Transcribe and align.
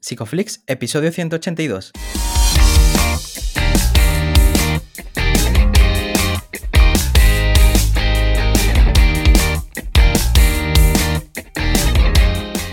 Psicoflix, 0.00 0.62
episodio 0.66 1.10
182. 1.10 2.17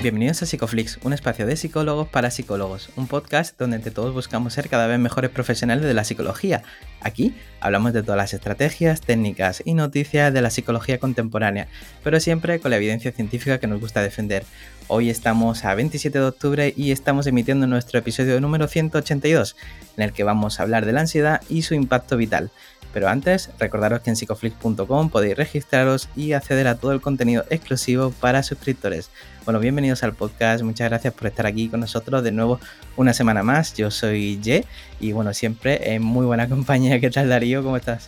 Bienvenidos 0.06 0.44
a 0.44 0.46
Psicoflix, 0.46 1.00
un 1.02 1.14
espacio 1.14 1.48
de 1.48 1.58
psicólogos 1.58 2.08
para 2.08 2.30
psicólogos, 2.30 2.90
un 2.96 3.08
podcast 3.08 3.58
donde 3.58 3.78
entre 3.78 3.90
todos 3.90 4.14
buscamos 4.14 4.54
ser 4.54 4.70
cada 4.70 4.86
vez 4.86 5.00
mejores 5.00 5.32
profesionales 5.32 5.84
de 5.84 5.96
la 5.96 6.04
psicología. 6.04 6.62
Aquí 7.02 7.34
hablamos 7.60 7.92
de 7.92 8.04
todas 8.04 8.18
las 8.18 8.36
estrategias, 8.36 9.02
técnicas 9.02 9.64
y 9.66 9.74
noticias 9.74 10.32
de 10.32 10.44
la 10.44 10.52
psicología 10.52 11.00
contemporánea, 11.00 11.70
pero 12.04 12.20
siempre 12.20 12.60
con 12.60 12.70
la 12.70 12.78
evidencia 12.78 13.12
científica 13.14 13.58
que 13.58 13.66
nos 13.66 13.82
gusta 13.82 14.04
defender. 14.04 14.46
Hoy 14.90 15.10
estamos 15.10 15.66
a 15.66 15.74
27 15.74 16.20
de 16.20 16.26
octubre 16.26 16.72
y 16.78 16.92
estamos 16.92 17.26
emitiendo 17.26 17.66
nuestro 17.66 17.98
episodio 17.98 18.40
número 18.40 18.68
182, 18.68 19.56
en 19.98 20.04
el 20.04 20.14
que 20.14 20.24
vamos 20.24 20.60
a 20.60 20.64
hablar 20.64 20.86
de 20.86 20.94
la 20.94 21.02
ansiedad 21.02 21.42
y 21.50 21.64
su 21.64 21.74
impacto 21.74 22.16
vital. 22.16 22.52
Pero 22.96 23.10
antes, 23.10 23.50
recordaros 23.60 24.00
que 24.00 24.10
en 24.10 24.16
psicoflix.com 24.16 25.10
podéis 25.10 25.36
registraros 25.36 26.08
y 26.16 26.32
acceder 26.32 26.66
a 26.70 26.76
todo 26.76 26.94
el 26.94 27.02
contenido 27.02 27.44
exclusivo 27.50 28.12
para 28.22 28.42
suscriptores. 28.42 29.10
Bueno, 29.44 29.60
bienvenidos 29.60 30.02
al 30.04 30.14
podcast, 30.14 30.64
muchas 30.64 30.90
gracias 30.90 31.14
por 31.14 31.28
estar 31.28 31.46
aquí 31.46 31.68
con 31.68 31.82
nosotros 31.82 32.24
de 32.24 32.32
nuevo 32.32 32.58
una 32.96 33.14
semana 33.14 33.44
más. 33.44 33.74
Yo 33.74 33.92
soy 33.92 34.40
Ye 34.40 34.64
y 35.02 35.12
bueno, 35.12 35.34
siempre 35.34 35.94
en 35.94 36.04
muy 36.04 36.26
buena 36.26 36.48
compañía. 36.56 37.02
¿Qué 37.02 37.10
tal 37.10 37.28
Darío? 37.28 37.64
¿Cómo 37.64 37.76
estás? 37.76 38.08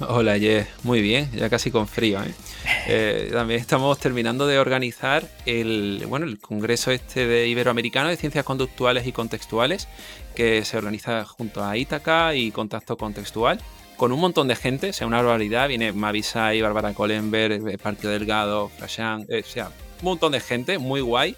Hola 0.00 0.38
Ye, 0.38 0.66
muy 0.82 1.02
bien, 1.02 1.30
ya 1.32 1.50
casi 1.50 1.70
con 1.70 1.86
frío. 1.86 2.22
¿eh? 2.22 2.32
Eh, 2.88 3.28
también 3.32 3.60
estamos 3.60 3.98
terminando 3.98 4.46
de 4.48 4.58
organizar 4.58 5.28
el, 5.46 6.04
bueno, 6.08 6.26
el 6.26 6.40
congreso 6.40 6.90
este 6.90 7.26
de 7.26 7.46
Iberoamericano 7.46 8.08
de 8.08 8.16
Ciencias 8.16 8.44
Conductuales 8.44 9.06
y 9.06 9.12
Contextuales 9.12 9.88
que 10.34 10.64
se 10.64 10.78
organiza 10.78 11.24
junto 11.24 11.62
a 11.62 11.76
Ítaca 11.76 12.34
y 12.34 12.50
Contacto 12.50 12.96
Contextual 12.96 13.60
con 13.96 14.12
un 14.12 14.20
montón 14.20 14.48
de 14.48 14.56
gente, 14.56 14.92
sea, 14.92 15.06
una 15.06 15.22
barbaridad. 15.22 15.68
Viene 15.68 15.92
Mavisai, 15.92 16.60
Bárbara 16.60 16.94
Colenberg, 16.94 17.68
eh, 17.68 17.78
Partido 17.78 18.12
Delgado, 18.12 18.68
Frashan, 18.68 19.26
eh, 19.28 19.42
o 19.44 19.48
sea, 19.48 19.68
un 20.00 20.04
montón 20.04 20.32
de 20.32 20.40
gente, 20.40 20.78
muy 20.78 21.00
guay, 21.00 21.36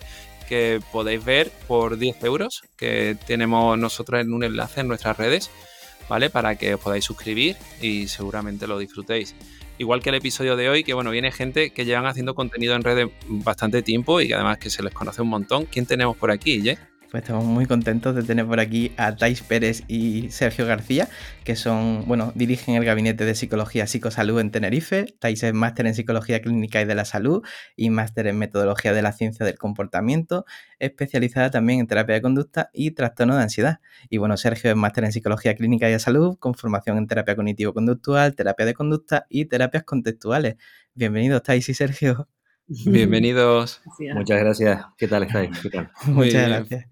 que 0.49 0.81
podéis 0.93 1.25
ver 1.25 1.51
por 1.67 1.99
10 1.99 2.23
euros, 2.25 2.63
que 2.77 3.17
tenemos 3.27 3.79
nosotros 3.79 4.21
en 4.21 4.33
un 4.33 4.45
enlace 4.45 4.81
en 4.81 4.89
nuestras 4.89 5.17
redes, 5.17 5.51
¿vale? 6.09 6.31
Para 6.31 6.57
que 6.57 6.75
os 6.75 6.81
podáis 6.81 7.05
suscribir 7.05 7.57
y 7.81 8.09
seguramente 8.09 8.67
lo 8.67 8.79
disfrutéis. 8.79 9.35
Igual 9.77 10.03
que 10.03 10.11
el 10.11 10.15
episodio 10.17 10.55
de 10.57 10.69
hoy, 10.69 10.85
que 10.85 10.95
bueno, 10.95 11.11
viene 11.11 11.33
gente 11.33 11.71
que 11.71 11.85
llevan 11.85 12.07
haciendo 12.07 12.35
contenido 12.35 12.77
en 12.77 12.83
redes 12.83 13.09
bastante 13.27 13.83
tiempo 13.83 14.21
y 14.21 14.29
que 14.29 14.35
además 14.35 14.59
que 14.59 14.71
se 14.71 14.83
les 14.83 14.95
conoce 14.95 15.23
un 15.23 15.29
montón. 15.29 15.67
¿Quién 15.67 15.85
tenemos 15.85 16.17
por 16.17 16.31
aquí, 16.31 16.63
Jay? 16.65 16.79
Pues 17.15 17.23
estamos 17.23 17.45
muy 17.45 17.67
contentos 17.67 18.17
de 18.17 18.25
tener 18.25 18.45
por 18.45 18.59
aquí 18.59 18.91
a 18.97 19.15
Tais 19.15 19.41
Pérez 19.41 19.85
y 19.87 20.31
Sergio 20.31 20.67
García, 20.67 21.09
que 21.45 21.55
son, 21.55 22.03
bueno, 22.09 22.33
dirigen 22.35 22.75
el 22.75 22.85
Gabinete 22.85 23.25
de 23.25 23.37
Psicología 23.37 23.87
Psicosalud 23.87 24.41
en 24.41 24.51
Tenerife. 24.51 25.15
Tais 25.21 25.45
es 25.45 25.55
máster 25.55 25.87
en 25.87 25.95
Psicología 25.95 26.43
Clínica 26.43 26.83
y 26.83 26.87
de 26.87 26.97
la 26.97 27.05
Salud 27.05 27.45
y 27.77 27.91
máster 27.91 28.27
en 28.27 28.37
Metodología 28.37 28.93
de 28.93 29.03
la 29.03 29.13
Ciencia 29.13 29.47
del 29.47 29.57
Comportamiento, 29.57 30.45
especializada 30.81 31.53
también 31.53 31.79
en 31.79 31.87
terapia 31.87 32.17
de 32.17 32.23
conducta 32.23 32.71
y 32.73 32.91
trastorno 32.91 33.37
de 33.37 33.45
ansiedad. 33.45 33.79
Y 34.11 34.19
bueno, 34.19 34.37
Sergio 34.37 34.71
es 34.71 34.77
máster 34.77 35.05
en 35.05 35.13
Psicología 35.13 35.55
Clínica 35.55 35.89
y 35.89 35.93
de 35.93 36.01
Salud, 36.01 36.37
con 36.41 36.55
formación 36.55 36.99
en 36.99 37.07
terapia 37.07 37.37
cognitivo-conductual, 37.37 38.35
terapia 38.35 38.67
de 38.67 38.75
conducta 38.75 39.27
y 39.29 39.45
terapias 39.45 39.85
contextuales. 39.85 40.57
Bienvenidos, 40.95 41.45
Tais 41.45 41.69
y 41.69 41.75
Sergio. 41.75 42.27
Bienvenidos. 42.67 43.83
Muchas 44.15 44.41
gracias. 44.41 44.87
¿Qué 44.97 45.07
tal 45.07 45.25
estáis? 45.25 45.51
Muchas 46.07 46.49
gracias. 46.49 46.87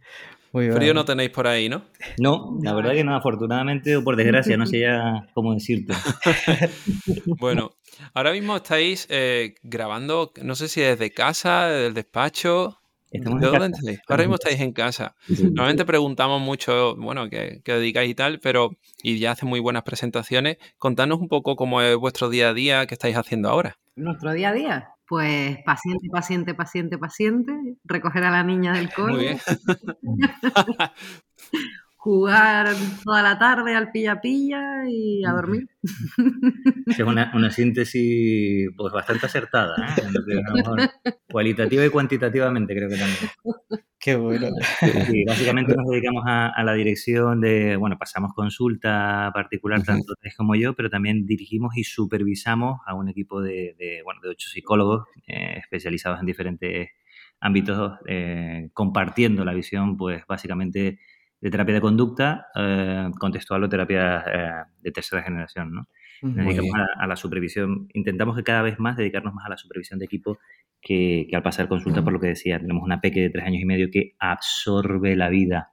Muy 0.53 0.71
Frío 0.71 0.93
no 0.93 1.07
tenéis 1.07 1.31
por 1.31 1.47
ahí, 1.47 1.71
¿no? 1.71 1.87
No, 2.19 2.59
la 2.63 2.75
verdad 2.75 2.93
que 2.93 3.05
no, 3.05 3.17
afortunadamente 3.17 3.97
o 3.97 4.05
por 4.05 4.17
desgracia, 4.17 4.59
no 4.59 4.67
sé 4.67 4.81
ya 4.81 5.27
cómo 5.33 5.55
decirte. 5.55 5.95
bueno, 7.25 7.71
ahora 8.13 8.33
mismo 8.33 8.57
estáis 8.57 9.07
eh, 9.09 9.55
grabando, 9.63 10.31
no 10.43 10.55
sé 10.55 10.69
si 10.69 10.83
desde 10.83 11.11
casa, 11.11 11.69
desde 11.69 11.87
el 11.87 11.95
despacho. 11.95 12.79
¿De 13.11 13.21
dónde 13.21 13.47
estáis? 13.47 14.01
Ahora 14.09 14.25
mismo 14.25 14.35
estáis 14.35 14.61
en 14.61 14.73
casa. 14.73 15.17
Normalmente 15.27 15.87
preguntamos 15.87 16.43
mucho, 16.43 16.97
bueno, 16.97 17.31
qué, 17.31 17.63
qué 17.65 17.73
dedicáis 17.73 18.11
y 18.11 18.15
tal, 18.15 18.39
pero 18.41 18.77
y 19.03 19.19
ya 19.19 19.31
hacen 19.31 19.49
muy 19.49 19.61
buenas 19.61 19.85
presentaciones. 19.85 20.59
Contadnos 20.77 21.19
un 21.19 21.29
poco 21.29 21.57
cómo 21.57 21.81
es 21.81 21.97
vuestro 21.97 22.29
día 22.29 22.51
a 22.51 22.55
día, 22.55 22.87
qué 22.87 22.95
estáis 22.95 23.17
haciendo 23.17 23.49
ahora. 23.49 23.79
Nuestro 23.97 24.33
día 24.33 24.51
a 24.51 24.53
día. 24.53 24.92
Pues 25.13 25.59
paciente, 25.67 26.09
paciente, 26.11 26.55
paciente, 26.55 26.97
paciente, 26.97 27.53
recoger 27.85 28.25
a 28.25 28.31
la 28.31 28.43
niña 28.43 28.73
del 28.73 28.91
cole. 28.95 29.39
jugar 31.97 32.69
toda 33.05 33.23
la 33.23 33.39
tarde 33.39 33.75
al 33.75 33.93
pilla-pilla 33.93 34.89
y 34.89 35.23
a 35.27 35.33
dormir. 35.33 35.69
Es 36.87 36.99
una, 37.01 37.31
una 37.35 37.51
síntesis 37.51 38.71
pues 38.75 38.91
bastante 38.91 39.27
acertada, 39.27 39.95
¿eh? 39.99 41.11
cualitativa 41.31 41.85
y 41.85 41.91
cuantitativamente 41.91 42.75
creo 42.75 42.89
que 42.89 42.97
también. 42.97 43.19
Qué 44.03 44.17
bueno. 44.17 44.49
Sí, 44.81 45.25
básicamente 45.25 45.75
nos 45.77 45.89
dedicamos 45.89 46.25
a, 46.27 46.61
la 46.65 46.75
dirección 46.75 47.41
de, 47.41 47.77
bueno, 47.77 47.97
pasamos 47.97 48.33
consulta 48.35 49.31
particular 49.33 49.85
tanto 49.85 50.15
Tres 50.21 50.35
como 50.37 50.57
yo, 50.57 50.75
pero 50.75 50.91
también 50.91 51.25
dirigimos 51.25 51.77
y 51.77 51.85
supervisamos 51.85 52.81
a 52.85 52.95
un 52.95 53.09
equipo 53.09 53.41
de, 53.41 54.03
bueno, 54.05 54.21
de 54.21 54.31
ocho 54.31 54.51
psicólogos 54.51 55.07
eh, 55.29 55.59
especializados 55.59 56.19
en 56.19 56.27
diferentes 56.27 56.91
ámbitos, 57.39 58.01
eh, 58.09 58.71
compartiendo 58.73 59.45
la 59.45 59.55
visión, 59.55 59.97
pues 59.97 60.25
básicamente 60.27 60.99
de 61.41 61.51
terapia 61.51 61.75
de 61.75 61.81
conducta, 61.81 62.47
eh, 62.57 63.09
contextual 63.21 63.63
o 63.63 63.69
terapia 63.69 64.25
eh, 64.27 64.65
de 64.81 64.91
tercera 64.91 65.23
generación, 65.23 65.73
¿no? 65.73 65.89
Dedicamos 66.23 66.73
a, 66.99 67.07
la 67.07 67.17
supervisión, 67.17 67.89
intentamos 67.93 68.37
que 68.37 68.45
cada 68.45 68.63
vez 68.63 68.79
más 68.79 68.97
dedicarnos 68.97 69.35
más 69.35 69.47
a 69.47 69.51
la 69.51 69.57
supervisión 69.57 69.99
de 69.99 70.05
equipo 70.05 70.39
que, 70.81 71.29
al 71.33 71.43
pasar 71.43 71.69
consulta, 71.69 72.03
por 72.03 72.13
lo 72.13 72.21
que 72.21 72.29
decía, 72.29 72.59
tenemos 72.59 72.83
una 72.83 73.01
peque 73.01 73.21
de 73.21 73.31
tres 73.31 73.45
años 73.45 73.63
y 73.63 73.65
medio 73.65 73.91
que 73.91 74.15
absorbe 74.19 75.17
la 75.17 75.29
vida. 75.29 75.73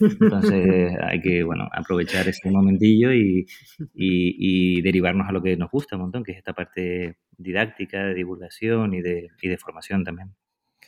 Entonces 0.00 0.92
hay 1.02 1.20
que, 1.20 1.42
bueno, 1.44 1.68
aprovechar 1.72 2.28
este 2.28 2.50
momentillo 2.50 3.12
y, 3.12 3.46
y, 3.94 4.82
derivarnos 4.82 5.28
a 5.28 5.32
lo 5.32 5.42
que 5.42 5.56
nos 5.56 5.70
gusta 5.70 5.96
un 5.96 6.02
montón, 6.02 6.24
que 6.24 6.32
es 6.32 6.38
esta 6.38 6.52
parte 6.52 7.18
didáctica, 7.36 8.04
de 8.04 8.14
divulgación 8.14 8.94
y 8.94 9.00
de, 9.00 9.28
y 9.40 9.48
de 9.48 9.58
formación 9.58 10.04
también. 10.04 10.34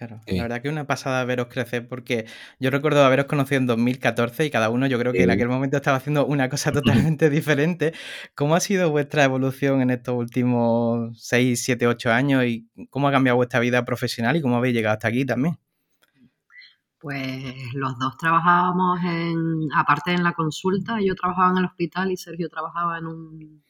Claro, 0.00 0.18
la 0.26 0.42
verdad 0.44 0.62
que 0.62 0.68
es 0.68 0.72
una 0.72 0.86
pasada 0.86 1.22
veros 1.26 1.48
crecer 1.48 1.86
porque 1.86 2.24
yo 2.58 2.70
recuerdo 2.70 3.04
haberos 3.04 3.26
conocido 3.26 3.58
en 3.58 3.66
2014 3.66 4.46
y 4.46 4.50
cada 4.50 4.70
uno 4.70 4.86
yo 4.86 4.98
creo 4.98 5.12
que 5.12 5.22
en 5.22 5.30
aquel 5.30 5.48
momento 5.48 5.76
estaba 5.76 5.98
haciendo 5.98 6.24
una 6.24 6.48
cosa 6.48 6.72
totalmente 7.12 7.28
diferente. 7.28 7.92
¿Cómo 8.34 8.54
ha 8.54 8.60
sido 8.60 8.90
vuestra 8.90 9.24
evolución 9.24 9.82
en 9.82 9.90
estos 9.90 10.14
últimos 10.14 11.22
6, 11.22 11.62
7, 11.62 11.86
8 11.86 12.12
años 12.12 12.44
y 12.46 12.66
cómo 12.88 13.08
ha 13.08 13.12
cambiado 13.12 13.36
vuestra 13.36 13.60
vida 13.60 13.84
profesional 13.84 14.36
y 14.36 14.40
cómo 14.40 14.56
habéis 14.56 14.74
llegado 14.74 14.94
hasta 14.94 15.08
aquí 15.08 15.26
también? 15.26 15.58
Pues 16.98 17.54
los 17.74 17.98
dos 17.98 18.16
trabajábamos 18.16 19.00
en, 19.04 19.68
aparte 19.74 20.12
en 20.12 20.22
la 20.22 20.32
consulta, 20.32 20.96
yo 21.02 21.14
trabajaba 21.14 21.50
en 21.50 21.58
el 21.58 21.64
hospital 21.66 22.10
y 22.10 22.16
Sergio 22.16 22.48
trabajaba 22.48 22.96
en 22.96 23.06
un 23.06 23.62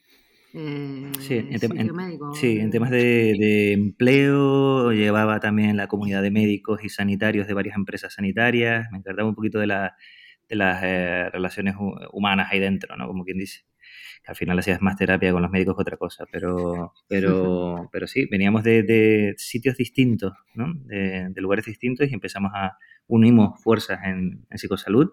eh, 0.53 1.11
sí, 1.19 1.35
en, 1.35 1.59
sí, 2.33 2.59
en 2.59 2.71
temas 2.71 2.89
de, 2.89 3.73
empleo, 3.73 4.91
llevaba 4.91 5.39
también 5.39 5.77
la 5.77 5.87
comunidad 5.87 6.21
de 6.21 6.31
médicos 6.31 6.83
y 6.83 6.89
sanitarios 6.89 7.47
de 7.47 7.53
varias 7.53 7.75
empresas 7.75 8.13
sanitarias, 8.13 8.87
me 8.91 8.97
encargaba 8.97 9.29
un 9.29 9.35
poquito 9.35 9.59
de, 9.59 9.67
las 9.67 10.83
eh, 10.83 11.29
relaciones 11.31 11.75
humanas 12.11 12.49
ahí 12.51 12.59
dentro, 12.59 12.97
¿no? 12.97 13.07
Como 13.07 13.23
quien 13.23 13.37
dice. 13.37 13.61
Que 14.23 14.31
al 14.31 14.35
final 14.35 14.59
hacías 14.59 14.81
más 14.81 14.97
terapia 14.97 15.31
con 15.31 15.41
los 15.41 15.49
médicos 15.49 15.75
que 15.75 15.81
otra 15.81 15.97
cosa, 15.97 16.25
pero, 16.31 16.93
pero, 17.07 17.89
pero 17.91 18.05
sí, 18.05 18.27
veníamos 18.29 18.63
de, 18.63 19.33
sitios 19.37 19.77
distintos, 19.77 20.33
¿no? 20.53 20.73
De, 20.85 21.31
lugares 21.37 21.65
distintos 21.65 22.09
y 22.09 22.13
empezamos 22.13 22.51
a 22.53 22.77
unimos 23.07 23.61
fuerzas 23.63 23.99
en, 24.05 24.45
en 24.49 24.57
psicosalud 24.57 25.11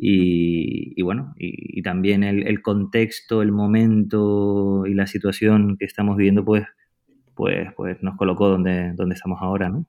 y, 0.00 1.02
bueno, 1.02 1.34
y, 1.36 1.82
también 1.82 2.22
el, 2.22 2.62
contexto, 2.62 3.42
el 3.42 3.50
momento 3.50 4.86
y 4.86 4.94
la 4.94 5.08
situación 5.08 5.76
que 5.76 5.86
estamos 5.86 6.16
viviendo, 6.16 6.44
pues, 6.44 6.64
pues, 7.34 7.68
pues 7.76 8.00
nos 8.02 8.16
colocó 8.16 8.48
donde, 8.48 8.92
donde 8.94 9.16
estamos 9.16 9.40
ahora, 9.42 9.68
¿no? 9.68 9.86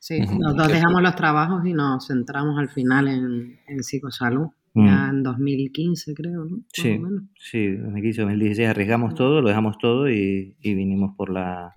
Sí, 0.00 0.20
nosotros 0.20 0.68
dejamos 0.68 1.02
los 1.02 1.14
trabajos 1.14 1.64
y 1.64 1.72
nos 1.72 2.06
centramos 2.08 2.58
al 2.58 2.68
final 2.68 3.08
en, 3.08 3.60
en 3.68 3.82
psicosalud, 3.82 4.48
ya 4.74 5.08
en 5.08 5.22
2015 5.22 6.14
creo, 6.14 6.44
¿no? 6.44 6.64
sí, 6.72 7.00
sí, 7.38 7.76
2015, 7.76 8.22
2016 8.22 8.68
arriesgamos 8.68 9.14
todo, 9.14 9.40
lo 9.40 9.48
dejamos 9.48 9.78
todo 9.78 10.10
y, 10.10 10.56
y 10.60 10.74
vinimos 10.74 11.14
por 11.16 11.30
la, 11.30 11.76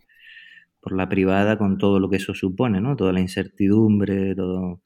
por 0.82 0.94
la 0.94 1.08
privada 1.08 1.60
con 1.60 1.78
todo 1.78 2.00
lo 2.00 2.10
que 2.10 2.18
eso 2.18 2.34
supone, 2.34 2.82
¿no? 2.82 2.96
Toda 2.96 3.14
la 3.14 3.22
incertidumbre, 3.22 4.36
todo 4.36 4.82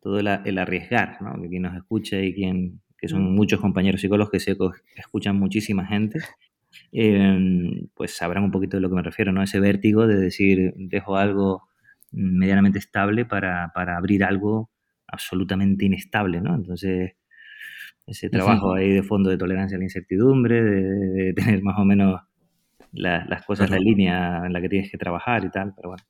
todo 0.00 0.18
el, 0.20 0.58
arriesgar, 0.58 1.20
¿no? 1.20 1.40
Que 1.42 1.48
quien 1.48 1.62
nos 1.62 1.76
escuche 1.76 2.24
y 2.24 2.34
quien, 2.34 2.80
que 2.96 3.08
son 3.08 3.34
muchos 3.34 3.60
compañeros 3.60 4.00
psicólogos 4.00 4.30
que, 4.30 4.40
se, 4.40 4.56
escuchan 4.96 5.38
muchísima 5.38 5.86
gente, 5.86 6.20
em, 6.92 7.88
pues 7.94 8.16
sabrán 8.16 8.44
un 8.44 8.50
poquito 8.50 8.76
de 8.76 8.80
lo 8.80 8.88
que 8.88 8.96
me 8.96 9.02
refiero, 9.02 9.32
¿no? 9.32 9.42
Ese 9.42 9.60
vértigo 9.60 10.06
de 10.06 10.16
decir, 10.16 10.74
dejo 10.76 11.16
algo 11.16 11.68
medianamente 12.12 12.78
estable 12.78 13.24
para, 13.24 13.72
para 13.74 13.96
abrir 13.96 14.24
algo 14.24 14.70
absolutamente 15.06 15.86
inestable, 15.86 16.40
¿no? 16.40 16.54
Entonces, 16.54 17.12
ese 18.06 18.30
trabajo 18.30 18.74
ahí 18.74 18.90
de 18.92 19.02
fondo 19.02 19.28
de 19.30 19.36
tolerancia 19.36 19.76
a 19.76 19.78
la 19.78 19.84
incertidumbre, 19.84 20.62
de, 20.62 21.32
tener 21.34 21.62
más 21.62 21.78
o 21.78 21.84
menos 21.84 22.20
las 22.92 23.44
cosas 23.44 23.66
en 23.68 23.74
la 23.74 23.80
línea 23.80 24.42
en 24.46 24.52
la 24.52 24.60
que 24.60 24.68
tienes 24.68 24.90
que 24.90 24.96
trabajar 24.96 25.44
y 25.44 25.50
tal, 25.50 25.74
pero 25.76 25.90
bueno. 25.90 26.04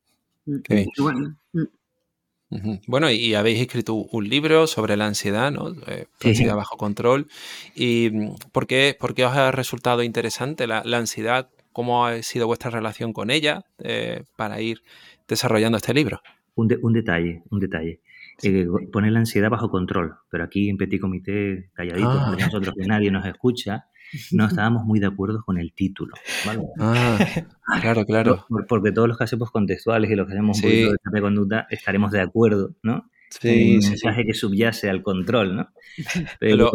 Bueno. 0.98 1.36
Bueno. 2.86 3.10
y 3.10 3.34
habéis 3.34 3.60
escrito 3.60 3.94
un 3.94 4.28
libro 4.28 4.66
sobre 4.66 4.96
la 4.96 5.06
ansiedad, 5.06 5.50
¿no? 5.50 5.70
Eh, 5.86 6.06
ansiedad 6.24 6.56
bajo 6.56 6.76
control. 6.76 7.28
¿Y 7.74 8.10
mm, 8.12 8.34
por 8.52 8.66
qué, 8.66 8.96
por 8.98 9.14
qué 9.14 9.24
os 9.24 9.32
ha 9.32 9.50
resultado 9.50 10.02
interesante 10.02 10.66
la, 10.66 10.80
ansiedad? 10.80 11.48
¿Cómo 11.72 12.06
ha 12.06 12.22
sido 12.22 12.46
vuestra 12.46 12.70
relación 12.70 13.12
con 13.12 13.30
ella 13.30 13.64
eh, 13.78 14.24
para 14.36 14.60
ir 14.60 14.82
desarrollando 15.28 15.76
este 15.76 15.94
libro? 15.94 16.20
Un, 16.54 16.76
un 16.82 16.92
detalle, 16.92 17.42
un 17.50 17.60
detalle 17.60 18.00
eh, 18.42 18.66
poner 18.92 19.12
la 19.12 19.20
ansiedad 19.20 19.50
bajo 19.50 19.70
control. 19.70 20.16
Pero 20.30 20.44
aquí 20.44 20.68
en 20.68 20.76
Petit 20.76 21.00
Comité, 21.00 21.70
calladitos, 21.74 22.16
ah. 22.16 22.36
nosotros 22.38 22.74
que 22.78 22.86
nadie 22.86 23.10
nos 23.10 23.26
escucha, 23.26 23.86
no 24.32 24.46
estábamos 24.46 24.84
muy 24.84 25.00
de 25.00 25.06
acuerdo 25.06 25.42
con 25.44 25.58
el 25.58 25.72
título. 25.72 26.14
Ah, 26.78 27.18
claro, 27.80 28.04
claro. 28.04 28.46
porque 28.68 28.92
todos 28.92 29.08
los 29.08 29.18
que 29.18 29.24
hacemos 29.24 29.50
contextuales 29.50 30.10
y 30.10 30.14
los 30.14 30.26
que 30.26 30.32
hacemos 30.34 30.56
un 30.58 30.62
poquito 30.62 30.92
de 31.12 31.20
conducta 31.20 31.66
estaremos 31.70 32.12
de 32.12 32.20
acuerdo, 32.20 32.74
¿no? 32.82 33.10
Sí, 33.30 33.76
un 33.76 33.90
mensaje 33.90 34.24
que 34.24 34.34
subyace 34.34 34.88
al 34.88 35.02
control, 35.02 35.56
¿no? 35.56 35.68
Pero, 36.40 36.70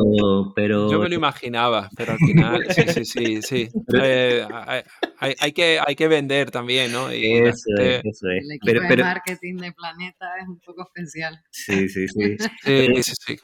pero, 0.53 0.91
Yo 0.91 0.99
me 0.99 1.07
lo 1.07 1.15
imaginaba, 1.15 1.89
pero 1.95 2.11
al 2.11 2.17
final, 2.17 2.65
sí, 2.69 2.81
sí, 2.87 3.05
sí, 3.05 3.41
sí. 3.41 3.69
Eh, 4.03 4.45
hay, 5.39 5.53
que, 5.53 5.79
hay 5.79 5.95
que 5.95 6.07
vender 6.09 6.51
también, 6.51 6.91
¿no? 6.91 7.09
eso, 7.09 7.69
es, 7.79 8.01
eso 8.03 8.29
es. 8.29 8.43
El 8.43 8.51
equipo 8.51 8.87
de 8.87 8.97
marketing 8.97 9.55
de 9.57 9.71
Planeta 9.71 10.29
es 10.41 10.47
un 10.47 10.59
poco 10.59 10.83
especial. 10.83 11.41
Sí, 11.51 11.87
sí, 11.87 12.07
sí. 12.09 12.37
sí, 12.63 13.03
sí, 13.03 13.13
sí 13.25 13.39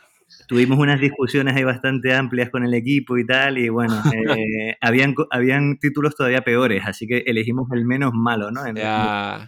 tuvimos 0.49 0.79
unas 0.79 0.99
discusiones 0.99 1.55
ahí 1.55 1.63
bastante 1.63 2.11
amplias 2.11 2.49
con 2.49 2.65
el 2.65 2.73
equipo 2.73 3.19
y 3.19 3.25
tal, 3.25 3.59
y 3.59 3.69
bueno, 3.69 3.93
eh, 4.35 4.75
habían, 4.81 5.13
habían 5.29 5.77
títulos 5.77 6.15
todavía 6.15 6.41
peores, 6.41 6.81
así 6.87 7.05
que 7.05 7.19
elegimos 7.27 7.69
el 7.71 7.85
menos 7.85 8.13
malo, 8.15 8.49
¿no? 8.49 8.61
Ya. 8.73 9.47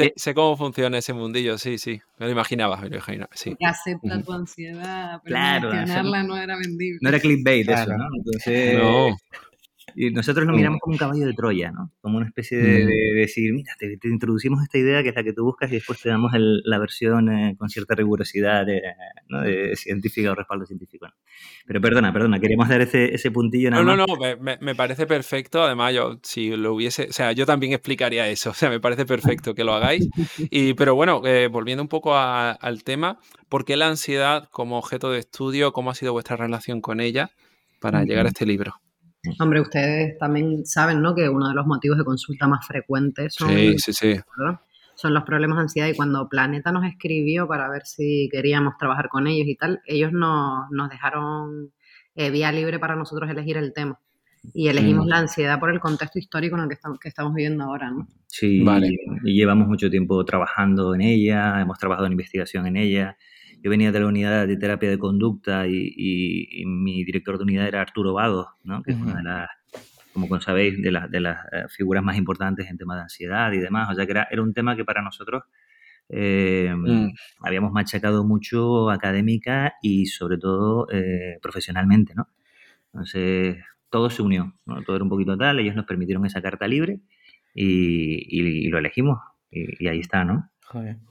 Eh, 0.00 0.12
sé, 0.16 0.34
cómo 0.34 0.56
funciona 0.56 0.98
ese 0.98 1.12
mundillo, 1.12 1.58
sí, 1.58 1.78
sí, 1.78 2.02
me 2.18 2.26
lo 2.26 2.32
imaginaba, 2.32 2.76
me 2.78 2.88
lo 2.88 2.96
imaginaba, 2.96 3.30
sí. 3.32 3.54
Que 3.56 3.66
acepta 3.66 4.20
tu 4.20 4.32
ansiedad, 4.32 5.20
pero 5.22 5.36
claro, 5.36 5.72
no 6.24 6.36
era 6.36 6.56
vendible. 6.56 6.98
No 7.00 7.08
era 7.08 7.20
clickbait 7.20 7.68
eso, 7.68 7.96
¿no? 7.96 8.08
Entonces, 8.16 8.78
no. 8.78 9.16
Y 9.94 10.10
nosotros 10.10 10.46
lo 10.46 10.52
miramos 10.52 10.80
como 10.80 10.94
un 10.94 10.98
caballo 10.98 11.26
de 11.26 11.32
Troya, 11.34 11.70
¿no? 11.70 11.90
Como 12.00 12.18
una 12.18 12.26
especie 12.26 12.58
de, 12.58 12.84
mm. 12.84 13.16
decir, 13.16 13.52
mira, 13.52 13.72
te, 13.78 13.98
introducimos 14.08 14.62
esta 14.62 14.78
idea 14.78 15.02
que 15.02 15.10
es 15.10 15.14
la 15.14 15.24
que 15.24 15.32
tú 15.32 15.44
buscas 15.44 15.70
y 15.70 15.74
después 15.74 16.00
te 16.00 16.08
damos 16.08 16.32
la 16.34 16.78
versión 16.78 17.30
eh, 17.30 17.56
con 17.58 17.68
cierta 17.68 17.94
rigurosidad 17.94 18.66
¿no? 19.28 19.42
de 19.42 19.76
científica 19.76 20.32
o 20.32 20.34
respaldo 20.34 20.66
científico. 20.66 21.06
Pero 21.66 21.80
perdona, 21.80 22.12
perdona, 22.12 22.40
queríamos 22.40 22.68
dar 22.68 22.80
ese, 22.80 23.14
ese 23.14 23.30
puntillo 23.30 23.70
nada 23.70 23.82
no, 23.82 23.96
No, 23.96 24.06
no, 24.06 24.16
me, 24.40 24.58
me, 24.60 24.74
parece 24.74 25.06
perfecto. 25.06 25.62
Además, 25.62 25.94
yo 25.94 26.18
si 26.22 26.56
lo 26.56 26.74
hubiese, 26.74 27.08
o 27.08 27.12
sea, 27.12 27.32
yo 27.32 27.46
también 27.46 27.72
explicaría 27.72 28.28
eso. 28.28 28.52
O 28.52 28.54
sea, 28.54 28.68
me 28.68 28.80
parece 28.80 29.06
perfecto 29.06 29.54
que 29.54 29.64
lo 29.64 29.72
hagáis. 29.72 30.08
Y, 30.50 30.74
pero 30.74 30.94
bueno, 30.94 31.22
eh, 31.24 31.48
volviendo 31.48 31.82
un 31.82 31.88
poco 31.88 32.14
al 32.14 32.84
tema, 32.84 33.18
¿por 33.48 33.64
qué 33.64 33.76
la 33.76 33.88
ansiedad 33.88 34.48
como 34.50 34.78
objeto 34.78 35.10
de 35.10 35.18
estudio? 35.18 35.72
¿Cómo 35.72 35.90
ha 35.90 35.94
sido 35.94 36.12
vuestra 36.12 36.36
relación 36.36 36.80
con 36.80 37.00
ella 37.00 37.30
para 37.80 38.04
llegar 38.04 38.26
a 38.26 38.28
este 38.28 38.46
libro? 38.46 38.81
Hombre, 39.38 39.60
ustedes 39.60 40.18
también 40.18 40.66
saben, 40.66 41.00
¿no? 41.00 41.14
Que 41.14 41.28
uno 41.28 41.48
de 41.48 41.54
los 41.54 41.66
motivos 41.66 41.98
de 41.98 42.04
consulta 42.04 42.48
más 42.48 42.66
frecuentes 42.66 43.34
son, 43.34 43.50
son 44.94 45.14
los 45.14 45.22
problemas 45.22 45.58
de 45.58 45.62
ansiedad 45.62 45.88
y 45.88 45.94
cuando 45.94 46.28
Planeta 46.28 46.72
nos 46.72 46.84
escribió 46.84 47.46
para 47.46 47.70
ver 47.70 47.86
si 47.86 48.28
queríamos 48.32 48.74
trabajar 48.78 49.08
con 49.08 49.28
ellos 49.28 49.46
y 49.46 49.54
tal, 49.54 49.80
ellos 49.86 50.12
nos, 50.12 50.68
nos 50.72 50.90
dejaron 50.90 51.72
eh, 52.16 52.30
vía 52.30 52.50
libre 52.50 52.80
para 52.80 52.96
nosotros 52.96 53.30
elegir 53.30 53.56
el 53.56 53.72
tema. 53.72 54.00
Y 54.54 54.66
elegimos 54.66 55.06
mm. 55.06 55.08
la 55.08 55.18
ansiedad 55.18 55.60
por 55.60 55.70
el 55.70 55.78
contexto 55.78 56.18
histórico 56.18 56.56
en 56.56 56.62
el 56.62 56.68
que 56.68 56.74
estamos, 56.74 56.98
que 56.98 57.08
estamos 57.08 57.32
viviendo 57.32 57.62
ahora, 57.62 57.92
¿no? 57.92 58.08
Sí, 58.26 58.60
vale. 58.64 58.88
y 59.24 59.34
llevamos 59.34 59.68
mucho 59.68 59.88
tiempo 59.88 60.24
trabajando 60.24 60.96
en 60.96 61.02
ella, 61.02 61.60
hemos 61.60 61.78
trabajado 61.78 62.06
en 62.06 62.12
investigación 62.12 62.66
en 62.66 62.76
ella 62.76 63.16
yo 63.62 63.70
venía 63.70 63.92
de 63.92 64.00
la 64.00 64.06
unidad 64.06 64.46
de 64.48 64.56
terapia 64.56 64.90
de 64.90 64.98
conducta 64.98 65.66
y, 65.68 66.64
mi 66.66 67.04
director 67.04 67.38
de 67.38 67.44
unidad 67.44 67.68
era 67.68 67.80
Arturo 67.80 68.12
Vado, 68.12 68.48
¿no? 68.64 68.82
que 68.82 68.92
es 68.92 68.98
una 68.98 69.16
de 69.16 69.22
las, 69.22 69.48
como 70.12 70.40
sabéis, 70.40 70.82
de, 70.82 70.90
de 71.08 71.20
las 71.20 71.46
eh, 71.52 71.64
figuras 71.68 72.02
más 72.02 72.16
importantes 72.16 72.68
en 72.68 72.76
tema 72.76 72.96
de 72.96 73.02
ansiedad 73.02 73.52
y 73.52 73.58
demás. 73.58 73.88
O 73.90 73.94
sea 73.94 74.04
que 74.04 74.12
era, 74.12 74.26
era 74.30 74.42
un 74.42 74.52
tema 74.52 74.74
que 74.74 74.84
para 74.84 75.00
nosotros 75.00 75.44
eh, 76.08 76.74
mm. 76.76 77.10
habíamos 77.40 77.70
machacado 77.72 78.24
mucho 78.24 78.90
académica 78.90 79.74
y 79.80 80.06
sobre 80.06 80.38
todo 80.38 80.88
eh, 80.90 81.38
profesionalmente. 81.40 82.14
¿no? 82.16 82.28
Entonces 82.92 83.58
todo 83.90 84.10
se 84.10 84.22
unió, 84.22 84.54
¿no? 84.66 84.82
todo 84.82 84.96
era 84.96 85.04
un 85.04 85.10
poquito 85.10 85.36
tal, 85.36 85.60
ellos 85.60 85.76
nos 85.76 85.86
permitieron 85.86 86.26
esa 86.26 86.42
carta 86.42 86.66
libre 86.66 87.00
y, 87.54 88.68
lo 88.70 88.78
elegimos 88.78 89.18
y, 89.50 89.84
y 89.84 89.88
ahí 89.88 90.00
está, 90.00 90.24
¿no? 90.24 90.51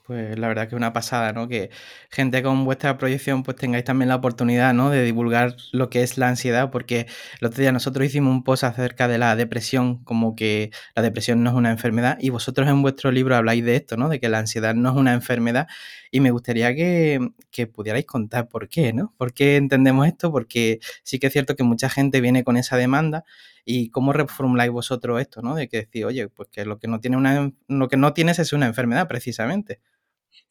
Pues 0.05 0.37
la 0.37 0.47
verdad 0.47 0.63
que 0.63 0.75
es 0.75 0.77
una 0.77 0.93
pasada, 0.93 1.33
¿no? 1.33 1.47
Que 1.47 1.69
gente 2.09 2.41
con 2.43 2.65
vuestra 2.65 2.97
proyección 2.97 3.43
pues 3.43 3.57
tengáis 3.57 3.83
también 3.83 4.09
la 4.09 4.15
oportunidad, 4.15 4.73
¿no? 4.73 4.89
De 4.89 5.03
divulgar 5.03 5.55
lo 5.71 5.89
que 5.89 6.03
es 6.03 6.17
la 6.17 6.29
ansiedad, 6.29 6.71
porque 6.71 7.07
el 7.39 7.47
otro 7.47 7.61
día 7.61 7.71
nosotros 7.71 8.05
hicimos 8.05 8.31
un 8.31 8.43
post 8.43 8.63
acerca 8.63 9.07
de 9.07 9.17
la 9.17 9.35
depresión, 9.35 10.03
como 10.03 10.35
que 10.35 10.71
la 10.95 11.01
depresión 11.01 11.43
no 11.43 11.51
es 11.51 11.55
una 11.55 11.71
enfermedad, 11.71 12.17
y 12.19 12.29
vosotros 12.29 12.67
en 12.67 12.81
vuestro 12.81 13.11
libro 13.11 13.35
habláis 13.35 13.63
de 13.63 13.75
esto, 13.75 13.97
¿no? 13.97 14.09
De 14.09 14.19
que 14.19 14.29
la 14.29 14.39
ansiedad 14.39 14.73
no 14.75 14.89
es 14.89 14.95
una 14.95 15.13
enfermedad, 15.13 15.67
y 16.11 16.19
me 16.19 16.31
gustaría 16.31 16.75
que, 16.75 17.19
que 17.51 17.67
pudierais 17.67 18.05
contar 18.05 18.49
por 18.49 18.69
qué, 18.69 18.93
¿no? 18.93 19.13
¿Por 19.17 19.33
qué 19.33 19.57
entendemos 19.57 20.07
esto? 20.07 20.31
Porque 20.31 20.79
sí 21.03 21.19
que 21.19 21.27
es 21.27 21.33
cierto 21.33 21.55
que 21.55 21.63
mucha 21.63 21.89
gente 21.89 22.21
viene 22.21 22.43
con 22.43 22.57
esa 22.57 22.77
demanda 22.77 23.23
¿Y 23.65 23.89
cómo 23.89 24.13
reformuláis 24.13 24.71
vosotros 24.71 25.21
esto, 25.21 25.41
¿no? 25.41 25.55
De 25.55 25.67
que 25.69 25.77
decir, 25.77 26.05
oye, 26.05 26.27
pues 26.29 26.49
que 26.51 26.65
lo 26.65 26.79
que 26.79 26.87
no 26.87 26.99
tiene 26.99 27.17
una 27.17 27.51
lo 27.67 27.87
que 27.87 27.97
no 27.97 28.13
tienes 28.13 28.39
es 28.39 28.53
una 28.53 28.67
enfermedad, 28.67 29.07
precisamente. 29.07 29.81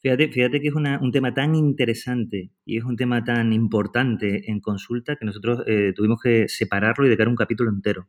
Fíjate, 0.01 0.29
fíjate 0.29 0.59
que 0.61 0.69
es 0.69 0.73
un 0.73 1.11
tema 1.11 1.33
tan 1.33 1.53
interesante 1.53 2.51
y 2.65 2.77
es 2.77 2.83
un 2.83 2.95
tema 2.95 3.23
tan 3.23 3.53
importante 3.53 4.49
en 4.49 4.59
consulta 4.59 5.15
que 5.15 5.25
nosotros 5.25 5.63
eh, 5.67 5.93
tuvimos 5.95 6.19
que 6.21 6.47
separarlo 6.47 7.05
y 7.05 7.09
dedicar 7.09 7.27
un 7.27 7.35
capítulo 7.35 7.69
entero. 7.69 8.07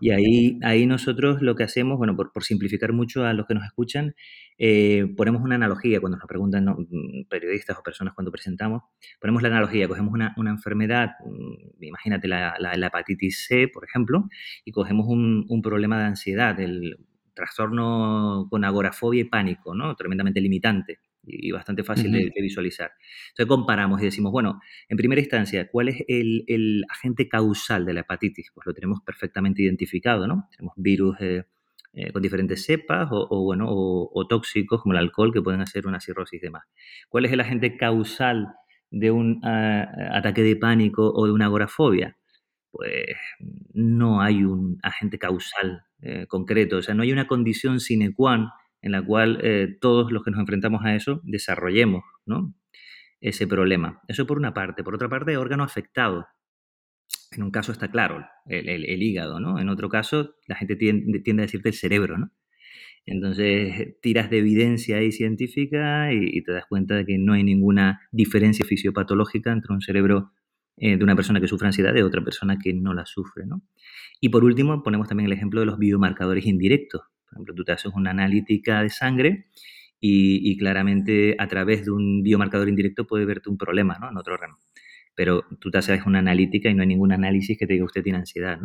Y 0.00 0.10
ahí, 0.10 0.58
ahí 0.62 0.86
nosotros 0.86 1.42
lo 1.42 1.56
que 1.56 1.64
hacemos, 1.64 1.98
bueno, 1.98 2.14
por, 2.16 2.32
por 2.32 2.44
simplificar 2.44 2.92
mucho 2.92 3.24
a 3.24 3.32
los 3.32 3.46
que 3.46 3.54
nos 3.54 3.64
escuchan, 3.64 4.14
eh, 4.56 5.06
ponemos 5.16 5.42
una 5.42 5.56
analogía 5.56 6.00
cuando 6.00 6.18
nos 6.18 6.28
preguntan 6.28 6.64
mm, 6.64 7.28
periodistas 7.28 7.76
o 7.78 7.82
personas 7.82 8.14
cuando 8.14 8.30
presentamos, 8.30 8.82
ponemos 9.20 9.42
la 9.42 9.48
analogía, 9.48 9.88
cogemos 9.88 10.12
una, 10.12 10.32
una 10.36 10.50
enfermedad, 10.50 11.10
mm, 11.24 11.82
imagínate 11.84 12.28
la, 12.28 12.54
la, 12.58 12.86
hepatitis 12.86 13.46
C, 13.48 13.68
por 13.68 13.84
ejemplo, 13.84 14.28
y 14.64 14.70
cogemos 14.70 15.06
un, 15.08 15.44
un 15.48 15.62
problema 15.62 15.98
de 15.98 16.04
ansiedad, 16.04 16.58
el 16.60 16.98
trastorno 17.34 18.46
con 18.50 18.64
agorafobia 18.64 19.22
y 19.22 19.24
pánico, 19.24 19.74
¿no? 19.74 19.94
Tremendamente 19.94 20.40
limitante 20.40 21.00
y 21.26 21.50
bastante 21.52 21.84
fácil 21.84 22.12
de, 22.12 22.32
visualizar. 22.36 22.92
Entonces 23.30 23.46
comparamos 23.46 24.00
y 24.00 24.04
decimos, 24.04 24.30
bueno, 24.32 24.60
en 24.88 24.96
primera 24.96 25.20
instancia, 25.20 25.68
¿cuál 25.70 25.88
es 25.88 26.04
el, 26.08 26.44
el, 26.46 26.84
agente 26.88 27.28
causal 27.28 27.86
de 27.86 27.94
la 27.94 28.00
hepatitis? 28.00 28.50
Pues 28.54 28.66
lo 28.66 28.74
tenemos 28.74 29.00
perfectamente 29.00 29.62
identificado, 29.62 30.26
¿no? 30.26 30.48
Tenemos 30.54 30.74
virus 30.76 31.16
eh, 31.20 31.44
eh, 31.96 32.12
con 32.12 32.22
diferentes 32.22 32.64
cepas 32.64 33.08
o, 33.10 33.44
bueno, 33.44 33.66
o, 33.68 34.26
tóxicos 34.26 34.82
como 34.82 34.94
el 34.94 34.98
alcohol 34.98 35.32
que 35.32 35.40
pueden 35.40 35.60
hacer 35.60 35.86
una 35.86 36.00
cirrosis 36.00 36.42
y 36.42 36.44
demás. 36.44 36.64
¿Cuál 37.08 37.24
es 37.24 37.32
el 37.32 37.40
agente 37.40 37.76
causal 37.76 38.48
de 38.90 39.10
un 39.10 39.40
ah, 39.44 39.88
ataque 40.12 40.42
de 40.42 40.56
pánico 40.56 41.12
o 41.14 41.26
de 41.26 41.32
una 41.32 41.46
agorafobia? 41.46 42.16
Pues 42.74 43.06
no 43.72 44.20
hay 44.20 44.42
un 44.42 44.78
agente 44.82 45.16
causal 45.16 45.84
eh, 46.02 46.26
concreto, 46.26 46.78
o 46.78 46.82
sea, 46.82 46.94
no 46.94 47.04
hay 47.04 47.12
una 47.12 47.28
condición 47.28 47.78
sine 47.78 48.12
qua 48.12 48.36
non 48.36 48.50
en 48.82 48.92
la 48.92 49.00
cual 49.00 49.38
eh, 49.42 49.78
todos 49.80 50.12
los 50.12 50.24
que 50.24 50.30
nos 50.30 50.40
enfrentamos 50.40 50.84
a 50.84 50.94
eso 50.94 51.20
desarrollemos 51.22 52.02
¿no? 52.26 52.52
ese 53.20 53.46
problema. 53.46 54.02
Eso 54.08 54.26
por 54.26 54.36
una 54.36 54.52
parte. 54.52 54.84
Por 54.84 54.94
otra 54.94 55.08
parte, 55.08 55.36
órgano 55.38 55.62
afectado. 55.62 56.26
En 57.30 57.42
un 57.42 57.50
caso 57.50 57.72
está 57.72 57.90
claro, 57.90 58.26
el, 58.46 59.02
hígado, 59.02 59.40
¿no? 59.40 59.58
En 59.58 59.68
otro 59.68 59.88
caso, 59.88 60.34
la 60.46 60.56
gente 60.56 60.76
tiende, 60.76 61.42
a 61.42 61.46
decirte 61.46 61.70
el 61.70 61.74
cerebro, 61.74 62.18
¿no? 62.18 62.30
Entonces, 63.06 63.96
tiras 64.02 64.30
de 64.30 64.38
evidencia 64.38 64.98
científica 65.10 66.12
y, 66.12 66.42
te 66.42 66.52
das 66.52 66.66
cuenta 66.66 66.96
de 66.96 67.06
que 67.06 67.18
no 67.18 67.32
hay 67.32 67.44
ninguna 67.44 68.00
diferencia 68.12 68.64
fisiopatológica 68.66 69.52
entre 69.52 69.72
un 69.72 69.80
cerebro 69.80 70.32
eh, 70.76 70.96
de 70.96 71.04
una 71.04 71.16
persona 71.16 71.40
que 71.40 71.48
sufre 71.48 71.66
ansiedad 71.66 71.94
de 71.94 72.02
otra 72.02 72.22
persona 72.22 72.58
que 72.62 72.72
no 72.74 72.94
la 72.94 73.06
sufre, 73.06 73.46
¿no? 73.46 73.62
Y 74.20 74.28
por 74.28 74.44
último, 74.44 74.82
ponemos 74.82 75.08
también 75.08 75.26
el 75.26 75.32
ejemplo 75.32 75.60
de 75.60 75.66
los 75.66 75.78
biomarcadores 75.78 76.46
indirectos. 76.46 77.02
Por 77.26 77.36
ejemplo, 77.36 77.54
tú 77.54 77.64
te 77.64 77.72
haces 77.72 77.92
una 77.94 78.10
analítica 78.10 78.82
de 78.82 78.90
sangre 78.90 79.46
y, 80.00 80.50
y 80.50 80.56
claramente 80.56 81.36
a 81.38 81.48
través 81.48 81.84
de 81.84 81.90
un 81.90 82.22
biomarcador 82.22 82.68
indirecto 82.68 83.06
puede 83.06 83.24
verte 83.24 83.50
un 83.50 83.58
problema, 83.58 83.98
¿no? 84.00 84.10
En 84.10 84.16
otro 84.16 84.36
ramo 84.36 84.58
pero 85.14 85.44
tú 85.60 85.70
te 85.70 85.78
haces 85.78 86.02
una 86.06 86.18
analítica 86.18 86.68
y 86.68 86.74
no 86.74 86.82
hay 86.82 86.88
ningún 86.88 87.12
análisis 87.12 87.56
que 87.58 87.66
te 87.66 87.74
diga 87.74 87.84
usted 87.84 88.02
tiene 88.02 88.18
ansiedad. 88.18 88.58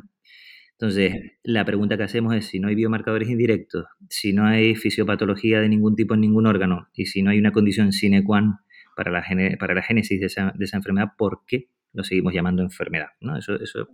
Entonces, 0.74 1.14
la 1.44 1.66
pregunta 1.66 1.98
que 1.98 2.04
hacemos 2.04 2.34
es 2.36 2.46
si 2.46 2.60
no 2.60 2.70
hay 2.70 2.76
biomarcadores 2.76 3.30
indirectos, 3.30 3.86
si 4.10 4.34
no 4.34 4.46
hay 4.46 4.76
fisiopatología 4.76 5.60
de 5.60 5.68
ningún 5.68 5.96
tipo 5.96 6.14
en 6.14 6.22
ningún 6.22 6.48
órgano 6.48 6.88
y 6.94 7.06
si 7.06 7.22
no 7.22 7.32
hay 7.32 7.40
una 7.40 7.52
condición 7.52 7.92
sine 7.92 8.24
qua 8.24 8.42
non 8.42 8.60
para 8.96 9.12
la, 9.12 9.24
para 9.60 9.74
la 9.74 9.82
génesis 9.82 10.20
de 10.20 10.26
esa, 10.28 10.54
de 10.56 10.66
esa, 10.66 10.78
enfermedad, 10.78 11.10
¿por 11.18 11.44
qué 11.48 11.70
lo 11.94 12.04
seguimos 12.04 12.34
llamando 12.34 12.64
enfermedad? 12.64 13.10
¿no? 13.22 13.38
Eso, 13.38 13.56
eso, 13.56 13.90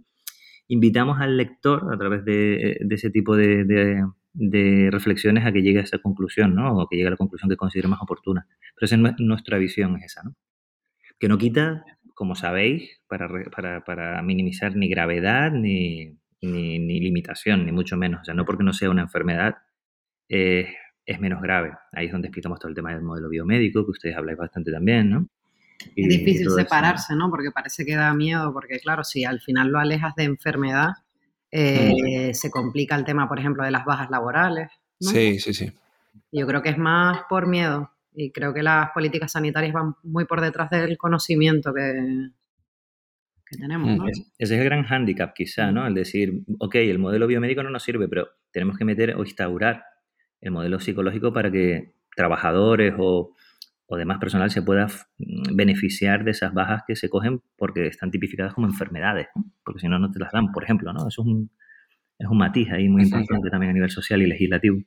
invitamos 0.67 1.19
al 1.19 1.37
lector 1.37 1.93
a 1.93 1.97
través 1.97 2.25
de, 2.25 2.77
de 2.79 2.95
ese 2.95 3.09
tipo 3.09 3.35
de, 3.35 3.63
de, 4.33 4.89
reflexiones 4.91 5.45
a 5.45 5.51
que 5.51 5.61
llegue 5.61 5.79
a 5.79 5.83
esa 5.83 5.99
conclusión, 5.99 6.55
¿no? 6.55 6.77
O 6.77 6.87
que 6.87 6.95
llegue 6.95 7.07
a 7.07 7.11
la 7.11 7.17
conclusión 7.17 7.49
que 7.49 7.57
considere 7.57 7.87
más 7.87 8.01
oportuna. 8.01 8.47
Pero 8.75 8.85
esa 8.85 8.95
es 8.95 9.19
nuestra 9.19 9.57
visión, 9.57 9.97
es 9.97 10.05
esa, 10.05 10.23
¿no? 10.23 10.35
Que 11.19 11.27
no 11.27 11.37
quita, 11.37 11.85
como 12.13 12.35
sabéis, 12.35 13.01
para, 13.07 13.29
para, 13.55 13.83
para 13.85 14.21
minimizar 14.21 14.75
ni 14.75 14.89
gravedad 14.89 15.51
ni, 15.51 16.17
ni, 16.41 16.99
limitación, 16.99 17.65
ni 17.65 17.71
mucho 17.71 17.97
menos. 17.97 18.21
O 18.21 18.25
sea, 18.25 18.33
no 18.33 18.45
porque 18.45 18.63
no 18.63 18.73
sea 18.73 18.89
una 18.89 19.03
enfermedad 19.03 19.55
eh, 20.29 20.73
es 21.05 21.19
menos 21.19 21.41
grave. 21.41 21.73
Ahí 21.91 22.07
es 22.07 22.11
donde 22.11 22.27
explicamos 22.27 22.59
todo 22.59 22.69
el 22.69 22.75
tema 22.75 22.93
del 22.93 23.03
modelo 23.03 23.29
biomédico, 23.29 23.85
que 23.85 23.91
ustedes 23.91 24.17
habláis 24.17 24.37
bastante 24.37 24.71
también, 24.71 25.09
¿no? 25.09 25.27
Es 25.95 26.09
difícil 26.09 26.49
separarse, 26.49 27.15
¿no? 27.15 27.29
Porque 27.29 27.51
parece 27.51 27.85
que 27.85 27.95
da 27.95 28.13
miedo, 28.13 28.51
porque 28.53 28.79
claro, 28.79 29.03
si 29.03 29.23
al 29.23 29.39
final 29.41 29.69
lo 29.69 29.79
alejas 29.79 30.15
de 30.15 30.23
enfermedad, 30.23 30.89
eh, 31.51 32.33
se 32.33 32.49
complica 32.49 32.95
el 32.95 33.05
tema, 33.05 33.27
por 33.27 33.39
ejemplo, 33.39 33.63
de 33.63 33.71
las 33.71 33.85
bajas 33.85 34.09
laborales. 34.09 34.69
Sí, 34.99 35.39
sí, 35.39 35.53
sí. 35.53 35.71
Yo 36.31 36.47
creo 36.47 36.61
que 36.61 36.69
es 36.69 36.77
más 36.77 37.21
por 37.29 37.47
miedo 37.47 37.91
y 38.13 38.31
creo 38.31 38.53
que 38.53 38.63
las 38.63 38.91
políticas 38.91 39.31
sanitarias 39.31 39.73
van 39.73 39.95
muy 40.03 40.25
por 40.25 40.41
detrás 40.41 40.69
del 40.69 40.97
conocimiento 40.97 41.73
que, 41.73 42.29
que 43.45 43.57
tenemos. 43.57 43.97
Mm, 43.97 44.07
ese 44.07 44.25
es 44.37 44.51
el 44.51 44.63
gran 44.63 44.83
hándicap 44.83 45.33
quizá, 45.33 45.71
¿no? 45.71 45.85
El 45.85 45.93
decir, 45.93 46.43
ok, 46.59 46.75
el 46.75 46.99
modelo 46.99 47.27
biomédico 47.27 47.63
no 47.63 47.69
nos 47.69 47.83
sirve, 47.83 48.07
pero 48.07 48.27
tenemos 48.51 48.77
que 48.77 48.85
meter 48.85 49.15
o 49.15 49.23
instaurar 49.23 49.83
el 50.41 50.51
modelo 50.51 50.79
psicológico 50.79 51.33
para 51.33 51.51
que 51.51 51.95
trabajadores 52.15 52.93
o, 52.97 53.35
o 53.87 53.97
demás 53.97 54.17
personal 54.19 54.49
se 54.51 54.61
pueda 54.61 54.87
mm, 55.17 55.55
beneficiar 55.55 56.23
de 56.23 56.31
esas 56.31 56.53
bajas 56.53 56.83
que 56.87 56.95
se 56.95 57.09
cogen 57.09 57.41
porque 57.57 57.87
están 57.87 58.11
tipificadas 58.11 58.53
como 58.53 58.67
enfermedades, 58.67 59.27
porque 59.63 59.79
si 59.79 59.87
no, 59.87 59.99
no 59.99 60.11
te 60.11 60.19
las 60.19 60.31
dan, 60.31 60.51
por 60.51 60.63
ejemplo, 60.63 60.91
¿no? 60.93 61.07
Eso 61.07 61.21
es 61.21 61.27
un, 61.27 61.51
es 62.17 62.27
un 62.27 62.37
matiz 62.37 62.71
ahí 62.71 62.87
muy 62.87 63.03
importante 63.03 63.49
también 63.49 63.71
a 63.71 63.73
nivel 63.73 63.89
social 63.89 64.21
y 64.21 64.27
legislativo. 64.27 64.77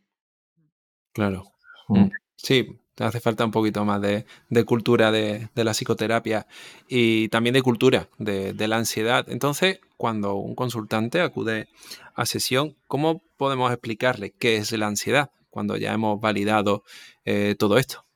Claro. 1.12 1.44
Mm. 1.88 2.08
Sí, 2.36 2.66
hace 2.98 3.20
falta 3.20 3.44
un 3.44 3.50
poquito 3.50 3.84
más 3.84 4.00
de, 4.00 4.24
cultura 4.64 5.10
de, 5.10 5.48
la 5.54 5.72
psicoterapia 5.72 6.46
y 6.88 7.28
también 7.28 7.54
de 7.54 7.62
cultura 7.62 8.08
de, 8.18 8.68
la 8.68 8.76
ansiedad. 8.76 9.26
Entonces, 9.28 9.80
cuando 9.96 10.34
un 10.34 10.54
consultante 10.54 11.20
acude 11.20 11.68
a 12.14 12.26
sesión, 12.26 12.76
¿cómo 12.86 13.22
podemos 13.36 13.72
explicarle 13.72 14.32
qué 14.38 14.56
es 14.56 14.72
la 14.72 14.86
ansiedad 14.86 15.30
cuando 15.50 15.76
ya 15.76 15.92
hemos 15.92 16.20
validado 16.20 16.84
eh, 17.24 17.54
todo 17.58 17.78
esto? 17.78 18.07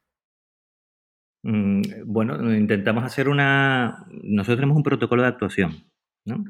Mm, 1.43 1.83
bueno, 2.07 2.55
intentamos 2.55 3.05
hacer 3.05 3.29
una... 3.29 4.07
Nosotros 4.23 4.59
tenemos 4.59 4.77
un 4.77 4.83
protocolo 4.83 5.23
de 5.23 5.29
actuación, 5.29 5.85
¿no? 6.25 6.45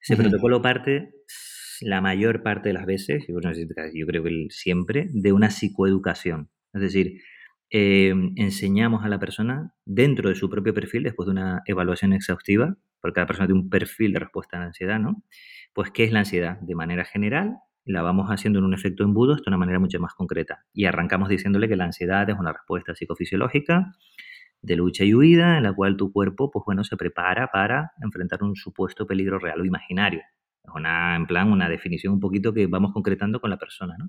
Ese 0.00 0.16
protocolo 0.16 0.60
parte 0.60 1.12
la 1.80 2.00
mayor 2.00 2.42
parte 2.42 2.68
de 2.68 2.74
las 2.74 2.86
veces, 2.86 3.26
yo 3.26 4.06
creo 4.06 4.22
que 4.22 4.46
siempre, 4.50 5.08
de 5.12 5.32
una 5.32 5.50
psicoeducación. 5.50 6.48
Es 6.72 6.80
decir, 6.80 7.20
Em, 7.76 8.32
enseñamos 8.36 9.04
a 9.04 9.08
la 9.08 9.18
persona 9.18 9.74
dentro 9.84 10.28
de 10.28 10.36
su 10.36 10.48
propio 10.48 10.72
perfil, 10.72 11.02
después 11.02 11.26
de 11.26 11.32
una 11.32 11.62
evaluación 11.66 12.12
exhaustiva, 12.12 12.76
porque 13.00 13.14
cada 13.16 13.26
persona 13.26 13.48
tiene 13.48 13.62
un 13.62 13.68
perfil 13.68 14.12
de 14.12 14.20
respuesta 14.20 14.56
a 14.56 14.60
la 14.60 14.66
ansiedad, 14.66 15.00
¿no? 15.00 15.24
Pues, 15.72 15.90
¿qué 15.90 16.04
es 16.04 16.12
la 16.12 16.20
ansiedad? 16.20 16.60
De 16.60 16.76
manera 16.76 17.04
general, 17.04 17.56
la 17.84 18.02
vamos 18.02 18.28
haciendo 18.30 18.58
en 18.58 18.64
un 18.64 18.74
efecto 18.74 19.04
embudo, 19.04 19.34
esto 19.34 19.44
de 19.44 19.50
una 19.50 19.58
manera 19.58 19.78
mucho 19.78 20.00
más 20.00 20.14
concreta. 20.14 20.64
Y 20.72 20.86
arrancamos 20.86 21.28
diciéndole 21.28 21.68
que 21.68 21.76
la 21.76 21.84
ansiedad 21.84 22.28
es 22.28 22.36
una 22.38 22.52
respuesta 22.52 22.94
psicofisiológica 22.94 23.92
de 24.62 24.76
lucha 24.76 25.04
y 25.04 25.14
huida, 25.14 25.58
en 25.58 25.64
la 25.64 25.74
cual 25.74 25.96
tu 25.96 26.10
cuerpo, 26.10 26.50
pues 26.50 26.64
bueno, 26.64 26.84
se 26.84 26.96
prepara 26.96 27.48
para 27.48 27.92
enfrentar 28.02 28.42
un 28.42 28.56
supuesto 28.56 29.06
peligro 29.06 29.38
real 29.38 29.60
o 29.60 29.64
imaginario. 29.64 30.22
Es 30.62 30.70
una, 30.74 31.16
en 31.16 31.26
plan, 31.26 31.52
una 31.52 31.68
definición 31.68 32.14
un 32.14 32.20
poquito 32.20 32.54
que 32.54 32.66
vamos 32.66 32.92
concretando 32.92 33.40
con 33.40 33.50
la 33.50 33.58
persona, 33.58 33.94
¿no? 33.98 34.08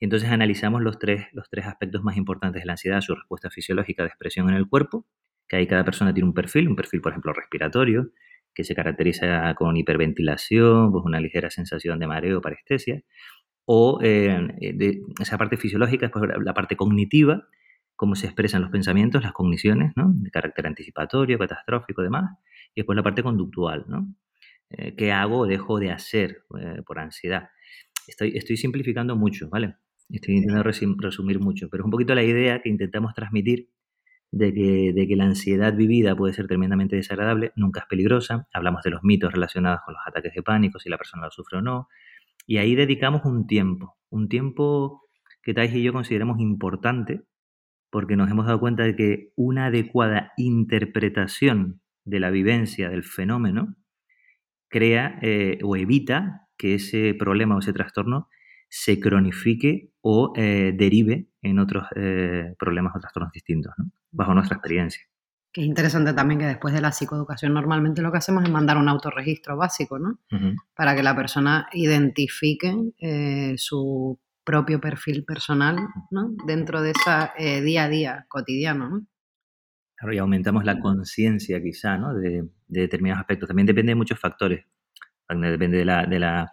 Y 0.00 0.06
entonces 0.06 0.30
analizamos 0.30 0.80
los 0.80 0.98
tres, 0.98 1.26
los 1.32 1.50
tres 1.50 1.66
aspectos 1.66 2.02
más 2.02 2.16
importantes 2.16 2.62
de 2.62 2.66
la 2.66 2.72
ansiedad, 2.72 3.02
su 3.02 3.14
respuesta 3.14 3.50
fisiológica 3.50 4.02
de 4.02 4.08
expresión 4.08 4.48
en 4.48 4.56
el 4.56 4.66
cuerpo, 4.66 5.06
que 5.46 5.56
ahí 5.56 5.66
cada 5.66 5.84
persona 5.84 6.14
tiene 6.14 6.26
un 6.28 6.34
perfil, 6.34 6.68
un 6.68 6.76
perfil, 6.76 7.02
por 7.02 7.12
ejemplo, 7.12 7.32
respiratorio, 7.34 8.10
que 8.54 8.64
se 8.64 8.74
caracteriza 8.74 9.54
con 9.54 9.76
hiperventilación, 9.76 10.92
pues 10.92 11.04
una 11.04 11.20
ligera 11.20 11.50
sensación 11.50 11.98
de 11.98 12.06
mareo 12.06 12.38
o 12.38 12.40
parestesia, 12.40 13.02
o 13.64 14.00
eh, 14.02 14.48
de 14.74 15.02
esa 15.20 15.38
parte 15.38 15.56
fisiológica, 15.56 16.06
después 16.06 16.30
la 16.42 16.54
parte 16.54 16.76
cognitiva, 16.76 17.46
cómo 17.96 18.16
se 18.16 18.26
expresan 18.26 18.62
los 18.62 18.70
pensamientos, 18.70 19.22
las 19.22 19.32
cogniciones, 19.32 19.92
¿no? 19.96 20.12
de 20.14 20.30
carácter 20.30 20.66
anticipatorio, 20.66 21.38
catastrófico, 21.38 22.02
demás, 22.02 22.36
y 22.74 22.80
después 22.80 22.96
la 22.96 23.02
parte 23.02 23.22
conductual, 23.22 23.84
¿no? 23.86 24.14
Eh, 24.70 24.94
¿Qué 24.96 25.12
hago 25.12 25.40
o 25.40 25.46
dejo 25.46 25.78
de 25.78 25.92
hacer 25.92 26.44
eh, 26.58 26.82
por 26.86 26.98
ansiedad? 26.98 27.50
Estoy, 28.08 28.32
estoy 28.34 28.56
simplificando 28.56 29.14
mucho, 29.16 29.48
¿vale? 29.50 29.76
Estoy 30.08 30.36
intentando 30.36 30.64
resumir 30.98 31.38
mucho, 31.38 31.68
pero 31.70 31.82
es 31.82 31.84
un 31.84 31.90
poquito 31.90 32.14
la 32.14 32.24
idea 32.24 32.60
que 32.60 32.68
intentamos 32.68 33.14
transmitir 33.14 33.68
de 34.32 34.52
que, 34.52 34.92
de 34.92 35.06
que, 35.06 35.14
la 35.14 35.24
ansiedad 35.24 35.74
vivida 35.74 36.16
puede 36.16 36.32
ser 36.32 36.48
tremendamente 36.48 36.96
desagradable, 36.96 37.52
nunca 37.54 37.80
es 37.80 37.86
peligrosa. 37.86 38.48
Hablamos 38.52 38.82
de 38.82 38.90
los 38.90 39.04
mitos 39.04 39.32
relacionados 39.32 39.80
con 39.84 39.94
los 39.94 40.02
ataques 40.06 40.32
de 40.34 40.42
pánico, 40.42 40.78
si 40.80 40.88
la 40.88 40.98
persona 40.98 41.26
lo 41.26 41.30
sufre 41.30 41.58
o 41.58 41.62
no. 41.62 41.88
Y 42.46 42.56
ahí 42.56 42.74
dedicamos 42.74 43.24
un 43.24 43.46
tiempo, 43.46 43.96
un 44.10 44.28
tiempo 44.28 45.02
que 45.42 45.54
Tais 45.54 45.74
y 45.74 45.82
yo 45.82 45.92
consideramos 45.92 46.40
importante, 46.40 47.22
porque 47.90 48.16
nos 48.16 48.30
hemos 48.30 48.46
dado 48.46 48.58
cuenta 48.58 48.84
de 48.84 48.96
que 48.96 49.32
una 49.36 49.66
adecuada 49.66 50.32
interpretación 50.36 51.82
de 52.04 52.20
la 52.20 52.30
vivencia 52.30 52.88
del 52.88 53.04
fenómeno 53.04 53.76
crea 54.68 55.18
eh, 55.22 55.58
o 55.62 55.76
evita 55.76 56.48
que 56.56 56.74
ese 56.74 57.14
problema 57.14 57.54
o 57.54 57.58
ese 57.58 57.72
trastorno 57.72 58.28
se 58.68 58.98
cronifique 58.98 59.90
o 60.00 60.32
eh, 60.36 60.72
derive 60.74 61.28
en 61.42 61.58
otros 61.58 61.84
eh, 61.94 62.54
problemas 62.58 62.96
o 62.96 63.00
trastornos 63.00 63.32
distintos, 63.32 63.74
bajo 64.12 64.34
nuestra 64.34 64.56
experiencia. 64.56 65.02
Que 65.52 65.62
es 65.62 65.66
interesante 65.66 66.14
también 66.14 66.40
que 66.40 66.46
después 66.46 66.72
de 66.72 66.80
la 66.80 66.92
psicoeducación 66.92 67.52
normalmente 67.52 68.00
lo 68.00 68.10
que 68.10 68.18
hacemos 68.18 68.44
es 68.44 68.50
mandar 68.50 68.78
un 68.78 68.88
autorregistro 68.88 69.56
básico, 69.56 69.98
¿no? 69.98 70.18
Para 70.74 70.94
que 70.94 71.02
la 71.02 71.14
persona 71.14 71.68
identifique 71.72 72.74
eh, 72.98 73.54
su 73.58 74.18
propio 74.44 74.80
perfil 74.80 75.24
personal, 75.24 75.76
¿no? 76.10 76.30
Dentro 76.46 76.80
de 76.80 76.92
ese 76.92 77.60
día 77.60 77.84
a 77.84 77.88
día 77.88 78.26
cotidiano, 78.28 78.88
¿no? 78.88 79.06
Claro, 79.94 80.14
y 80.14 80.18
aumentamos 80.18 80.64
la 80.64 80.80
conciencia 80.80 81.62
quizá, 81.62 81.98
¿no? 81.98 82.14
De, 82.14 82.48
de, 82.66 82.80
determinados 82.80 83.20
aspectos. 83.20 83.46
También 83.46 83.66
depende 83.66 83.90
de 83.90 83.96
muchos 83.96 84.18
factores. 84.18 84.64
Depende 85.28 85.78
de 85.78 85.84
la, 85.84 86.06
de 86.06 86.18
la 86.18 86.52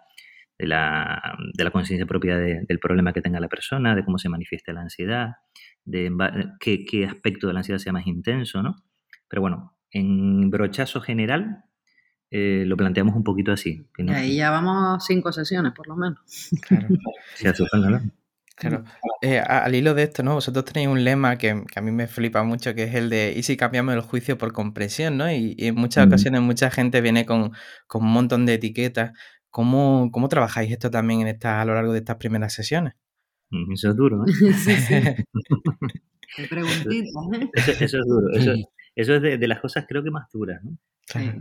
de 0.60 0.66
la, 0.66 1.38
de 1.54 1.64
la 1.64 1.70
conciencia 1.70 2.06
propia 2.06 2.36
del 2.36 2.78
problema 2.78 3.12
que 3.12 3.22
tenga 3.22 3.40
la 3.40 3.48
persona, 3.48 3.94
de 3.94 4.04
cómo 4.04 4.18
se 4.18 4.28
manifiesta 4.28 4.72
la 4.72 4.82
ansiedad, 4.82 5.36
de 5.84 6.12
qué, 6.60 6.84
qué, 6.84 7.06
aspecto 7.06 7.46
de 7.46 7.54
la 7.54 7.60
ansiedad 7.60 7.78
sea 7.78 7.92
más 7.92 8.06
intenso, 8.06 8.62
¿no? 8.62 8.76
Pero 9.28 9.40
bueno, 9.40 9.76
en 9.90 10.50
brochazo 10.50 11.00
general 11.00 11.64
eh, 12.30 12.64
lo 12.66 12.76
planteamos 12.76 13.16
un 13.16 13.24
poquito 13.24 13.52
así. 13.52 13.88
Y 13.96 14.10
ahí 14.10 14.36
ya 14.36 14.50
vamos 14.50 15.04
cinco 15.06 15.32
sesiones, 15.32 15.72
por 15.72 15.88
lo 15.88 15.96
menos. 15.96 16.20
Claro. 16.62 16.88
Claro. 18.60 18.84
Eh, 19.22 19.38
al 19.38 19.74
hilo 19.74 19.94
de 19.94 20.02
esto, 20.02 20.22
¿no? 20.22 20.34
Vosotros 20.34 20.66
tenéis 20.66 20.88
un 20.88 21.02
lema 21.02 21.38
que, 21.38 21.64
que, 21.66 21.78
a 21.78 21.82
mí 21.82 21.90
me 21.92 22.06
flipa 22.06 22.42
mucho, 22.42 22.74
que 22.74 22.82
es 22.82 22.94
el 22.94 23.08
de 23.08 23.32
¿y 23.34 23.42
si 23.42 23.56
cambiamos 23.56 23.94
el 23.94 24.02
juicio 24.02 24.36
por 24.36 24.52
comprensión, 24.52 25.16
¿no? 25.16 25.32
Y, 25.32 25.56
en 25.58 25.76
muchas 25.76 26.06
ocasiones 26.06 26.42
mucha 26.42 26.70
gente 26.70 27.00
viene 27.00 27.24
con, 27.24 27.52
con, 27.86 28.04
un 28.04 28.12
montón 28.12 28.44
de 28.44 28.54
etiquetas 28.54 29.12
¿Cómo, 29.50 30.10
¿Cómo, 30.12 30.28
trabajáis 30.28 30.70
esto 30.70 30.90
también 30.90 31.22
en 31.22 31.28
esta, 31.28 31.60
a 31.60 31.64
lo 31.64 31.74
largo 31.74 31.92
de 31.92 31.98
estas 31.98 32.16
primeras 32.16 32.52
sesiones? 32.52 32.94
Mm, 33.50 33.72
eso 33.72 33.90
es 33.90 33.96
duro, 33.96 34.24
¿eh? 34.24 34.32
sí, 34.54 34.74
sí. 34.74 34.94
Eso, 36.36 37.72
eso, 37.72 37.98
es 37.98 38.06
duro. 38.06 38.30
Eso, 38.32 38.52
eso 38.94 39.14
es 39.16 39.22
de, 39.22 39.36
de, 39.36 39.48
las 39.48 39.60
cosas 39.60 39.84
creo 39.88 40.00
que 40.04 40.12
más 40.12 40.30
duras, 40.30 40.62
¿no? 40.62 40.78
Sí. 41.06 41.32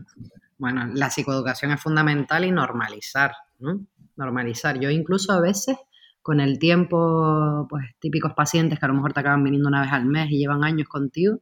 Bueno, 0.58 0.88
la 0.94 1.12
psicoeducación 1.12 1.72
es 1.72 1.80
fundamental 1.80 2.44
y 2.44 2.52
normalizar, 2.52 3.34
¿no? 3.60 3.86
Normalizar. 4.18 4.80
Yo 4.80 4.90
incluso 4.90 5.32
a 5.32 5.40
veces, 5.40 5.78
con 6.24 6.40
el 6.40 6.58
tiempo, 6.58 7.68
pues 7.70 7.86
típicos 8.00 8.34
pacientes 8.34 8.80
que 8.80 8.86
a 8.86 8.90
lo 8.90 8.96
mejor 8.96 9.14
te 9.14 9.20
acaban 9.20 9.44
viniendo 9.44 9.70
una 9.70 9.82
vez 9.82 9.92
al 9.92 10.06
mes 10.06 10.32
y 10.32 10.40
llevan 10.40 10.64
años 10.64 10.88
contigo, 10.88 11.42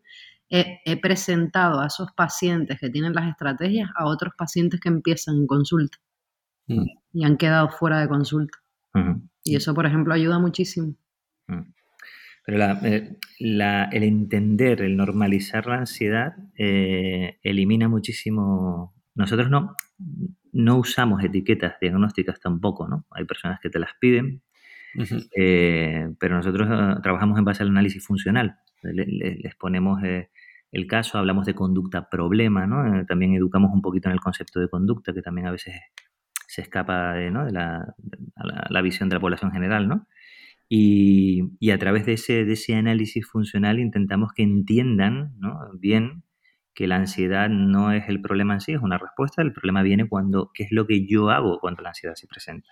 he, 0.50 0.80
he 0.86 1.00
presentado 1.00 1.80
a 1.80 1.88
esos 1.88 2.12
pacientes 2.12 2.78
que 2.80 2.90
tienen 2.90 3.14
las 3.14 3.30
estrategias 3.30 3.90
a 3.96 4.06
otros 4.08 4.34
pacientes 4.38 4.80
que 4.82 4.90
empiezan 4.90 5.38
en 5.38 5.48
consulta. 5.48 5.98
Mm. 6.68 6.86
y 7.14 7.24
han 7.24 7.38
quedado 7.38 7.70
fuera 7.70 8.00
de 8.00 8.08
consulta. 8.08 8.58
Y 9.44 9.56
eso, 9.56 9.76
por 9.76 9.86
ejemplo, 9.86 10.14
ayuda 10.14 10.40
muchísimo. 10.40 10.96
Mm. 11.48 11.72
Pero 12.48 12.64
eh, 12.84 13.18
el 13.40 14.04
entender, 14.04 14.82
el 14.82 14.96
normalizar 14.96 15.68
la 15.68 15.80
ansiedad, 15.80 16.34
eh, 16.58 17.40
elimina 17.44 17.90
muchísimo. 17.90 18.96
Nosotros 19.16 19.50
no, 19.50 19.76
no 20.54 20.78
usamos 20.78 21.24
etiquetas 21.24 21.76
diagnósticas 21.80 22.40
tampoco, 22.40 22.88
¿no? 22.88 23.06
Hay 23.12 23.26
personas 23.26 23.60
que 23.62 23.70
te 23.70 23.80
las 23.80 23.92
piden, 24.00 24.42
eh, 25.36 26.10
pero 26.20 26.38
nosotros 26.38 26.68
ah, 26.72 27.00
trabajamos 27.04 27.38
en 27.38 27.46
base 27.46 27.64
al 27.64 27.70
análisis 27.70 28.06
funcional. 28.06 28.58
les 28.82 29.56
ponemos 29.56 30.02
eh, 30.04 30.30
el 30.72 30.88
caso, 30.88 31.18
hablamos 31.18 31.46
de 31.46 31.54
conducta 31.54 32.10
problema, 32.10 32.66
¿no? 32.66 33.06
también 33.06 33.34
educamos 33.34 33.72
un 33.74 33.82
poquito 33.82 34.10
en 34.10 34.14
el 34.14 34.22
concepto 34.22 34.60
de 34.60 34.70
conducta, 34.70 35.14
que 35.14 35.22
también 35.22 35.48
a 35.48 35.52
veces 35.52 35.76
se 36.48 36.62
escapa 36.62 37.14
de, 37.14 37.30
¿no? 37.30 37.46
de 37.46 37.52
la, 37.52 37.94
la, 38.70 38.82
visión 38.82 39.10
de 39.10 39.16
la 39.16 39.20
población 39.20 39.52
general, 39.52 39.88
¿no? 39.88 40.08
Y, 40.70 41.44
y, 41.60 41.72
a 41.72 41.78
través 41.78 42.06
de 42.06 42.14
ese, 42.14 42.44
de 42.44 42.54
ese 42.54 42.76
análisis 42.76 43.26
funcional 43.26 43.80
intentamos 43.80 44.34
que 44.34 44.44
entiendan 44.44 45.34
¿no? 45.40 45.58
bien 45.80 46.24
que 46.74 46.88
la 46.88 46.98
ansiedad 46.98 47.50
no 47.50 47.92
es 47.92 48.08
el 48.08 48.22
problema 48.22 48.54
en 48.54 48.62
sí, 48.62 48.74
es 48.74 48.82
una 48.82 48.98
respuesta. 48.98 49.42
El 49.42 49.54
problema 49.54 49.82
viene 49.82 50.08
cuando, 50.08 50.52
¿qué 50.54 50.64
es 50.64 50.72
lo 50.72 50.86
que 50.86 51.08
yo 51.08 51.30
hago 51.30 51.60
cuando 51.60 51.82
la 51.82 51.90
ansiedad 51.90 52.16
se 52.16 52.28
presenta? 52.28 52.70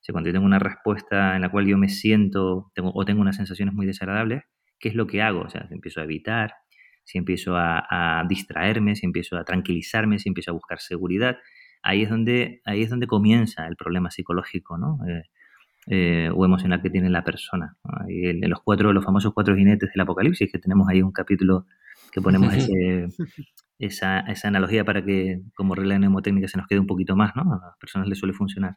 Si 0.00 0.12
cuando 0.12 0.28
yo 0.28 0.34
tengo 0.34 0.46
una 0.46 0.58
respuesta 0.58 1.34
en 1.34 1.42
la 1.42 1.50
cual 1.50 1.66
yo 1.66 1.76
me 1.76 1.88
siento 1.88 2.70
tengo, 2.74 2.92
o 2.94 3.04
tengo 3.04 3.20
unas 3.20 3.36
sensaciones 3.36 3.74
muy 3.74 3.86
desagradables, 3.86 4.44
¿qué 4.78 4.88
es 4.88 4.94
lo 4.94 5.06
que 5.06 5.22
hago? 5.22 5.40
O 5.40 5.48
sea, 5.50 5.66
si 5.66 5.74
empiezo 5.74 6.00
a 6.00 6.04
evitar, 6.04 6.54
si 7.02 7.18
empiezo 7.18 7.56
a, 7.56 8.24
distraerme, 8.28 8.94
si 8.94 9.06
empiezo 9.06 9.36
a 9.36 9.44
tranquilizarme, 9.44 10.20
si 10.20 10.28
empiezo 10.28 10.52
a 10.52 10.54
buscar 10.54 10.78
seguridad, 10.78 11.38
ahí 11.82 12.02
es 12.02 12.10
donde, 12.10 12.60
ahí 12.64 12.82
es 12.82 12.90
donde 12.90 13.06
comienza 13.06 13.66
el 13.66 13.76
problema 13.76 14.10
psicológico, 14.10 14.78
¿no? 14.78 14.98
Eh, 15.08 15.22
eh, 15.86 16.30
o 16.34 16.44
emocional 16.44 16.82
que 16.82 16.90
tiene 16.90 17.08
la 17.08 17.24
persona. 17.24 17.76
En 18.06 18.48
los 18.48 18.60
cuatro, 18.62 18.92
los 18.92 19.04
famosos 19.04 19.32
cuatro 19.32 19.56
jinetes 19.56 19.90
del 19.92 20.02
apocalipsis, 20.02 20.50
que 20.52 20.58
tenemos 20.58 20.88
ahí 20.88 21.02
un 21.02 21.10
capítulo 21.10 21.66
que 22.12 22.20
ponemos 22.20 22.54
esa, 23.78 24.20
esa, 24.20 24.48
analogía 24.48 24.84
para 24.84 25.04
que 25.04 25.40
como 25.54 25.74
regla 25.74 25.98
mnemotécnica 25.98 26.48
se 26.48 26.58
nos 26.58 26.66
quede 26.66 26.80
un 26.80 26.86
poquito 26.86 27.16
más, 27.16 27.34
¿no? 27.34 27.42
A 27.42 27.66
las 27.66 27.78
personas 27.78 28.08
les 28.08 28.18
suele 28.18 28.34
funcionar. 28.34 28.76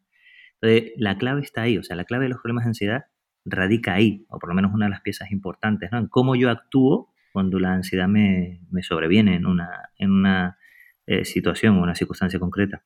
Entonces, 0.61 0.93
la 0.97 1.17
clave 1.17 1.41
está 1.41 1.63
ahí, 1.63 1.77
o 1.77 1.83
sea, 1.83 1.95
la 1.95 2.05
clave 2.05 2.23
de 2.23 2.29
los 2.29 2.39
problemas 2.41 2.63
de 2.63 2.69
ansiedad 2.69 3.03
radica 3.45 3.93
ahí, 3.93 4.25
o 4.29 4.39
por 4.39 4.49
lo 4.49 4.55
menos 4.55 4.73
una 4.73 4.85
de 4.85 4.91
las 4.91 5.01
piezas 5.01 5.29
importantes, 5.31 5.91
¿no? 5.91 5.97
En 5.99 6.07
cómo 6.07 6.35
yo 6.35 6.49
actúo 6.49 7.13
cuando 7.33 7.59
la 7.59 7.73
ansiedad 7.73 8.07
me, 8.07 8.61
me 8.71 8.81
sobreviene 8.81 9.35
en 9.35 9.45
una, 9.45 9.89
en 9.97 10.11
una 10.11 10.57
eh, 11.07 11.25
situación 11.25 11.77
o 11.77 11.83
una 11.83 11.95
circunstancia 11.95 12.39
concreta. 12.39 12.83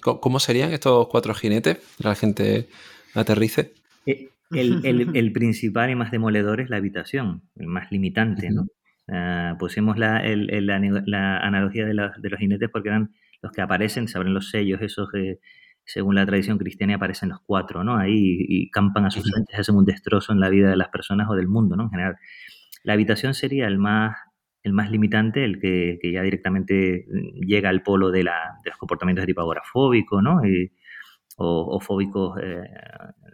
¿Cómo 0.00 0.38
serían 0.38 0.72
estos 0.72 1.08
cuatro 1.08 1.34
jinetes? 1.34 1.78
La 1.98 2.14
gente 2.14 2.68
aterrice. 3.14 3.72
Eh, 4.06 4.28
el, 4.52 4.84
el, 4.84 5.10
el, 5.16 5.32
principal 5.32 5.90
y 5.90 5.96
más 5.96 6.10
demoledor 6.10 6.60
es 6.60 6.70
la 6.70 6.76
habitación, 6.76 7.42
el 7.56 7.66
más 7.66 7.90
limitante, 7.90 8.50
¿no? 8.50 8.66
Uh, 9.08 9.56
pusimos 9.58 9.98
la, 9.98 10.20
la, 10.24 11.38
analogía 11.38 11.86
de, 11.86 11.94
de, 11.94 12.28
los 12.28 12.40
jinetes 12.40 12.68
porque 12.72 12.88
eran 12.88 13.14
los 13.40 13.52
que 13.52 13.62
aparecen, 13.62 14.08
se 14.08 14.18
abren 14.18 14.34
los 14.34 14.50
sellos, 14.50 14.82
esos 14.82 15.08
que 15.12 15.38
según 15.86 16.16
la 16.16 16.26
tradición 16.26 16.58
cristiana 16.58 16.96
aparecen 16.96 17.28
los 17.28 17.38
cuatro, 17.46 17.84
¿no? 17.84 17.96
Ahí 17.96 18.36
y, 18.48 18.70
campan 18.70 19.06
a 19.06 19.10
sus 19.10 19.30
frentes, 19.30 19.58
hacen 19.58 19.76
un 19.76 19.84
destrozo 19.84 20.32
en 20.32 20.40
la 20.40 20.48
vida 20.48 20.68
de 20.68 20.76
las 20.76 20.88
personas 20.88 21.28
o 21.30 21.34
del 21.34 21.46
mundo, 21.46 21.76
¿no? 21.76 21.84
En 21.84 21.90
general. 21.90 22.16
La 22.82 22.94
habitación 22.94 23.34
sería 23.34 23.68
el 23.68 23.78
más, 23.78 24.16
el 24.66 24.72
más 24.72 24.90
limitante, 24.90 25.44
el 25.44 25.60
que, 25.60 25.98
ya 26.12 26.22
directamente 26.22 27.06
llega 27.34 27.68
al 27.68 27.84
polo 27.84 28.10
de, 28.10 28.24
la, 28.24 28.58
los 28.64 28.76
comportamientos 28.76 29.22
de 29.22 29.28
tipo 29.28 29.40
agorafóbico, 29.40 30.20
¿no? 30.20 30.40
o, 31.36 31.78
fóbicos 31.80 32.36
eh, 32.42 32.64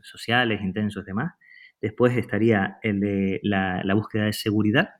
sociales, 0.02 0.60
intensos, 0.60 1.06
demás. 1.06 1.32
Después 1.80 2.14
estaría 2.18 2.76
el 2.82 3.00
de 3.00 3.40
la, 3.44 3.82
búsqueda 3.94 4.24
de 4.26 4.34
seguridad, 4.34 4.90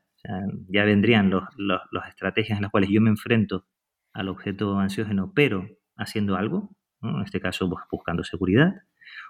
ya 0.69 0.85
vendrían 0.85 1.29
las 1.31 1.43
los, 1.59 2.07
estrategias 2.09 2.57
en 2.59 2.63
las 2.63 2.71
cuales 2.71 2.89
yo 2.89 3.03
me 3.03 3.11
enfrento 3.11 3.67
al 4.15 4.31
objeto 4.31 4.79
ansiógeno, 4.79 5.33
pero 5.35 5.69
haciendo 5.97 6.37
algo, 6.37 6.75
en 7.03 7.21
este 7.23 7.41
caso 7.41 7.71
buscando 7.91 8.25
seguridad, 8.25 8.73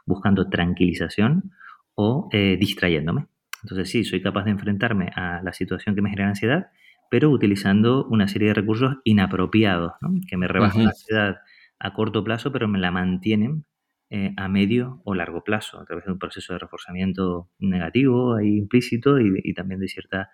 buscando 0.07 0.49
tranquilización 0.49 1.51
o 1.97 2.29
eh, 2.31 2.57
distrayéndome. 2.61 3.27
Entonces 3.65 3.91
sí, 3.91 4.05
soy 4.05 4.23
capaz 4.23 4.45
de 4.45 4.53
enfrentarme 4.53 5.11
a 5.17 5.43
la 5.43 5.53
situación 5.53 5.97
que 5.97 6.03
me 6.03 6.11
genera 6.11 6.29
ansiedad, 6.29 6.71
pero 7.13 7.29
utilizando 7.29 8.07
una 8.07 8.27
serie 8.27 8.49
de 8.49 8.55
recursos 8.55 8.97
inapropiados, 9.05 9.93
que 10.27 10.39
me 10.39 10.49
rebajan 10.49 10.85
la 10.85 10.91
ansiedad 10.93 11.37
a 11.79 11.93
corto 11.93 12.25
plazo, 12.25 12.53
pero 12.53 12.69
me 12.69 12.79
la 12.79 12.91
mantienen 12.91 13.67
eh, 14.09 14.33
a 14.39 14.49
medio 14.49 15.03
o 15.05 15.15
largo 15.15 15.45
plazo, 15.45 15.79
a 15.79 15.85
través 15.85 16.07
de 16.07 16.13
un 16.13 16.19
proceso 16.19 16.55
de 16.55 16.61
reforzamiento 16.61 17.51
negativo 17.59 18.37
ahí 18.37 18.57
implícito 18.57 19.21
y, 19.21 19.53
también 19.53 19.79
de 19.79 19.89
cierta, 19.89 20.31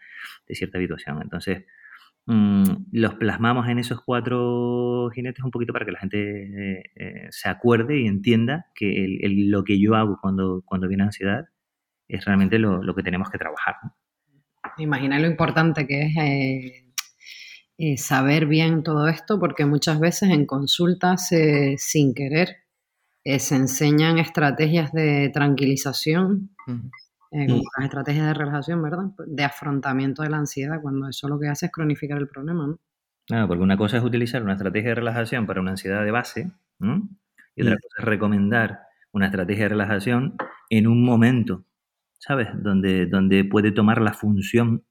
de 0.47 0.55
cierta 0.55 0.79
habituación. 0.79 1.21
Entonces, 1.21 1.65
mm, 2.27 2.63
los 2.93 3.15
plasmamos 3.17 3.67
en 3.67 3.81
esos 3.81 4.01
cuatro 4.01 5.11
jinetes 5.13 5.45
un 5.45 5.51
poquito 5.51 5.73
para 5.73 5.85
que 5.85 5.91
la 5.91 5.99
gente 5.99 6.19
eh, 6.21 6.83
eh, 6.95 7.27
se 7.31 7.49
acuerde 7.49 7.99
y 8.03 8.07
entienda 8.07 8.67
que 8.77 9.19
lo 9.51 9.65
que 9.65 9.81
yo 9.81 9.97
hago 9.97 10.17
cuando, 10.23 10.63
cuando 10.65 10.87
viene 10.87 11.03
ansiedad 11.03 11.45
es 12.07 12.25
realmente 12.25 12.61
lo, 12.61 12.95
que 12.95 13.03
tenemos 13.03 13.31
que 13.31 13.39
trabajar. 13.39 13.75
Imagina 14.79 15.19
lo 15.19 15.27
importante 15.27 15.87
que 15.87 16.85
es 17.77 18.05
saber 18.05 18.47
bien 18.47 18.83
todo 18.83 19.09
esto, 19.09 19.39
porque 19.39 19.67
muchas 19.67 20.01
veces 20.01 20.31
en 20.31 20.47
consultas, 20.47 21.31
sin 21.77 22.15
querer, 22.15 22.57
eh, 23.25 23.39
se 23.41 23.57
enseñan 23.57 24.19
estrategias 24.19 24.91
de 24.93 25.31
tranquilización, 25.35 26.51
eh, 27.31 27.47
como 27.47 27.63
las 27.77 27.85
estrategias 27.85 28.27
de 28.27 28.35
relajación, 28.35 28.83
¿verdad? 28.83 29.05
De 29.27 29.45
afrontamiento 29.45 30.23
de 30.23 30.31
la 30.31 30.39
ansiedad, 30.39 30.81
cuando 30.81 31.09
eso 31.09 31.29
lo 31.29 31.39
que 31.39 31.49
hace 31.49 31.67
es 31.67 31.73
cronificar 31.73 32.17
el 32.19 32.29
problema, 32.29 32.67
¿no? 32.67 32.81
Claro, 33.27 33.47
porque 33.47 33.63
una 33.63 33.77
cosa 33.77 33.99
es 33.99 34.03
utilizar 34.03 34.43
una 34.43 34.55
estrategia 34.55 34.91
de 34.91 34.95
relajación 34.95 35.47
para 35.47 35.61
una 35.61 35.73
ansiedad 35.73 36.03
de 36.03 36.11
base, 36.11 36.51
y 36.81 37.63
otra 37.63 37.77
cosa 37.77 37.97
es 37.99 38.05
recomendar 38.05 38.79
una 39.13 39.27
estrategia 39.27 39.65
de 39.65 39.69
relajación 39.69 40.37
en 40.71 40.87
un 40.87 41.05
momento, 41.05 41.67
¿sabes? 42.19 42.49
Donde, 42.63 43.07
donde 43.07 43.45
puede 43.45 43.73
tomar 43.73 44.01
la 44.01 44.13
función 44.13 44.85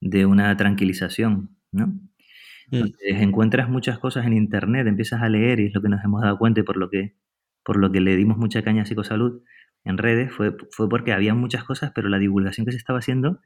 de 0.00 0.26
una 0.26 0.56
tranquilización, 0.56 1.56
¿no? 1.72 1.92
Entonces, 2.70 3.20
encuentras 3.20 3.68
muchas 3.68 3.98
cosas 3.98 4.26
en 4.26 4.32
internet, 4.32 4.86
empiezas 4.86 5.22
a 5.22 5.28
leer 5.28 5.60
y 5.60 5.66
es 5.66 5.74
lo 5.74 5.82
que 5.82 5.90
nos 5.90 6.02
hemos 6.02 6.22
dado 6.22 6.38
cuenta 6.38 6.60
y 6.60 6.62
por 6.62 6.78
lo 6.78 6.88
que 6.88 7.14
por 7.64 7.78
lo 7.78 7.90
que 7.90 8.00
le 8.00 8.14
dimos 8.14 8.36
mucha 8.36 8.62
caña 8.62 8.82
a 8.82 8.84
psicosalud 8.84 9.42
en 9.84 9.98
redes, 9.98 10.32
fue, 10.32 10.54
fue 10.70 10.88
porque 10.88 11.12
había 11.12 11.34
muchas 11.34 11.64
cosas, 11.64 11.92
pero 11.94 12.08
la 12.08 12.18
divulgación 12.18 12.64
que 12.64 12.72
se 12.72 12.78
estaba 12.78 13.00
haciendo 13.00 13.40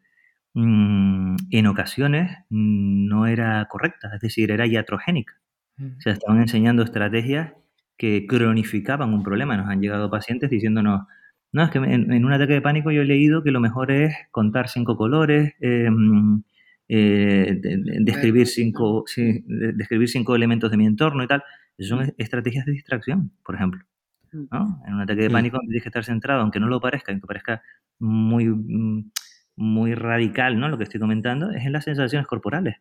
mm, 0.55 1.37
en 1.51 1.67
ocasiones 1.67 2.37
no 2.51 3.27
era 3.27 3.67
correcta, 3.71 4.11
es 4.15 4.21
decir, 4.21 4.51
era 4.51 4.67
iatrogénica. 4.67 5.35
O 5.81 6.01
sea, 6.01 6.13
estaban 6.13 6.41
enseñando 6.41 6.83
estrategias 6.83 7.53
que 7.97 8.27
cronificaban 8.27 9.15
un 9.15 9.23
problema. 9.23 9.57
Nos 9.57 9.69
han 9.69 9.81
llegado 9.81 10.11
pacientes 10.11 10.51
diciéndonos, 10.51 11.07
no, 11.53 11.65
es 11.65 11.71
que 11.71 11.79
en, 11.79 12.25
un 12.25 12.33
ataque 12.33 12.55
de 12.55 12.61
pánico 12.61 12.91
yo 12.91 13.03
he 13.03 13.07
leído 13.07 13.43
que 13.43 13.51
lo 13.51 13.61
mejor 13.61 13.91
es 13.91 14.15
contar 14.31 14.69
cinco 14.69 14.97
colores, 14.97 15.55
em, 15.61 16.43
eh, 16.89 17.59
describir, 18.01 18.47
cinco, 18.47 19.05
describir 19.47 20.09
cinco 20.09 20.37
elementos 20.37 20.71
de 20.71 20.77
mi 20.77 20.87
entorno 20.87 21.23
y 21.23 21.27
tal. 21.27 21.43
son 21.79 22.13
estrategias 22.19 22.67
de 22.67 22.73
distracción, 22.73 23.33
por 23.45 23.55
ejemplo. 23.55 23.83
En 24.33 24.95
un 24.95 25.01
ataque 25.01 25.23
de 25.23 25.31
pánico 25.31 25.59
tienes 25.61 25.83
que 25.83 25.89
estar 25.89 26.05
centrado, 26.05 26.43
aunque 26.43 26.61
no 26.61 26.69
lo 26.69 26.81
parezca, 26.81 27.13
aunque 27.13 27.27
parezca 27.27 27.63
muy, 27.99 28.47
mm, 28.47 29.11
muy 29.57 29.95
radical, 29.95 30.59
¿no? 30.59 30.69
Lo 30.69 30.77
que 30.79 30.85
estoy 30.85 31.01
comentando, 31.01 31.51
es 31.51 31.65
en 31.65 31.73
las 31.73 31.85
sensaciones 31.85 32.27
corporales. 32.27 32.77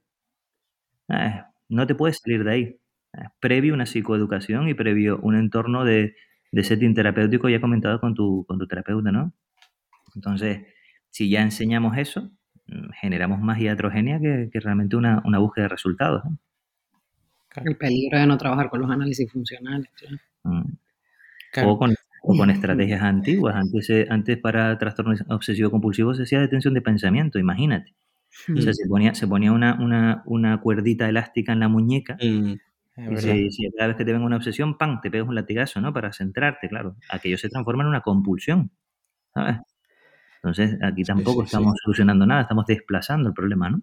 Eh, 1.10 1.42
no 1.70 1.88
te 1.88 1.96
puedes 1.96 2.20
salir 2.20 2.44
de 2.44 2.52
ahí. 2.52 2.64
Eh, 3.14 3.26
previo 3.40 3.74
una 3.74 3.86
psicoeducación 3.86 4.68
y 4.68 4.74
previo 4.74 5.20
un 5.22 5.36
entorno 5.36 5.86
de, 5.86 6.16
de 6.52 6.64
setting 6.64 6.94
terapéutico 6.94 7.50
ya 7.50 7.62
comentado 7.62 8.00
con 8.00 8.14
tu, 8.14 8.46
con 8.48 8.58
tu 8.58 8.68
terapeuta, 8.68 9.12
¿no? 9.12 9.34
Entonces, 10.16 10.66
si 11.10 11.30
ya 11.30 11.42
enseñamos 11.42 11.98
eso, 11.98 12.32
mm, 12.68 12.90
generamos 13.02 13.40
más 13.40 13.60
iatrogenia 13.60 14.20
que, 14.20 14.50
que 14.52 14.60
realmente 14.60 14.96
una, 14.96 15.22
una, 15.26 15.40
búsqueda 15.40 15.64
de 15.64 15.70
resultados. 15.70 16.24
El 17.56 17.76
peligro 17.76 18.20
de 18.20 18.28
no 18.28 18.38
trabajar 18.38 18.70
con 18.70 18.82
los 18.82 18.92
análisis 18.92 19.32
funcionales. 19.32 19.90
Mm. 20.44 20.62
O, 21.64 21.78
con, 21.78 21.96
con, 22.22 22.50
estrategias 22.50 23.02
antiguas. 23.02 23.56
Antes, 23.56 23.90
antes 24.10 24.38
para 24.38 24.78
trastornos 24.78 25.24
obsesivo-compulsivos 25.28 26.18
se 26.18 26.24
hacía 26.24 26.40
detención 26.40 26.74
de 26.74 26.82
pensamiento, 26.82 27.40
imagínate. 27.40 27.96
O 28.56 28.62
sea, 28.62 28.74
se 28.74 28.88
ponía, 28.88 29.16
se 29.16 29.28
ponía 29.28 29.52
una, 29.52 29.76
una, 29.82 30.22
una 30.26 30.62
cuerdita 30.62 31.10
elástica 31.10 31.54
en 31.54 31.60
la 31.60 31.68
muñeca 31.70 32.18
mm, 32.22 32.54
y 32.98 33.52
si, 33.52 33.70
cada 33.72 33.90
vez 33.90 33.98
que 33.98 34.06
te 34.06 34.12
venga 34.12 34.26
una 34.26 34.38
obsesión, 34.38 34.78
¡pam!, 34.78 35.02
te 35.02 35.12
pegas 35.12 35.28
un 35.28 35.36
latigazo, 35.36 35.80
¿no? 35.82 35.94
Para 35.94 36.12
centrarte, 36.12 36.68
claro. 36.68 36.96
Aquello 37.10 37.38
se 37.38 37.50
transforma 37.50 37.84
en 37.84 37.90
una 37.90 38.02
compulsión, 38.02 38.72
¿sabes? 39.34 39.58
Entonces, 40.38 40.78
aquí 40.82 41.04
tampoco 41.04 41.44
estamos 41.44 41.76
solucionando 41.84 42.26
nada, 42.26 42.42
estamos 42.42 42.66
desplazando 42.66 43.30
el 43.30 43.36
problema, 43.36 43.70
¿no? 43.70 43.82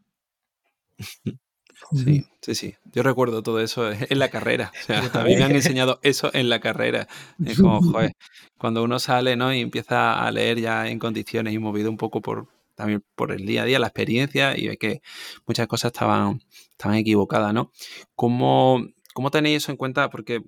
Sí, 1.93 2.25
sí, 2.41 2.55
sí. 2.55 2.75
Yo 2.93 3.03
recuerdo 3.03 3.43
todo 3.43 3.61
eso 3.61 3.91
en 4.11 4.19
la 4.19 4.29
carrera. 4.29 4.73
O 4.81 4.85
sea, 4.85 5.11
a 5.13 5.25
mí 5.25 5.37
me 5.37 5.45
han 5.45 5.53
enseñado 5.53 6.01
eso 6.03 6.31
en 6.33 6.49
la 6.49 6.61
carrera. 6.61 7.07
Es 7.45 7.61
como, 7.61 7.81
joder, 7.83 8.13
cuando 8.59 8.83
uno 8.83 8.99
sale, 8.99 9.37
¿no? 9.37 9.53
Y 9.53 9.61
empieza 9.61 10.25
a 10.25 10.31
leer 10.31 10.61
ya 10.61 10.89
en 10.89 10.99
condiciones 10.99 11.53
y 11.53 11.59
movido 11.59 11.91
un 11.91 11.97
poco 11.97 12.21
por 12.21 12.49
también 12.75 13.05
por 13.15 13.33
el 13.33 13.47
día 13.47 13.63
a 13.63 13.65
día, 13.65 13.79
la 13.79 13.87
experiencia, 13.87 14.59
y 14.59 14.67
ve 14.67 14.77
que 14.77 15.01
muchas 15.47 15.69
cosas 15.69 15.93
estaban, 15.93 16.41
estaban 16.71 16.97
equivocadas, 16.97 17.55
¿no? 17.55 17.71
¿Cómo, 18.17 18.85
¿cómo 19.15 19.31
tenéis 19.31 19.63
eso 19.63 19.73
en 19.73 19.79
cuenta? 19.79 20.11
Porque 20.11 20.43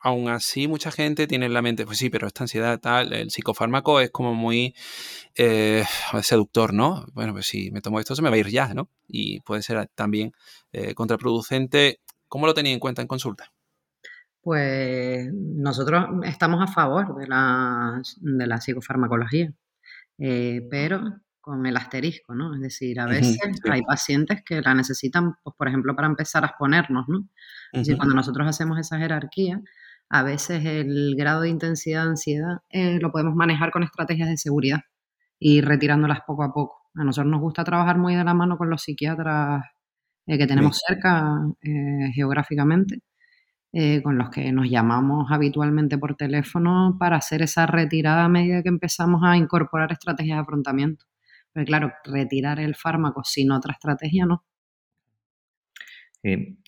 aún 0.00 0.28
así 0.28 0.68
mucha 0.68 0.90
gente 0.90 1.26
tiene 1.26 1.46
en 1.46 1.54
la 1.54 1.62
mente, 1.62 1.86
pues 1.86 1.98
sí, 1.98 2.10
pero 2.10 2.26
esta 2.26 2.44
ansiedad 2.44 2.78
tal, 2.78 3.12
el 3.12 3.30
psicofármaco 3.30 4.00
es 4.00 4.10
como 4.10 4.34
muy 4.34 4.74
eh, 5.36 5.84
seductor, 6.22 6.74
¿no? 6.74 7.06
Bueno, 7.14 7.32
pues 7.32 7.46
si 7.46 7.70
me 7.70 7.80
tomo 7.80 7.98
esto 7.98 8.14
se 8.14 8.22
me 8.22 8.28
va 8.28 8.36
a 8.36 8.38
ir 8.38 8.48
ya, 8.48 8.74
¿no? 8.74 8.90
Y 9.06 9.40
puede 9.40 9.62
ser 9.62 9.88
también 9.94 10.32
eh, 10.72 10.94
contraproducente. 10.94 12.00
¿Cómo 12.28 12.46
lo 12.46 12.54
tenéis 12.54 12.74
en 12.74 12.80
cuenta 12.80 13.00
en 13.00 13.08
consulta? 13.08 13.52
Pues 14.42 15.28
nosotros 15.32 16.06
estamos 16.24 16.62
a 16.62 16.72
favor 16.72 17.16
de 17.16 17.26
la, 17.26 18.00
de 18.16 18.46
la 18.46 18.60
psicofarmacología, 18.60 19.52
eh, 20.18 20.66
pero 20.70 21.20
con 21.48 21.64
el 21.64 21.78
asterisco, 21.78 22.34
¿no? 22.34 22.54
Es 22.54 22.60
decir, 22.60 23.00
a 23.00 23.06
veces 23.06 23.38
hay 23.70 23.80
pacientes 23.80 24.42
que 24.44 24.60
la 24.60 24.74
necesitan, 24.74 25.32
pues, 25.42 25.56
por 25.56 25.66
ejemplo, 25.66 25.96
para 25.96 26.06
empezar 26.06 26.44
a 26.44 26.48
exponernos, 26.48 27.06
¿no? 27.08 27.26
Es 27.72 27.80
decir, 27.80 27.96
cuando 27.96 28.14
nosotros 28.14 28.46
hacemos 28.46 28.78
esa 28.78 28.98
jerarquía, 28.98 29.58
a 30.10 30.22
veces 30.22 30.62
el 30.66 31.14
grado 31.16 31.40
de 31.40 31.48
intensidad 31.48 32.04
de 32.04 32.10
ansiedad 32.10 32.58
eh, 32.68 32.98
lo 33.00 33.10
podemos 33.10 33.34
manejar 33.34 33.70
con 33.70 33.82
estrategias 33.82 34.28
de 34.28 34.36
seguridad 34.36 34.80
y 35.38 35.62
retirándolas 35.62 36.20
poco 36.26 36.42
a 36.42 36.52
poco. 36.52 36.90
A 36.94 37.02
nosotros 37.02 37.30
nos 37.30 37.40
gusta 37.40 37.64
trabajar 37.64 37.96
muy 37.96 38.14
de 38.14 38.24
la 38.24 38.34
mano 38.34 38.58
con 38.58 38.68
los 38.68 38.82
psiquiatras 38.82 39.64
eh, 40.26 40.36
que 40.36 40.46
tenemos 40.46 40.78
cerca 40.86 41.34
eh, 41.62 42.10
geográficamente, 42.12 43.00
con 44.02 44.18
los 44.18 44.28
que 44.28 44.52
nos 44.52 44.68
llamamos 44.68 45.30
habitualmente 45.30 45.96
por 45.96 46.14
teléfono 46.14 46.96
para 46.98 47.16
hacer 47.16 47.40
esa 47.40 47.66
retirada 47.66 48.24
a 48.24 48.28
medida 48.28 48.62
que 48.62 48.68
empezamos 48.68 49.22
a 49.24 49.36
incorporar 49.36 49.92
estrategias 49.92 50.36
de 50.36 50.42
afrontamiento. 50.42 51.06
Pero 51.52 51.66
claro, 51.66 51.92
retirar 52.04 52.60
el 52.60 52.74
fármaco 52.74 53.22
sin 53.24 53.50
otra 53.50 53.72
estrategia 53.72 54.26
no. 54.26 54.44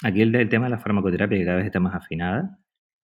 aquí 0.03 0.23
el, 0.23 0.49
tema 0.49 0.67
de 0.67 0.71
la 0.71 0.79
farmacoterapia 0.79 1.39
que 1.39 1.45
cada 1.45 1.57
vez 1.59 1.67
está 1.67 1.81
más 1.81 1.95
afinada 1.95 2.59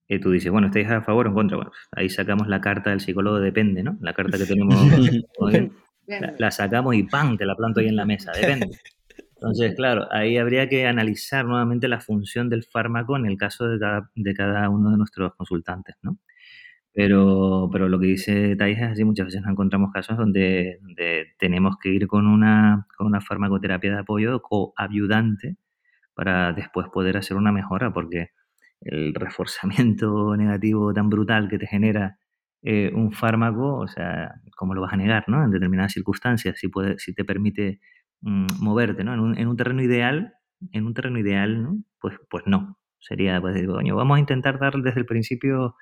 y 0.09 0.21
tú 0.21 0.31
dices, 0.31 0.51
bueno, 0.51 0.69
¿estáis 0.69 0.89
a 0.89 1.03
favor 1.03 1.27
o 1.27 1.31
en 1.31 1.35
contra? 1.35 1.57
Bueno, 1.57 1.73
ahí 1.93 2.09
sacamos 2.09 2.47
la 2.49 2.61
carta 2.61 2.91
del 2.91 3.01
psicólogo, 3.01 3.41
depende, 3.41 3.83
¿no? 3.83 3.99
La 4.01 4.15
carta 4.15 4.39
que 4.39 4.47
tenemos, 4.47 4.77
la, 6.39 6.51
sacamos 6.51 6.95
y 6.95 7.03
¡pam! 7.03 7.37
Te 7.37 7.45
la 7.45 7.57
planto 7.57 7.81
ahí 7.81 7.89
en 7.89 7.97
la 7.97 8.05
mesa, 8.05 8.33
depende. 8.33 8.79
Entonces, 9.35 9.75
claro, 9.75 10.07
ahí 10.13 10.39
habría 10.39 10.69
que 10.69 10.87
analizar 10.87 11.45
nuevamente 11.45 11.89
la 11.89 12.01
función 12.01 12.49
del 12.49 12.65
fármaco 12.65 13.17
en 13.17 13.27
el 13.27 13.37
caso 13.37 13.69
de 13.69 13.79
cada, 13.79 14.11
de 14.15 14.35
cada 14.35 14.71
uno 14.71 14.91
de 14.93 14.97
nuestros 14.97 15.35
consultantes, 15.35 15.97
¿no? 16.03 16.19
Pero, 16.97 17.69
pero 17.71 17.91
lo 17.91 18.01
que 18.01 18.07
dice 18.07 18.57
Thais 18.57 18.79
es 18.79 18.85
así, 18.85 19.05
muchas 19.05 19.27
veces 19.27 19.43
nos 19.43 19.51
encontramos 19.51 19.93
casos 19.93 20.17
donde, 20.17 20.81
tenemos 21.39 21.77
que 21.79 21.91
ir 21.91 22.07
con 22.07 22.27
una, 22.27 22.87
con 22.97 23.07
una 23.07 23.21
farmacoterapia 23.21 23.93
de 23.93 23.99
apoyo 23.99 24.41
coayudante 24.41 25.59
para 26.15 26.55
después 26.55 26.89
poder 26.91 27.19
hacer 27.19 27.37
una 27.37 27.53
mejora, 27.53 27.93
porque 27.93 28.31
el 28.81 29.15
reforzamiento 29.15 30.35
negativo 30.39 30.95
tan 30.95 31.11
brutal 31.11 31.51
que 31.51 31.59
te 31.59 31.67
genera 31.67 32.19
eh, 32.63 32.91
un 32.95 33.13
fármaco, 33.13 33.77
o 33.77 33.89
sea, 33.89 34.33
¿cómo 34.57 34.75
lo 34.75 34.81
vas 34.81 34.95
a 34.95 34.97
negar, 34.97 35.25
no? 35.29 35.45
En 35.45 35.51
determinadas 35.51 35.93
circunstancias, 35.93 36.59
si, 36.59 36.69
puede, 36.69 36.99
si 36.99 37.15
te 37.15 37.27
permite 37.27 37.79
mm, 38.23 38.47
moverte, 38.61 39.05
¿no? 39.05 39.13
En 39.13 39.21
un, 39.21 39.39
en 39.39 39.49
un, 39.49 39.57
terreno 39.59 39.83
ideal, 39.83 40.33
en 40.73 40.87
un 40.87 40.95
terreno 40.95 41.19
ideal, 41.19 41.63
¿no? 41.63 41.77
Pues, 42.01 42.17
pues 42.31 42.45
no. 42.47 42.79
Sería, 43.01 43.39
pues, 43.43 43.63
coño, 43.67 43.97
vamos 43.97 44.17
a 44.17 44.21
intentar 44.21 44.59
dar 44.59 44.77
desde 44.77 45.01
el 45.01 45.07
principio 45.07 45.75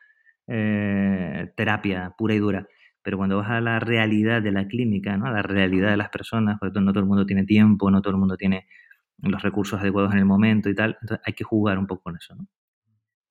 eh, 0.47 1.53
terapia 1.57 2.15
pura 2.17 2.35
y 2.35 2.39
dura. 2.39 2.67
Pero 3.03 3.19
cuando 3.19 3.37
vas 3.39 3.51
a 3.51 3.61
la 3.61 3.81
realidad 3.81 4.43
de 4.43 4.53
la 4.53 4.67
clínica, 4.67 5.17
¿no? 5.17 5.27
A 5.27 5.31
la 5.31 5.43
realidad 5.43 5.91
de 5.91 5.97
las 5.99 6.09
personas, 6.11 6.59
porque 6.59 6.81
no 6.81 6.93
todo 6.93 7.01
el 7.01 7.07
mundo 7.07 7.27
tiene 7.27 7.45
tiempo, 7.45 7.91
no 7.91 8.01
todo 8.03 8.13
el 8.13 8.19
mundo 8.19 8.37
tiene 8.37 8.67
los 9.19 9.43
recursos 9.43 9.81
adecuados 9.81 10.13
en 10.13 10.19
el 10.19 10.25
momento 10.25 10.69
y 10.69 10.75
tal, 10.75 10.99
entonces 11.03 11.21
hay 11.27 11.35
que 11.35 11.45
jugar 11.45 11.79
un 11.79 11.87
poco 11.87 12.03
con 12.05 12.17
eso, 12.17 12.35
¿no? 12.35 12.47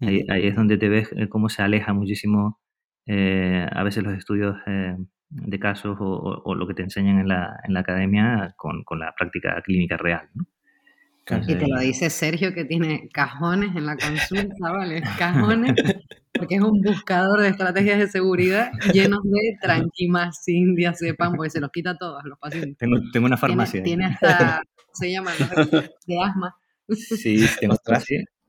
Ahí, 0.01 0.25
es 0.47 0.55
donde 0.55 0.77
te 0.77 0.89
ves 0.89 1.09
eh, 1.15 1.29
cómo 1.29 1.49
se 1.49 1.61
aleja 1.61 1.93
muchísimo 1.93 2.59
eh, 3.05 3.65
a 3.71 3.83
veces 3.83 4.03
los 4.03 4.13
estudios 4.13 4.57
eh, 4.67 4.97
de 5.29 5.59
casos 5.59 5.97
o, 5.99 6.55
lo 6.55 6.67
que 6.67 6.73
te 6.73 6.83
enseñan 6.83 7.19
en 7.19 7.27
la, 7.27 7.59
en 7.63 7.73
la 7.73 7.81
academia 7.81 8.53
con, 8.57 8.83
con, 8.83 8.99
la 8.99 9.13
práctica 9.17 9.61
clínica 9.61 9.97
real. 9.97 10.29
¿no? 10.33 10.45
Y 11.29 11.55
te 11.55 11.67
lo 11.67 11.79
dice 11.79 12.09
Sergio 12.09 12.53
que 12.53 12.65
tiene 12.65 13.07
cajones 13.13 13.75
en 13.75 13.85
la 13.85 13.95
consulta, 13.95 14.71
¿vale? 14.71 15.01
Cajones, 15.17 15.73
porque 16.33 16.55
es 16.55 16.61
un 16.61 16.81
buscador 16.81 17.41
de 17.41 17.49
estrategias 17.49 17.99
de 17.99 18.07
seguridad 18.07 18.71
llenos 18.93 19.21
de 19.23 19.57
tranquimacin, 19.61 20.75
diazepam, 20.75 21.35
porque 21.35 21.49
se 21.49 21.61
los 21.61 21.71
quita 21.71 21.91
a 21.91 21.97
todos 21.97 22.23
los 22.25 22.37
pacientes. 22.39 22.77
Tengo, 22.77 22.97
tengo 23.11 23.25
una 23.27 23.37
farmacia. 23.37 23.81
Tiene, 23.83 24.05
hasta, 24.05 24.61
se 24.93 25.11
llama, 25.11 25.31
de 26.07 26.21
asma. 26.21 26.55
Sí, 26.89 27.45
tengo, 27.59 27.77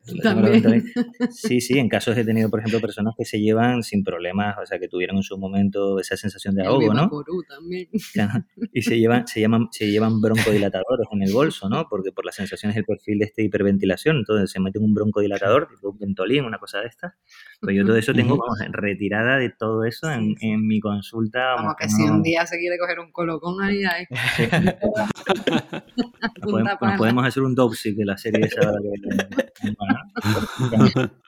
sí, 0.04 0.20
Sí, 1.30 1.60
sí, 1.60 1.78
en 1.78 1.88
casos 1.88 2.16
he 2.16 2.24
tenido, 2.24 2.50
por 2.50 2.60
ejemplo, 2.60 2.80
personas 2.80 3.14
que 3.16 3.24
se 3.24 3.40
llevan 3.40 3.82
sin 3.82 4.04
problemas, 4.04 4.56
o 4.62 4.66
sea, 4.66 4.78
que 4.78 4.88
tuvieron 4.88 5.16
en 5.16 5.22
su 5.22 5.38
momento 5.38 5.98
esa 5.98 6.16
sensación 6.16 6.54
de 6.54 6.66
ahogo, 6.66 6.92
¿no? 6.92 7.10
También. 7.48 7.88
Y 8.72 8.82
se 8.82 8.98
llevan, 8.98 9.26
se 9.26 9.40
llaman, 9.40 9.68
se 9.70 9.90
llevan 9.90 10.20
broncodilatadores 10.20 11.06
en 11.12 11.22
el 11.22 11.32
bolso, 11.32 11.68
¿no? 11.68 11.86
Porque 11.88 12.12
por 12.12 12.24
las 12.24 12.34
sensaciones 12.34 12.74
del 12.74 12.84
perfil 12.84 13.18
de 13.18 13.26
esta 13.26 13.42
hiperventilación, 13.42 14.16
entonces 14.16 14.50
se 14.50 14.60
meten 14.60 14.82
un 14.82 14.94
broncodilatador, 14.94 15.68
tipo 15.68 15.90
un 15.90 15.98
ventolín, 15.98 16.44
una 16.44 16.58
cosa 16.58 16.80
de 16.80 16.86
esta. 16.86 17.16
Pues 17.60 17.76
yo 17.76 17.84
todo 17.84 17.96
eso 17.96 18.12
tengo, 18.12 18.36
vamos, 18.36 18.58
retirada 18.72 19.38
de 19.38 19.50
todo 19.50 19.84
eso 19.84 20.10
en, 20.10 20.34
en 20.40 20.66
mi 20.66 20.80
consulta. 20.80 21.54
Vamos, 21.54 21.74
que 21.78 21.88
si 21.88 22.02
un 22.02 22.22
día 22.22 22.44
se 22.46 22.58
quiere 22.58 22.78
coger 22.78 22.98
un 22.98 23.12
colocón 23.12 23.62
ahí, 23.62 23.84
ahí. 23.84 24.04
podemos, 26.42 26.72
podemos, 26.98 27.26
hacer 27.26 27.42
un 27.42 27.54
dopsy 27.54 27.94
de 27.94 28.04
la 28.04 28.16
serie 28.16 28.46
esa 28.46 28.60
que, 28.60 29.74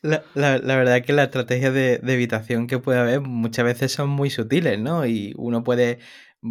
La, 0.00 0.24
la, 0.34 0.56
la, 0.56 0.76
verdad 0.76 0.96
es 0.96 1.02
que 1.02 1.12
las 1.12 1.26
estrategias 1.26 1.74
de, 1.74 1.98
de, 1.98 2.14
evitación 2.14 2.66
que 2.66 2.78
puede 2.78 3.00
haber 3.00 3.20
muchas 3.20 3.66
veces 3.66 3.92
son 3.92 4.08
muy 4.08 4.30
sutiles, 4.30 4.78
¿no? 4.80 5.04
Y 5.04 5.34
uno 5.36 5.62
puede 5.62 5.98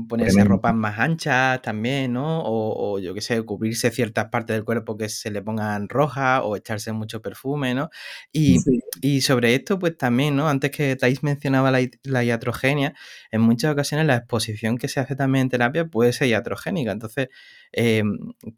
ponerse 0.07 0.43
ropas 0.43 0.75
más 0.75 0.99
anchas 0.99 1.61
también, 1.61 2.13
¿no? 2.13 2.41
O, 2.41 2.93
o 2.95 2.99
yo 2.99 3.13
qué 3.13 3.21
sé, 3.21 3.41
cubrirse 3.43 3.91
ciertas 3.91 4.29
partes 4.29 4.55
del 4.55 4.65
cuerpo 4.65 4.97
que 4.97 5.09
se 5.09 5.31
le 5.31 5.41
pongan 5.41 5.89
rojas 5.89 6.41
o 6.43 6.55
echarse 6.55 6.91
mucho 6.91 7.21
perfume, 7.21 7.73
¿no? 7.73 7.89
Y, 8.31 8.57
y 9.01 9.21
sobre 9.21 9.55
esto, 9.55 9.79
pues 9.79 9.97
también, 9.97 10.35
¿no? 10.35 10.49
Antes 10.49 10.71
que 10.71 10.95
Thais 10.95 11.23
mencionaba 11.23 11.71
la, 11.71 11.79
la, 12.03 12.23
iatrogenia, 12.23 12.93
en 13.31 13.41
muchas 13.41 13.71
ocasiones 13.71 14.07
la 14.07 14.17
exposición 14.17 14.77
que 14.77 14.87
se 14.87 14.99
hace 14.99 15.15
también 15.15 15.43
en 15.43 15.49
terapia 15.49 15.85
puede 15.87 16.13
ser 16.13 16.27
iatrogénica. 16.27 16.91
Entonces, 16.91 17.29
eh, 17.71 18.03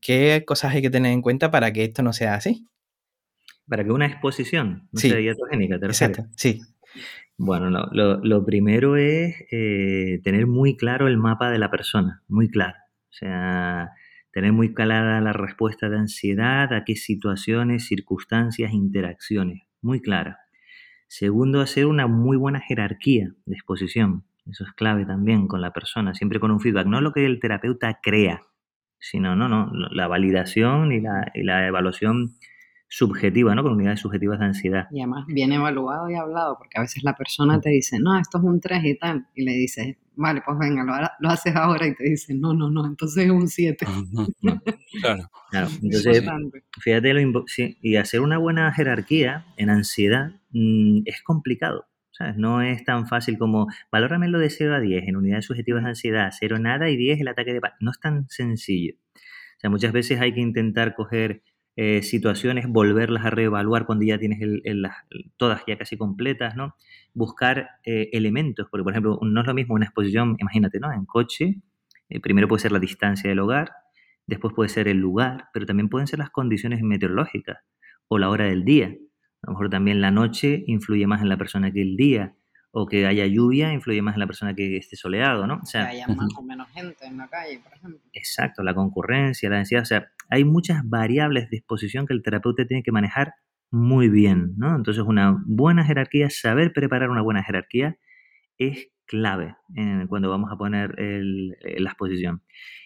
¿qué 0.02 0.44
cosas 0.46 0.74
hay 0.74 0.82
que 0.82 0.90
tener 0.90 1.12
en 1.12 1.22
cuenta 1.22 1.52
para 1.52 1.72
que 1.72 1.84
esto 1.84 2.04
no 2.04 2.14
sea 2.14 2.36
así? 2.36 2.68
Para 3.68 3.84
que 3.84 3.92
una 3.92 4.06
exposición 4.06 4.88
no 4.92 5.00
sea 5.00 5.20
iatrogénica, 5.20 5.80
¿te 5.80 5.86
Exacto, 5.86 6.26
sí. 6.36 6.62
Bueno, 7.38 7.70
lo, 7.70 8.18
lo, 8.24 8.46
primero 8.46 8.96
es 8.98 9.36
eh, 9.52 10.20
tener 10.24 10.48
muy 10.48 10.76
claro 10.76 11.08
el 11.08 11.18
mapa 11.18 11.52
de 11.52 11.60
la 11.60 11.70
persona, 11.70 12.24
muy 12.28 12.50
claro. 12.50 12.78
O 13.10 13.14
sea, 13.14 13.92
tener 14.32 14.54
muy 14.54 14.74
clara 14.74 15.22
la 15.22 15.34
respuesta 15.34 15.90
de 15.90 15.98
ansiedad, 15.98 16.74
a 16.74 16.84
qué 16.84 16.96
situaciones, 16.96 17.86
circunstancias, 17.88 18.74
interacciones, 18.74 19.64
muy 19.82 20.02
clara. 20.02 20.40
Segundo, 21.08 21.62
hacer 21.62 21.86
una 21.86 22.08
muy 22.08 22.38
buena 22.38 22.60
jerarquía 22.60 23.32
de 23.46 23.56
exposición. 23.56 24.26
Eso 24.50 24.64
es 24.64 24.72
clave 24.74 25.06
también 25.06 25.48
con 25.48 25.62
la 25.62 25.74
persona, 25.74 26.14
siempre 26.14 26.40
con 26.40 26.52
un 26.52 26.60
feedback, 26.60 26.88
no 26.88 27.02
lo 27.02 27.14
que 27.14 27.26
el 27.26 27.40
terapeuta 27.40 28.00
crea, 28.02 28.42
sino 29.00 29.36
no, 29.36 29.48
no, 29.48 29.72
la 29.92 30.08
validación 30.08 30.92
y 30.92 31.02
la, 31.02 31.32
y 31.34 31.44
la 31.44 31.68
evaluación 31.68 32.36
subjetiva, 32.90 33.54
¿no? 33.54 33.64
Con 33.64 33.74
unidades 33.74 34.00
subjetivas 34.00 34.40
de 34.40 34.46
ansiedad. 34.46 34.88
Y 34.92 35.02
además 35.02 35.26
bien 35.28 35.52
evaluado 35.52 36.10
y 36.10 36.16
hablado, 36.16 36.58
porque 36.58 36.78
a 36.78 36.82
veces 36.82 37.04
la 37.04 37.16
persona 37.16 37.60
te 37.60 37.70
dice, 37.70 38.00
no, 38.00 38.18
esto 38.20 38.38
es 38.38 38.44
un 38.44 38.60
3 38.60 38.86
y 38.86 38.98
tal, 38.98 39.28
y 39.36 39.44
le 39.44 39.52
dices, 39.54 39.98
vale, 40.16 40.42
pues 40.46 40.58
venga, 40.58 40.84
lo, 40.84 40.94
lo 41.20 41.30
haces 41.30 41.56
ahora 41.56 41.88
y 41.88 41.96
te 41.96 42.04
dice, 42.06 42.34
no, 42.34 42.54
no, 42.54 42.70
no, 42.70 42.86
entonces 42.86 43.26
es 43.26 43.32
un 43.32 43.48
7. 43.48 43.86
claro. 45.02 45.30
claro. 45.52 45.68
Entonces, 45.82 46.24
fíjate, 46.82 47.14
lo 47.14 47.46
y 47.82 47.96
hacer 47.96 48.22
una 48.22 48.38
buena 48.38 48.72
jerarquía 48.74 49.46
en 49.58 49.70
ansiedad 49.70 50.32
mmm, 50.52 51.02
es 51.06 51.22
complicado. 51.24 51.86
¿sabes? 52.12 52.36
No 52.36 52.64
es 52.64 52.84
tan 52.84 53.08
fácil 53.08 53.38
como, 53.38 53.68
valóramelo 53.92 54.40
de 54.40 54.50
0 54.50 54.76
a 54.76 54.80
10 54.80 55.08
en 55.08 55.18
unidades 55.18 55.46
subjetivas 55.46 55.84
de 55.84 55.90
ansiedad, 55.90 56.32
0 56.38 56.58
nada 56.58 56.90
y 56.90 56.98
10 56.98 57.22
el 57.22 57.28
ataque 57.28 57.54
de 57.54 57.62
paz. 57.62 57.74
No 57.80 57.92
es 57.92 58.00
tan 58.00 58.28
sencillo. 58.30 58.96
O 59.16 59.60
sea, 59.60 59.70
muchas 59.70 59.92
veces 59.92 60.20
hay 60.20 60.34
que 60.34 60.42
intentar 60.42 60.96
coger 60.96 61.44
eh, 61.80 62.02
situaciones, 62.02 62.68
volverlas 62.68 63.24
a 63.24 63.30
reevaluar 63.30 63.86
cuando 63.86 64.04
ya 64.04 64.18
tienes 64.18 64.40
todas 65.38 65.62
ya 65.68 65.78
casi 65.78 65.96
completas, 65.96 66.56
¿no? 66.56 66.76
Buscar 67.14 67.70
eh, 67.86 68.10
elementos, 68.14 68.68
porque 68.72 68.84
por 68.84 68.94
ejemplo, 68.94 69.20
no 69.22 69.42
es 69.42 69.46
lo 69.46 69.54
mismo 69.54 69.76
una 69.76 69.86
exposición, 69.86 70.36
imagínate, 70.40 70.80
¿no? 70.80 70.92
En 70.92 71.06
coche, 71.06 71.62
eh, 72.10 72.20
primero 72.20 72.48
puede 72.48 72.62
ser 72.64 72.72
la 72.72 72.80
distancia 72.80 73.30
del 73.30 73.38
hogar, 73.38 73.74
después 74.26 74.56
puede 74.56 74.70
ser 74.70 74.88
el 74.88 74.98
lugar, 74.98 75.50
pero 75.54 75.68
también 75.68 75.88
pueden 75.88 76.08
ser 76.08 76.18
las 76.18 76.32
condiciones 76.32 76.82
meteorológicas 76.82 77.58
o 78.08 78.18
la 78.18 78.32
hora 78.32 78.46
del 78.46 78.66
día. 78.66 78.88
A 79.44 79.48
lo 79.48 79.54
mejor 79.54 79.70
también 79.70 80.02
la 80.02 80.10
noche 80.10 80.64
influye 80.66 81.06
más 81.06 81.22
en 81.22 81.30
la 81.30 81.38
persona 81.38 81.72
que 81.72 81.84
el 81.84 81.96
día, 81.96 82.34
o 82.80 82.86
que 82.86 83.08
haya 83.08 83.26
lluvia 83.26 83.74
influye 83.74 84.04
más 84.04 84.14
en 84.14 84.20
la 84.20 84.28
persona 84.28 84.54
que 84.54 84.78
esté 84.78 84.96
soleado, 84.96 85.48
¿no? 85.48 85.56
O 85.64 85.66
sea, 85.66 85.90
que 85.90 85.96
haya 85.96 86.08
más 86.10 86.30
o 86.38 86.44
menos 86.44 86.70
gente 86.70 87.08
en 87.08 87.18
la 87.18 87.28
calle, 87.28 87.60
por 87.60 87.74
ejemplo. 87.74 88.00
Exacto, 88.14 88.62
la 88.62 88.76
concurrencia, 88.76 89.50
la 89.50 89.56
densidad, 89.56 89.82
o 89.82 89.86
sea, 89.86 90.12
hay 90.30 90.44
muchas 90.44 90.88
variables 90.88 91.50
de 91.50 91.58
exposición 91.58 92.06
que 92.06 92.14
el 92.14 92.22
terapeuta 92.22 92.68
tiene 92.68 92.84
que 92.84 92.92
manejar 92.92 93.34
muy 93.72 94.10
bien, 94.10 94.54
¿no? 94.58 94.76
Entonces 94.76 95.04
una 95.04 95.42
buena 95.48 95.86
jerarquía, 95.86 96.30
saber 96.30 96.72
preparar 96.72 97.10
una 97.10 97.24
buena 97.24 97.42
jerarquía 97.42 97.98
es 98.60 98.90
clave 99.06 99.56
cuando 100.08 100.30
vamos 100.30 100.52
a 100.52 100.58
poner 100.58 100.94
la 101.00 101.90
exposición. 101.90 102.44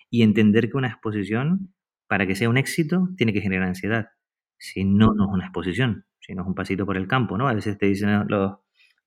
Y 0.10 0.24
entender 0.24 0.70
que 0.70 0.78
una 0.78 0.88
exposición, 0.88 1.74
para 2.08 2.26
que 2.26 2.36
sea 2.36 2.50
un 2.50 2.58
éxito, 2.58 3.10
tiene 3.18 3.34
que 3.34 3.42
generar 3.42 3.68
ansiedad. 3.68 4.10
Si 4.58 4.86
no, 4.86 5.14
no 5.14 5.26
es 5.26 5.34
una 5.34 5.46
exposición, 5.48 6.06
si 6.20 6.34
no 6.34 6.44
es 6.44 6.48
un 6.48 6.56
pasito 6.56 6.86
por 6.86 6.96
el 6.96 7.08
campo, 7.08 7.38
¿no? 7.38 7.50
A 7.50 7.54
veces 7.54 7.78
te 7.78 7.88
dicen 7.88 8.26
los, 8.30 8.54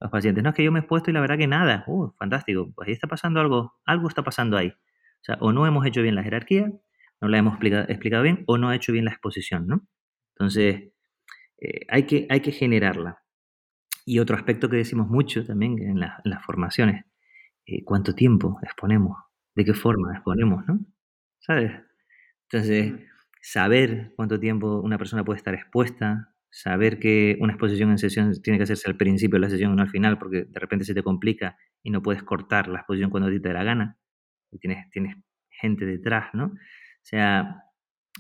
los 0.01 0.11
pacientes, 0.11 0.43
no, 0.43 0.51
es 0.51 0.57
que 0.57 0.65
yo 0.65 0.73
me 0.73 0.81
he 0.81 0.83
expuesto 0.83 1.11
y 1.11 1.15
la 1.15 1.21
verdad 1.21 1.39
que 1.39 1.47
nada, 1.47 1.85
uh, 1.87 2.11
fantástico, 2.19 2.73
pues 2.75 2.89
ahí 2.89 2.95
está 2.95 3.07
pasando 3.07 3.41
algo, 3.41 3.75
algo 3.85 4.09
está 4.09 4.23
pasando 4.23 4.57
ahí. 4.57 4.69
O 4.69 5.25
sea, 5.25 5.39
o 5.41 5.53
no 5.53 5.67
hemos 5.67 5.87
hecho 5.87 6.03
bien 6.03 6.15
la 6.15 6.23
jerarquía, 6.23 6.71
no 7.21 7.29
la 7.29 7.39
hemos 7.39 7.55
explicado, 7.55 8.23
bien, 8.23 8.45
o 8.47 8.59
no 8.59 8.69
ha 8.69 8.77
hecho 8.77 8.93
bien 8.93 9.07
la 9.07 9.13
exposición, 9.13 9.67
¿no? 9.67 9.87
Entonces, 10.35 10.91
eh, 11.59 11.87
hay, 11.89 12.05
que, 12.05 12.27
hay 12.29 12.41
que 12.41 12.53
generarla. 12.53 13.23
Y 14.05 14.19
otro 14.19 14.37
aspecto 14.37 14.69
que 14.69 14.77
decimos 14.77 15.09
mucho 15.09 15.47
también 15.47 15.79
en, 15.79 15.99
las 16.01 16.45
formaciones, 16.45 17.07
eh, 17.65 17.83
¿cuánto 17.85 18.15
tiempo 18.15 18.59
exponemos? 18.63 19.17
¿De 19.55 19.65
qué 19.65 19.73
forma 19.73 20.13
exponemos, 20.13 20.67
no? 20.67 20.81
¿Sabes? 21.39 21.73
Entonces, 22.51 22.93
saber 23.41 24.13
cuánto 24.17 24.39
tiempo 24.39 24.81
una 24.81 24.99
persona 24.99 25.25
puede 25.25 25.39
estar 25.39 25.55
expuesta, 25.55 26.34
saber 26.55 27.01
que 27.01 27.37
una 27.41 27.53
exposición 27.53 27.91
en 27.91 27.99
sesión 27.99 28.33
tiene 28.41 28.59
que 28.59 28.63
hacerse 28.63 28.89
al 28.89 28.97
principio 28.97 29.37
de 29.37 29.41
la 29.41 29.51
sesión, 29.51 29.75
no 29.75 29.83
al 29.83 29.91
final, 29.91 30.19
porque 30.19 30.45
de 30.45 30.61
repente 30.61 30.85
se 30.85 30.95
te 30.95 31.03
complica 31.03 31.57
y 31.83 31.91
no 31.91 32.01
puedes 32.01 32.23
cortar 32.23 32.69
la 32.69 32.79
exposición 32.79 33.11
cuando 33.11 33.29
a 33.29 33.33
ti 33.33 33.41
te 33.41 33.49
da 33.49 33.55
la 33.55 33.65
gana, 33.65 33.99
y 34.53 34.59
tienes, 34.61 34.89
tienes 34.91 35.17
gente 35.51 35.85
detrás, 35.85 36.33
¿no? 36.33 36.45
O 36.45 37.03
sea, 37.03 37.65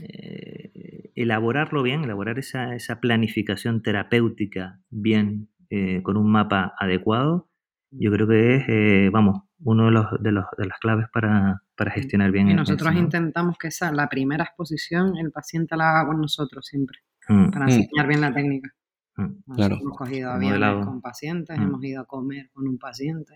eh, 0.02 1.12
elaborarlo 1.14 1.84
bien, 1.84 2.02
elaborar 2.02 2.40
esa, 2.40 2.74
esa 2.74 2.98
planificación 2.98 3.82
terapéutica 3.82 4.80
bien, 4.90 5.48
eh, 5.70 6.02
con 6.02 6.16
un 6.16 6.28
mapa 6.28 6.74
adecuado, 6.80 7.48
yo 7.92 8.10
creo 8.10 8.26
que 8.26 8.56
es, 8.56 8.64
eh, 8.66 9.10
vamos, 9.12 9.42
uno 9.60 9.84
de, 9.84 9.90
los, 9.92 10.06
de, 10.20 10.32
los, 10.32 10.44
de 10.58 10.66
las 10.66 10.78
claves 10.80 11.06
para, 11.12 11.62
para 11.76 11.92
gestionar 11.92 12.32
bien. 12.32 12.50
Y 12.50 12.54
nosotros 12.54 12.92
intentamos 12.96 13.56
que 13.58 13.68
esa, 13.68 13.92
la 13.92 14.08
primera 14.08 14.42
exposición, 14.42 15.16
el 15.18 15.30
paciente 15.30 15.76
la 15.76 15.90
haga 15.90 16.08
con 16.08 16.20
nosotros 16.20 16.66
siempre. 16.66 16.98
Mm. 17.28 17.50
para 17.50 17.66
mm. 17.66 17.70
enseñar 17.70 18.06
bien 18.06 18.20
la 18.20 18.34
técnica. 18.34 18.70
Mm. 19.16 19.54
Claro. 19.54 19.78
Hemos 19.80 19.96
cogido 19.96 20.30
aviones 20.30 20.84
con 20.84 21.00
pacientes, 21.00 21.56
hemos 21.56 21.82
ido 21.84 22.02
a 22.02 22.04
comer 22.04 22.50
con 22.52 22.66
un 22.66 22.78
paciente. 22.78 23.34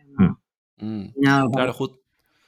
Claro, 1.52 1.72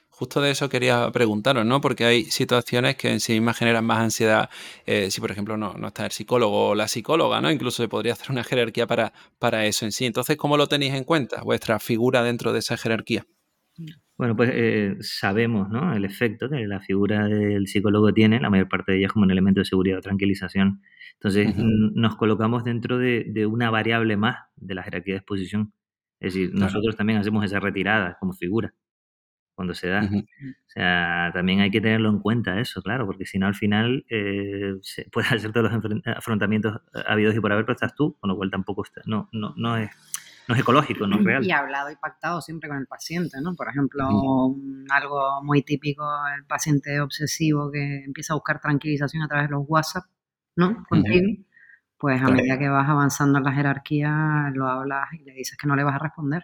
justo 0.09 0.41
de 0.41 0.51
eso 0.51 0.69
quería 0.69 1.09
preguntaros, 1.11 1.65
¿no? 1.65 1.81
Porque 1.81 2.05
hay 2.05 2.25
situaciones 2.25 2.95
que 2.95 3.09
en 3.09 3.19
sí 3.19 3.33
mismas 3.33 3.57
generan 3.57 3.85
más 3.85 3.99
ansiedad. 3.99 4.49
Eh, 4.85 5.09
si, 5.09 5.19
por 5.19 5.31
ejemplo, 5.31 5.57
no, 5.57 5.73
no, 5.73 5.87
está 5.87 6.05
el 6.05 6.11
psicólogo 6.11 6.69
o 6.69 6.75
la 6.75 6.87
psicóloga, 6.87 7.41
¿no? 7.41 7.49
Incluso 7.49 7.81
se 7.81 7.89
podría 7.89 8.13
hacer 8.13 8.31
una 8.31 8.43
jerarquía 8.43 8.85
para, 8.85 9.13
para 9.39 9.65
eso 9.65 9.85
en 9.85 9.91
sí. 9.91 10.05
Entonces, 10.05 10.37
¿cómo 10.37 10.57
lo 10.57 10.67
tenéis 10.67 10.93
en 10.93 11.05
cuenta, 11.05 11.41
vuestra 11.41 11.79
figura 11.79 12.21
dentro 12.21 12.53
de 12.53 12.59
esa 12.59 12.77
jerarquía? 12.77 13.25
Bueno, 14.17 14.35
pues 14.35 14.51
eh, 14.53 14.97
sabemos 14.99 15.69
¿no? 15.69 15.93
el 15.93 16.05
efecto 16.05 16.49
que 16.49 16.67
la 16.67 16.79
figura 16.79 17.25
del 17.25 17.67
psicólogo 17.67 18.13
tiene, 18.13 18.39
la 18.39 18.49
mayor 18.49 18.69
parte 18.69 18.91
de 18.91 18.99
ellas 18.99 19.11
como 19.11 19.25
un 19.25 19.31
elemento 19.31 19.61
de 19.61 19.65
seguridad 19.65 19.97
o 19.97 20.01
tranquilización. 20.01 20.81
Entonces 21.13 21.55
nos 21.57 22.15
colocamos 22.15 22.63
dentro 22.63 22.97
de, 22.97 23.45
una 23.47 23.69
variable 23.69 24.17
más 24.17 24.37
de 24.55 24.75
la 24.75 24.83
jerarquía 24.83 25.15
de 25.15 25.19
exposición. 25.19 25.73
Es 26.19 26.33
decir, 26.33 26.53
nosotros 26.53 26.95
también 26.95 27.19
hacemos 27.19 27.43
esa 27.43 27.59
retirada 27.59 28.17
como 28.19 28.33
figura 28.33 28.73
cuando 29.55 29.73
se 29.73 29.89
da. 29.89 30.01
O 30.03 30.69
sea, 30.69 31.29
también 31.33 31.59
hay 31.59 31.69
que 31.69 31.81
tenerlo 31.81 32.09
en 32.09 32.19
cuenta 32.19 32.59
eso, 32.59 32.81
claro, 32.81 33.05
porque 33.05 33.25
si 33.25 33.37
no 33.37 33.47
al 33.47 33.55
final 33.55 34.05
eh, 34.09 34.73
se 34.81 35.05
puede 35.11 35.27
hacer 35.35 35.51
todos 35.51 35.71
los 35.71 36.01
afrontamientos 36.15 36.79
habidos 37.05 37.35
y 37.35 37.39
por 37.39 37.51
haber, 37.51 37.65
pero 37.65 37.75
estás 37.75 37.95
tú, 37.95 38.17
con 38.19 38.29
lo 38.29 38.35
cual 38.35 38.49
tampoco 38.49 38.83
está, 38.83 39.01
no, 39.05 39.29
no, 39.31 39.53
no 39.57 39.77
es 39.77 39.89
no 40.51 40.55
es 40.55 40.61
ecológico, 40.61 41.07
no 41.07 41.17
es 41.17 41.23
real. 41.23 41.45
Y 41.45 41.51
hablado 41.51 41.89
y 41.89 41.95
pactado 41.95 42.41
siempre 42.41 42.67
con 42.67 42.77
el 42.77 42.85
paciente, 42.85 43.37
¿no? 43.41 43.55
Por 43.55 43.69
ejemplo, 43.69 44.05
algo 44.89 45.43
muy 45.43 45.63
típico, 45.63 46.03
el 46.37 46.45
paciente 46.45 46.99
obsesivo 46.99 47.71
que 47.71 48.03
empieza 48.03 48.33
a 48.33 48.35
buscar 48.35 48.59
tranquilización 48.59 49.23
a 49.23 49.27
través 49.27 49.47
de 49.47 49.55
los 49.55 49.63
WhatsApp, 49.65 50.03
¿no? 50.57 50.83
Contigo. 50.89 51.41
Pues 51.97 52.21
a 52.21 52.29
medida 52.29 52.57
que 52.57 52.67
vas 52.67 52.89
avanzando 52.89 53.37
en 53.37 53.45
la 53.45 53.53
jerarquía, 53.53 54.51
lo 54.53 54.67
hablas 54.67 55.07
y 55.13 55.23
le 55.23 55.33
dices 55.33 55.57
que 55.57 55.67
no 55.67 55.75
le 55.75 55.83
vas 55.83 55.95
a 55.95 55.99
responder. 55.99 56.43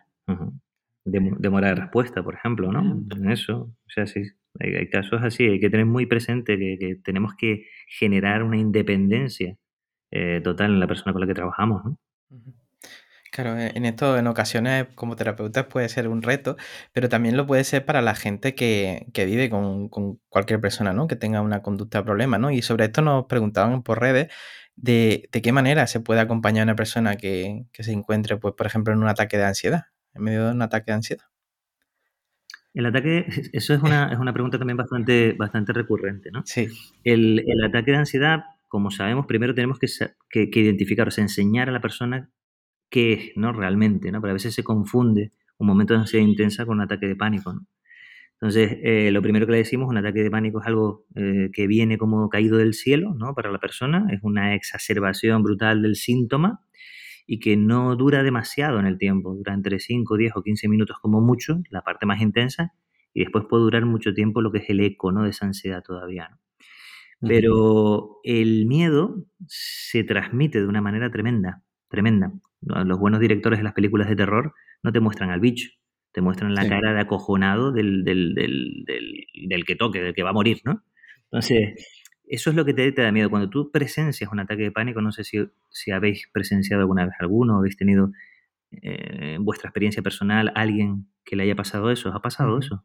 demora 1.03 1.69
de 1.69 1.75
respuesta, 1.75 2.23
por 2.23 2.35
ejemplo, 2.35 2.71
¿no? 2.71 3.03
En 3.13 3.31
eso. 3.31 3.61
O 3.63 3.89
sea, 3.89 4.07
sí, 4.07 4.21
hay, 4.59 4.89
casos 4.89 5.21
así, 5.21 5.45
hay 5.45 5.59
que 5.59 5.69
tener 5.69 5.85
muy 5.85 6.05
presente 6.05 6.57
que, 6.57 6.99
tenemos 7.03 7.33
que 7.35 7.65
generar 7.87 8.43
una 8.43 8.57
independencia 8.57 9.57
eh, 10.11 10.39
total 10.41 10.71
en 10.71 10.79
la 10.79 10.87
persona 10.87 11.11
con 11.11 11.21
la 11.21 11.27
que 11.27 11.33
trabajamos, 11.33 11.83
¿no? 11.83 11.97
Claro, 13.31 13.57
e, 13.57 13.71
en 13.75 13.85
esto 13.85 14.17
en 14.17 14.27
ocasiones 14.27 14.87
como 14.95 15.15
terapeutas 15.15 15.65
puede 15.65 15.89
ser 15.89 16.07
un 16.07 16.21
reto, 16.21 16.57
pero 16.93 17.09
también 17.09 17.37
lo 17.37 17.45
puede 17.45 17.63
ser 17.63 17.85
para 17.85 18.01
la 18.01 18.15
gente 18.15 18.55
que, 18.55 19.05
vive 19.13 19.49
con, 19.49 19.89
cualquier 20.29 20.61
persona, 20.61 20.93
¿no? 20.93 21.07
Que 21.07 21.15
tenga 21.15 21.41
una 21.41 21.61
conducta 21.61 21.99
de 21.99 22.05
problema, 22.05 22.37
¿no? 22.37 22.51
Y 22.51 22.61
sobre 22.61 22.85
esto 22.85 23.01
nos 23.01 23.25
preguntaban 23.25 23.83
por 23.83 23.99
redes 23.99 24.31
de, 24.75 25.29
qué 25.31 25.51
manera 25.51 25.87
se 25.87 25.99
puede 25.99 26.21
acompañar 26.21 26.61
a 26.61 26.71
una 26.71 26.75
persona 26.75 27.17
que, 27.17 27.65
se 27.73 27.91
encuentre, 27.91 28.37
pues, 28.37 28.53
por 28.55 28.67
ejemplo, 28.67 28.93
en 28.93 28.99
un 28.99 29.09
ataque 29.09 29.37
de 29.37 29.45
ansiedad, 29.45 29.85
en 30.13 30.23
medio 30.23 30.45
de 30.45 30.51
un 30.51 30.61
ataque 30.61 30.91
de 30.91 30.95
ansiedad. 30.95 31.25
El 32.73 32.85
ataque, 32.85 33.25
eso 33.53 33.73
es 33.73 33.81
una, 33.81 34.11
es 34.11 34.19
una 34.19 34.33
pregunta 34.33 34.57
también 34.57 34.77
bastante, 34.77 35.33
bastante 35.33 35.73
recurrente, 35.73 36.31
¿no? 36.31 36.43
Sí. 36.45 36.67
El, 37.03 37.43
ataque 37.65 37.91
de 37.91 37.97
ansiedad, 37.97 38.43
como 38.67 38.91
sabemos, 38.91 39.25
primero 39.25 39.53
tenemos 39.55 39.79
que, 39.79 39.87
que, 40.29 40.49
que 40.49 40.59
identificar, 40.59 41.07
o 41.07 41.11
sea, 41.11 41.23
enseñar 41.23 41.69
a 41.69 41.71
la 41.71 41.81
persona 41.81 42.29
qué 42.89 43.13
es, 43.13 43.31
¿no? 43.35 43.53
Realmente, 43.53 44.11
¿no? 44.11 44.21
Pero 44.21 44.31
a 44.31 44.33
veces 44.33 44.53
se 44.53 44.63
confunde 44.63 45.33
un 45.57 45.67
momento 45.67 45.93
de 45.93 46.01
ansiedad 46.01 46.25
intensa 46.25 46.65
con 46.65 46.77
un 46.77 46.83
ataque 46.83 47.07
de 47.07 47.15
pánico, 47.15 47.53
¿no? 47.53 47.67
Entonces, 48.39 48.77
eh, 48.83 49.09
lo 49.11 49.21
primero 49.23 49.47
que 49.47 49.53
le 49.53 49.57
decimos, 49.59 49.89
un 49.89 49.97
ataque 49.97 50.21
de 50.21 50.29
pánico 50.29 50.61
es 50.61 50.67
algo 50.67 51.05
eh, 51.15 51.49
que 51.51 51.65
viene 51.65 51.97
como 51.97 52.29
caído 52.29 52.57
del 52.57 52.75
cielo, 52.75 53.15
¿no? 53.15 53.33
Para 53.33 53.51
la 53.51 53.57
persona, 53.59 54.07
es 54.11 54.19
una 54.21 54.53
exacerbación 54.53 55.41
brutal 55.41 55.81
del 55.81 55.95
síntoma 55.95 56.61
y 57.25 57.39
que 57.39 57.57
no 57.57 57.95
dura 57.95 58.23
demasiado 58.23 58.79
en 58.79 58.85
el 58.85 58.99
tiempo, 58.99 59.33
dura 59.33 59.53
entre 59.53 59.79
5, 59.79 60.17
10 60.17 60.33
o 60.35 60.43
15 60.43 60.67
minutos 60.69 60.97
como 61.01 61.19
mucho, 61.19 61.61
la 61.71 61.81
parte 61.81 62.05
más 62.05 62.21
intensa, 62.21 62.73
y 63.13 63.21
después 63.21 63.45
puede 63.49 63.63
durar 63.63 63.85
mucho 63.85 64.13
tiempo 64.13 64.41
lo 64.41 64.51
que 64.51 64.59
es 64.59 64.69
el 64.69 64.81
eco, 64.81 65.11
¿no? 65.11 65.23
De 65.23 65.31
esa 65.31 65.47
ansiedad 65.47 65.81
todavía, 65.83 66.29
¿no? 66.29 66.37
Pero 67.27 68.19
el 68.23 68.67
miedo 68.67 69.25
se 69.47 70.03
transmite 70.03 70.59
de 70.61 70.67
una 70.67 70.81
manera 70.81 71.09
tremenda, 71.11 71.63
tremenda. 71.89 72.31
Los 72.61 72.99
buenos 72.99 73.19
directores 73.19 73.59
de 73.59 73.63
las 73.63 73.73
películas 73.73 74.09
de 74.09 74.15
terror 74.15 74.53
no 74.83 74.91
te 74.91 74.99
muestran 74.99 75.29
al 75.29 75.39
bicho, 75.39 75.69
te 76.11 76.21
muestran 76.21 76.55
la 76.55 76.67
cara 76.67 76.93
de 76.93 77.01
acojonado 77.01 77.71
del, 77.71 78.03
del, 78.03 78.33
del, 78.33 78.85
del, 79.47 79.65
que 79.65 79.75
toque, 79.75 80.01
del 80.01 80.15
que 80.15 80.23
va 80.23 80.31
a 80.31 80.33
morir, 80.33 80.61
¿no? 80.65 80.83
Entonces, 81.25 81.85
eso 82.27 82.49
es 82.49 82.55
lo 82.55 82.65
que 82.65 82.73
te, 82.73 82.91
da 82.91 83.11
miedo. 83.11 83.29
Cuando 83.29 83.49
tú 83.49 83.71
presencias 83.71 84.31
un 84.31 84.39
ataque 84.39 84.63
de 84.63 84.71
pánico, 84.71 85.01
no 85.01 85.11
sé 85.11 85.23
si, 85.23 85.37
si 85.69 85.91
habéis 85.91 86.27
presenciado 86.33 86.81
alguna 86.81 87.05
vez 87.05 87.13
alguno, 87.19 87.57
habéis 87.57 87.77
tenido 87.77 88.11
eh, 88.71 89.35
en 89.35 89.45
vuestra 89.45 89.69
experiencia 89.69 90.01
personal 90.01 90.51
alguien 90.55 91.07
que 91.23 91.35
le 91.35 91.43
haya 91.43 91.55
pasado 91.55 91.91
eso. 91.91 92.09
¿Os 92.09 92.15
ha 92.15 92.21
pasado 92.21 92.57
eso? 92.59 92.83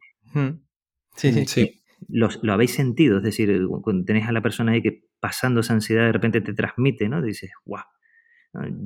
Sí, 1.15 1.31
sí, 1.33 1.45
sí. 1.45 1.81
Lo, 2.07 2.29
lo, 2.41 2.53
habéis 2.53 2.73
sentido, 2.73 3.17
es 3.17 3.23
decir, 3.23 3.65
cuando 3.81 4.03
tenés 4.03 4.27
a 4.27 4.31
la 4.33 4.41
persona 4.41 4.73
ahí 4.73 4.81
que 4.81 5.05
pasando 5.19 5.61
esa 5.61 5.73
ansiedad 5.73 6.05
de 6.05 6.11
repente 6.11 6.41
te 6.41 6.53
transmite, 6.53 7.07
¿no? 7.07 7.21
Dices, 7.21 7.51
guau, 7.63 7.83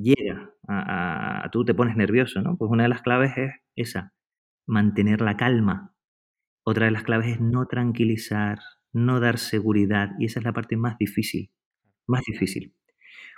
llega 0.00 0.50
a, 0.66 1.48
tú 1.52 1.64
te 1.64 1.74
pones 1.74 1.96
nervioso, 1.96 2.40
¿no? 2.42 2.56
Pues 2.56 2.70
una 2.70 2.84
de 2.84 2.88
las 2.88 3.02
claves 3.02 3.32
es 3.36 3.52
esa, 3.76 4.12
mantener 4.66 5.20
la 5.20 5.36
calma. 5.36 5.94
Otra 6.64 6.86
de 6.86 6.90
las 6.90 7.02
claves 7.02 7.28
es 7.28 7.40
no 7.40 7.66
tranquilizar, 7.66 8.58
no 8.92 9.20
dar 9.20 9.38
seguridad, 9.38 10.10
y 10.18 10.26
esa 10.26 10.40
es 10.40 10.44
la 10.44 10.52
parte 10.52 10.76
más 10.76 10.98
difícil, 10.98 11.50
más 12.06 12.22
difícil. 12.26 12.74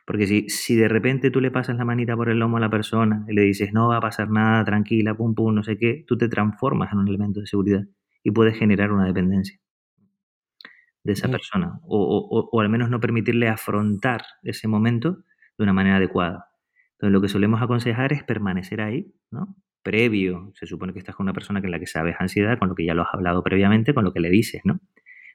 Porque 0.07 0.27
si, 0.27 0.49
si 0.49 0.75
de 0.75 0.88
repente 0.88 1.31
tú 1.31 1.40
le 1.40 1.51
pasas 1.51 1.77
la 1.77 1.85
manita 1.85 2.16
por 2.16 2.31
el 2.31 2.38
lomo 2.38 2.57
a 2.57 2.61
la 2.61 2.71
persona 2.71 3.25
y 3.29 3.35
le 3.35 3.43
dices, 3.43 3.73
no 3.73 3.88
va 3.88 3.99
a 3.99 4.01
pasar 4.01 4.31
nada, 4.31 4.64
tranquila, 4.64 5.14
pum, 5.14 5.35
pum, 5.35 5.55
no 5.55 5.62
sé 5.62 5.79
qué, 5.79 6.05
tú 6.07 6.16
te 6.16 6.29
transformas 6.29 6.93
en 6.93 6.99
un 6.99 7.09
elemento 7.09 7.40
de 7.40 7.47
seguridad 7.47 7.83
y 8.23 8.31
puedes 8.33 8.59
generar 8.59 8.93
una 8.93 9.07
dependencia 9.07 9.61
de 11.05 11.12
esa 11.12 11.29
persona. 11.29 11.81
O, 11.85 12.49
o, 12.51 12.61
al 12.61 12.69
menos 12.69 12.90
no 12.90 13.01
permitirle 13.01 13.49
afrontar 13.49 14.23
ese 14.43 14.69
momento 14.69 15.25
de 15.61 15.64
una 15.64 15.73
manera 15.75 15.96
adecuada. 15.96 16.46
Entonces, 16.92 17.12
lo 17.12 17.20
que 17.20 17.29
solemos 17.29 17.62
aconsejar 17.62 18.12
es 18.12 18.25
permanecer 18.25 18.81
ahí, 18.81 19.14
¿no? 19.31 19.57
Previo, 19.83 20.53
se 20.55 20.66
supone 20.66 20.92
que 20.92 20.99
estás 20.99 21.14
con 21.14 21.25
una 21.25 21.33
persona 21.33 21.61
con 21.61 21.70
la 21.70 21.79
que 21.79 21.87
sabes 21.87 22.16
ansiedad, 22.18 22.59
con 22.59 22.68
lo 22.68 22.75
que 22.75 22.85
ya 22.85 22.94
lo 22.94 23.03
has 23.03 23.09
hablado 23.12 23.42
previamente, 23.42 23.94
con 23.94 24.05
lo 24.05 24.12
que 24.12 24.20
le 24.20 24.31
dices, 24.31 24.62
¿no? 24.64 24.81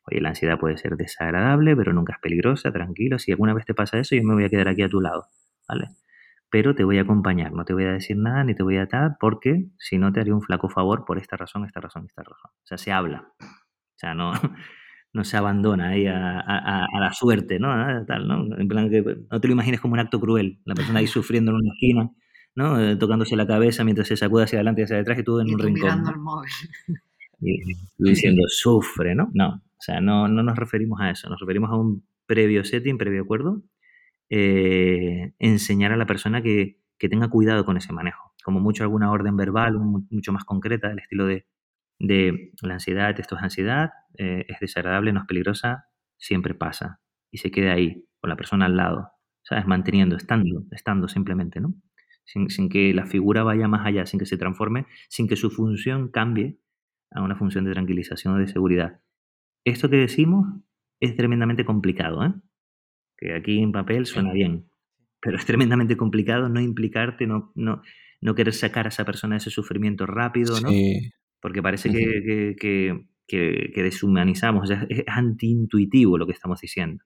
Oye, 0.07 0.21
la 0.21 0.29
ansiedad 0.29 0.59
puede 0.59 0.77
ser 0.77 0.97
desagradable, 0.97 1.75
pero 1.75 1.93
nunca 1.93 2.13
es 2.13 2.19
peligrosa, 2.19 2.71
tranquilo. 2.71 3.17
Si 3.17 3.31
alguna 3.31 3.53
vez 3.53 3.65
te 3.65 3.73
pasa 3.73 3.99
eso, 3.99 4.15
yo 4.15 4.23
me 4.23 4.33
voy 4.33 4.45
a 4.45 4.49
quedar 4.49 4.67
aquí 4.67 4.81
a 4.81 4.89
tu 4.89 4.99
lado, 4.99 5.27
¿vale? 5.67 5.89
Pero 6.49 6.75
te 6.75 6.83
voy 6.83 6.97
a 6.97 7.01
acompañar, 7.01 7.53
no 7.53 7.65
te 7.65 7.73
voy 7.73 7.85
a 7.85 7.91
decir 7.91 8.17
nada 8.17 8.43
ni 8.43 8.55
te 8.55 8.63
voy 8.63 8.77
a 8.77 8.83
atar, 8.83 9.17
porque 9.19 9.65
si 9.77 9.97
no 9.97 10.11
te 10.11 10.19
haría 10.19 10.33
un 10.33 10.41
flaco 10.41 10.69
favor 10.69 11.05
por 11.05 11.17
esta 11.17 11.37
razón, 11.37 11.65
esta 11.65 11.81
razón, 11.81 12.05
esta 12.07 12.23
razón. 12.23 12.51
O 12.51 12.65
sea, 12.65 12.77
se 12.77 12.91
habla. 12.91 13.31
O 13.39 13.97
sea, 13.97 14.13
no, 14.13 14.31
no 15.15 15.23
se 15.23 15.37
abandona 15.37 15.89
ahí 15.89 16.05
a, 16.07 16.87
la 16.99 17.13
suerte, 17.13 17.57
¿no? 17.57 17.71
Ah, 17.71 18.03
tal, 18.05 18.27
¿no? 18.27 18.57
En 18.57 18.67
plan 18.67 18.89
que 18.89 19.01
no 19.01 19.39
te 19.39 19.47
lo 19.47 19.53
imagines 19.53 19.79
como 19.79 19.93
un 19.93 19.99
acto 20.01 20.19
cruel, 20.19 20.59
la 20.65 20.75
persona 20.75 20.99
ahí 20.99 21.07
sufriendo 21.07 21.51
en 21.51 21.57
una 21.57 21.73
esquina, 21.73 22.11
¿no? 22.53 22.79
Eh, 22.79 22.97
tocándose 22.97 23.37
la 23.37 23.47
cabeza 23.47 23.85
mientras 23.85 24.09
se 24.09 24.17
sacude 24.17 24.43
hacia 24.43 24.57
adelante 24.57 24.81
y 24.81 24.83
hacia 24.83 24.97
detrás 24.97 25.17
y 25.17 25.23
tú 25.23 25.39
en 25.39 25.53
un 25.53 25.59
rincón. 25.59 25.73
Mirando 25.73 26.11
el 26.11 26.17
móvil. 26.17 26.51
Y, 27.39 27.59
diciendo, 27.97 28.43
sufre, 28.49 29.15
¿no? 29.15 29.29
No, 29.33 29.63
o 29.77 29.81
sea, 29.81 30.01
no, 30.01 30.27
no 30.27 30.43
nos 30.43 30.57
referimos 30.57 30.99
a 30.99 31.11
eso, 31.11 31.29
nos 31.29 31.39
referimos 31.39 31.71
a 31.71 31.75
un 31.75 32.05
previo 32.25 32.65
setting, 32.65 32.97
previo 32.97 33.21
acuerdo, 33.21 33.63
eh, 34.29 35.31
enseñar 35.39 35.93
a 35.93 35.97
la 35.97 36.05
persona 36.05 36.41
que, 36.41 36.81
que 36.97 37.07
tenga 37.07 37.29
cuidado 37.29 37.63
con 37.63 37.77
ese 37.77 37.93
manejo. 37.93 38.33
Como 38.43 38.59
mucho 38.59 38.83
alguna 38.83 39.11
orden 39.11 39.37
verbal, 39.37 39.79
mucho 39.79 40.33
más 40.33 40.43
concreta, 40.43 40.89
del 40.89 40.99
estilo 40.99 41.25
de 41.25 41.45
de 41.99 42.51
la 42.61 42.75
ansiedad, 42.75 43.19
esto 43.19 43.35
es 43.35 43.43
ansiedad, 43.43 43.91
eh, 44.17 44.45
es 44.47 44.59
desagradable, 44.59 45.13
no 45.13 45.21
es 45.21 45.25
peligrosa, 45.25 45.85
siempre 46.17 46.53
pasa. 46.53 46.99
Y 47.31 47.37
se 47.37 47.51
queda 47.51 47.73
ahí, 47.73 48.05
con 48.19 48.29
la 48.29 48.35
persona 48.35 48.65
al 48.65 48.77
lado, 48.77 49.09
¿sabes? 49.43 49.65
Manteniendo, 49.65 50.15
estando, 50.15 50.63
estando 50.71 51.07
simplemente, 51.07 51.59
¿no? 51.59 51.73
Sin, 52.23 52.49
sin, 52.49 52.69
que 52.69 52.93
la 52.93 53.05
figura 53.05 53.43
vaya 53.43 53.67
más 53.67 53.85
allá, 53.85 54.05
sin 54.05 54.19
que 54.19 54.25
se 54.25 54.37
transforme, 54.37 54.87
sin 55.09 55.27
que 55.27 55.35
su 55.35 55.51
función 55.51 56.09
cambie 56.09 56.57
a 57.11 57.21
una 57.21 57.35
función 57.35 57.65
de 57.65 57.71
tranquilización 57.71 58.35
o 58.35 58.37
de 58.37 58.47
seguridad. 58.47 58.99
Esto 59.63 59.89
que 59.89 59.97
decimos 59.97 60.47
es 60.99 61.15
tremendamente 61.15 61.65
complicado, 61.65 62.25
¿eh? 62.25 62.33
Que 63.17 63.33
aquí 63.33 63.59
en 63.59 63.71
papel 63.71 64.05
suena 64.05 64.33
bien, 64.33 64.67
pero 65.21 65.37
es 65.37 65.45
tremendamente 65.45 65.95
complicado 65.95 66.49
no 66.49 66.59
implicarte, 66.59 67.27
no, 67.27 67.51
no, 67.55 67.81
no 68.21 68.35
querer 68.35 68.53
sacar 68.53 68.85
a 68.85 68.89
esa 68.89 69.05
persona 69.05 69.35
de 69.35 69.37
ese 69.37 69.49
sufrimiento 69.51 70.05
rápido, 70.05 70.59
¿no? 70.59 70.69
Porque 71.45 71.61
parece 71.61 71.91
que, 71.91 73.05
deshumanizamos, 73.75 74.67
es, 74.71 75.03
antiintuitivo 75.05 76.17
lo 76.17 76.25
que 76.25 76.31
estamos 76.31 76.59
diciendo. 76.59 77.03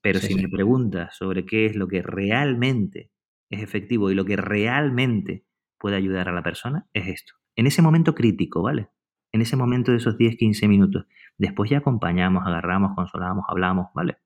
Pero 0.00 0.18
si 0.18 0.34
me 0.34 0.48
preguntas 0.48 1.16
sobre 1.16 1.46
qué 1.46 1.66
es 1.66 1.76
lo 1.76 1.86
que 1.86 2.02
realmente 2.02 3.12
es 3.48 3.62
efectivo 3.62 4.10
y 4.10 4.16
lo 4.16 4.24
que 4.24 4.34
realmente 4.34 5.44
puede 5.78 5.94
ayudar 5.94 6.28
a 6.28 6.32
la 6.32 6.42
persona, 6.42 6.88
es 6.92 7.06
esto. 7.06 7.34
En 7.54 7.68
ese 7.68 7.82
momento 7.82 8.16
crítico, 8.16 8.62
¿vale? 8.62 8.88
En 9.30 9.42
ese 9.42 9.54
momento 9.54 9.92
de 9.92 9.98
esos 9.98 10.18
10, 10.18 10.38
15 10.38 10.66
minutos. 10.66 11.06
Después 11.38 11.70
ya 11.70 11.78
acompañamos, 11.78 12.44
agarramos, 12.44 12.96
consolamos, 12.96 13.44
hablamos, 13.46 13.90
¿vale? 13.94 14.16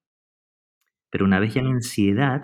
Pero 1.10 1.26
una 1.26 1.40
vez 1.40 1.52
ya 1.52 1.60
en 1.60 1.66
ansiedad 1.66 2.42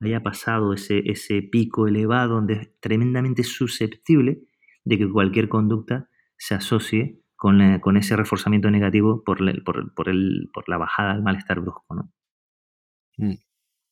haya 0.00 0.22
pasado 0.22 0.74
ese, 0.74 1.10
ese 1.10 1.40
pico 1.40 1.88
elevado 1.88 2.34
donde 2.34 2.52
es 2.52 2.80
tremendamente 2.80 3.44
susceptible 3.44 4.42
de 4.84 4.98
que 4.98 5.10
cualquier 5.10 5.48
conducta 5.48 6.07
se 6.38 6.54
asocie 6.54 7.20
con, 7.36 7.60
eh, 7.60 7.80
con 7.80 7.96
ese 7.96 8.16
reforzamiento 8.16 8.70
negativo 8.70 9.22
por, 9.24 9.38
por, 9.62 9.94
por, 9.94 10.08
el, 10.08 10.50
por, 10.52 10.68
la 10.68 10.78
bajada 10.78 11.14
del 11.14 11.22
malestar 11.22 11.60
brusco. 11.60 11.94
¿no? 11.94 12.10
Mm, 13.16 13.36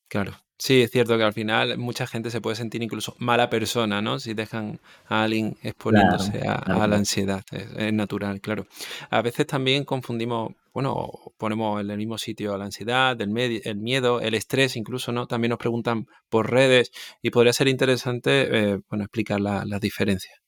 claro. 0.09 0.33
Sí, 0.59 0.81
es 0.81 0.91
cierto 0.91 1.19
que 1.19 1.23
al 1.23 1.35
final 1.35 1.77
mucha 1.77 2.07
gente 2.07 2.31
se 2.31 2.41
puede 2.41 2.57
sentir 2.57 2.83
incluso 2.83 3.15
mala 3.19 3.51
persona, 3.51 4.01
¿no? 4.01 4.19
Si 4.19 4.33
dejan 4.33 4.81
a 5.07 5.25
alguien 5.25 5.55
exponiéndose 5.63 6.41
a, 6.49 6.87
la 6.87 6.97
ansiedad. 6.97 7.45
Es, 7.53 7.93
natural, 7.93 8.41
claro. 8.41 8.67
A 9.11 9.21
veces 9.21 9.47
también 9.47 9.85
confundimos, 9.85 10.55
bueno, 10.73 11.11
ponemos 11.37 11.79
en 11.83 11.91
el 11.91 11.99
mismo 11.99 12.17
sitio 12.17 12.57
la 12.57 12.65
ansiedad, 12.65 13.21
el, 13.21 13.61
el 13.65 13.77
miedo, 13.77 14.23
el 14.23 14.33
estrés, 14.33 14.77
incluso, 14.77 15.13
¿no? 15.13 15.27
También 15.27 15.51
nos 15.51 15.59
preguntan 15.59 16.07
por 16.31 16.51
redes 16.51 16.91
y 17.21 17.29
podría 17.29 17.53
ser 17.53 17.69
interesante, 17.69 18.49
eh, 18.51 18.81
bueno, 18.89 19.05
explicar 19.05 19.41
las 19.41 19.81
diferencias. 19.81 20.46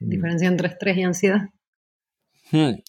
Mm. 0.00 0.08
Diferencia 0.08 0.48
entre 0.48 0.68
estrés 0.68 0.96
y 0.96 1.02
ansiedad. 1.02 1.48
Hmm. 2.50 2.80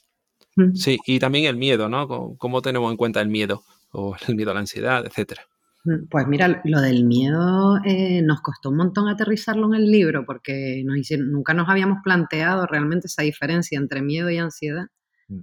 Mm. 0.56 0.76
Sí, 0.76 0.98
y 1.06 1.20
también 1.20 1.46
el 1.46 1.56
miedo, 1.56 1.88
¿no? 1.88 2.36
¿Cómo 2.38 2.62
tenemos 2.62 2.92
en 2.92 2.98
cuenta 2.98 3.22
el 3.22 3.30
miedo? 3.30 3.64
O 3.92 4.16
el 4.28 4.36
miedo 4.36 4.52
a 4.52 4.54
la 4.54 4.62
ansiedad, 4.62 5.06
etcétera. 5.06 5.44
Mm, 5.84 6.08
pues 6.10 6.28
mira, 6.28 6.62
lo 6.64 6.82
del 6.82 7.06
miedo 7.06 7.78
eh, 7.86 8.22
nos 8.22 8.42
costó 8.42 8.70
un 8.70 8.78
montón 8.78 9.08
aterrizarlo 9.08 9.68
en 9.68 9.82
el 9.82 9.92
libro 9.92 10.26
porque 10.26 10.84
nunca 10.86 11.54
nos 11.54 11.70
habíamos 11.70 12.00
planteado 12.04 12.66
realmente 12.68 13.08
esa 13.08 13.24
diferencia 13.24 13.78
entre 13.78 14.02
miedo 14.02 14.30
y 14.30 14.38
ansiedad 14.38 14.88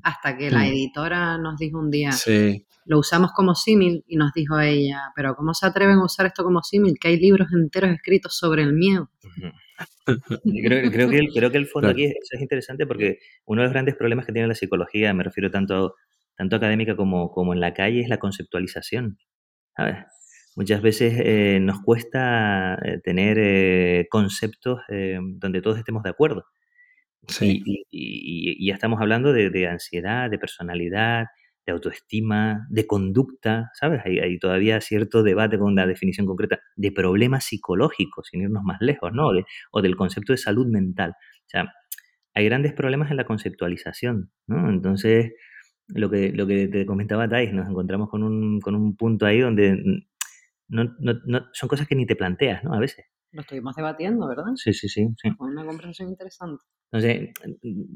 hasta 0.02 0.36
que 0.36 0.50
la 0.50 0.66
editora 0.66 1.38
nos 1.38 1.58
dijo 1.58 1.78
un 1.78 1.90
día, 1.90 2.12
sí. 2.12 2.66
lo 2.84 2.98
usamos 2.98 3.32
como 3.32 3.54
símil 3.54 4.04
y 4.06 4.16
nos 4.16 4.32
dijo 4.32 4.58
ella, 4.58 5.12
pero 5.14 5.34
¿cómo 5.34 5.54
se 5.54 5.66
atreven 5.66 5.96
a 5.98 6.04
usar 6.04 6.26
esto 6.26 6.44
como 6.44 6.62
símil? 6.62 6.96
Que 7.00 7.08
hay 7.08 7.18
libros 7.18 7.48
enteros 7.52 7.90
escritos 7.90 8.36
sobre 8.36 8.62
el 8.62 8.72
miedo. 8.72 9.10
Creo, 10.04 10.90
creo, 10.90 11.08
que 11.08 11.18
el, 11.18 11.28
creo 11.32 11.50
que 11.52 11.58
el 11.58 11.66
fondo 11.66 11.88
aquí 11.88 12.04
es, 12.06 12.14
es 12.30 12.40
interesante 12.40 12.86
porque 12.86 13.18
uno 13.44 13.60
de 13.60 13.66
los 13.66 13.72
grandes 13.72 13.94
problemas 13.94 14.26
que 14.26 14.32
tiene 14.32 14.48
la 14.48 14.54
psicología, 14.54 15.14
me 15.14 15.22
refiero 15.22 15.50
tanto, 15.50 15.94
tanto 16.36 16.56
académica 16.56 16.96
como, 16.96 17.30
como 17.30 17.52
en 17.52 17.60
la 17.60 17.74
calle, 17.74 18.00
es 18.00 18.08
la 18.08 18.18
conceptualización. 18.18 19.18
Muchas 20.56 20.82
veces 20.82 21.14
eh, 21.24 21.60
nos 21.60 21.82
cuesta 21.82 22.76
eh, 22.84 22.98
tener 23.02 23.38
eh, 23.38 24.06
conceptos 24.10 24.80
donde 25.36 25.62
todos 25.62 25.78
estemos 25.78 26.02
de 26.02 26.10
acuerdo. 26.10 26.46
Sí. 27.28 27.62
Y, 27.64 27.84
y, 27.90 28.66
ya 28.66 28.74
estamos 28.74 29.00
hablando 29.00 29.32
de, 29.32 29.68
ansiedad, 29.68 30.30
de 30.30 30.38
personalidad, 30.38 31.26
de 31.66 31.72
autoestima, 31.72 32.66
de 32.70 32.86
conducta, 32.86 33.70
¿sabes? 33.74 34.00
Hay, 34.04 34.18
hay, 34.18 34.38
todavía 34.38 34.80
cierto 34.80 35.22
debate 35.22 35.58
con 35.58 35.74
la 35.74 35.86
definición 35.86 36.26
concreta 36.26 36.60
de 36.76 36.92
problemas 36.92 37.44
psicológicos, 37.44 38.28
sin 38.28 38.42
irnos 38.42 38.64
más 38.64 38.78
lejos, 38.80 39.12
¿no? 39.12 39.30
o 39.72 39.82
del 39.82 39.96
concepto 39.96 40.32
de 40.32 40.38
salud 40.38 40.66
mental. 40.66 41.10
O 41.10 41.48
sea, 41.48 41.72
hay 42.34 42.44
grandes 42.46 42.72
problemas 42.72 43.10
en 43.10 43.18
la 43.18 43.24
conceptualización, 43.24 44.30
¿no? 44.46 44.70
Entonces, 44.70 45.32
lo 45.88 46.10
que, 46.10 46.32
lo 46.32 46.46
que 46.46 46.68
te 46.68 46.86
comentaba 46.86 47.28
Thais, 47.28 47.52
nos 47.52 47.68
encontramos 47.68 48.08
con 48.08 48.22
un, 48.22 48.60
con 48.60 48.74
un 48.74 48.96
punto 48.96 49.26
ahí 49.26 49.40
donde 49.40 50.04
no, 50.68 50.84
no, 50.98 51.14
no, 51.24 51.46
son 51.52 51.68
cosas 51.68 51.88
que 51.88 51.94
ni 51.96 52.06
te 52.06 52.16
planteas, 52.16 52.62
¿no? 52.64 52.74
A 52.74 52.78
veces. 52.78 53.06
Lo 53.32 53.42
estuvimos 53.42 53.76
debatiendo, 53.76 54.26
¿verdad? 54.26 54.52
Sí, 54.56 54.72
sí, 54.72 54.88
sí. 54.88 55.06
sí. 55.20 55.30
Fue 55.36 55.48
una 55.48 55.64
conversación 55.64 56.08
interesante. 56.08 56.64
Entonces, 56.90 57.32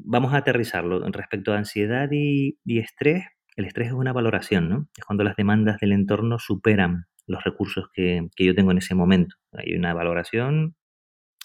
vamos 0.05 0.33
a 0.33 0.37
aterrizarlo. 0.37 0.99
Respecto 1.11 1.53
a 1.53 1.57
ansiedad 1.57 2.07
y, 2.11 2.59
y 2.63 2.79
estrés, 2.79 3.25
el 3.55 3.65
estrés 3.65 3.87
es 3.87 3.93
una 3.93 4.13
valoración, 4.13 4.69
¿no? 4.69 4.87
Es 4.97 5.05
cuando 5.05 5.23
las 5.23 5.35
demandas 5.35 5.79
del 5.79 5.91
entorno 5.91 6.39
superan 6.39 7.05
los 7.27 7.43
recursos 7.43 7.87
que, 7.93 8.27
yo 8.37 8.55
tengo 8.55 8.71
en 8.71 8.79
ese 8.79 8.95
momento. 8.95 9.35
Hay 9.51 9.73
una 9.75 9.93
valoración 9.93 10.75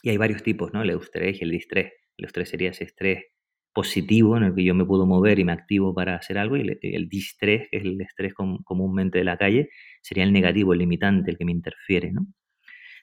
y 0.03 0.11
hay 0.11 0.17
varios 0.17 0.43
tipos, 0.43 0.73
¿no? 0.73 0.83
El 0.83 0.91
eustrés 0.91 1.41
y 1.41 1.45
el 1.45 1.51
distrés. 1.51 1.93
El 2.17 2.25
eustrés 2.25 2.49
sería 2.49 2.71
ese 2.71 2.85
estrés 2.85 3.25
positivo 3.73 4.37
en 4.37 4.45
el 4.45 4.55
que 4.55 4.65
yo 4.65 4.75
me 4.75 4.85
puedo 4.85 5.07
mover 5.07 5.39
y 5.39 5.45
me 5.45 5.53
activo 5.53 5.95
para 5.95 6.17
hacer 6.17 6.39
algo 6.39 6.57
y 6.57 6.79
el, 6.83 7.09
distrés, 7.09 7.69
que 7.71 7.77
es 7.79 7.85
el 7.85 8.01
estrés 8.01 8.35
comúnmente 8.35 9.19
de 9.19 9.25
la 9.25 9.37
calle, 9.37 9.69
sería 10.03 10.25
el 10.25 10.33
negativo, 10.33 10.73
el 10.73 10.81
limitante, 10.81 11.31
el 11.31 11.39
que 11.39 11.45
me 11.45 11.53
interfiere, 11.53 12.13
¿no? 12.13 12.27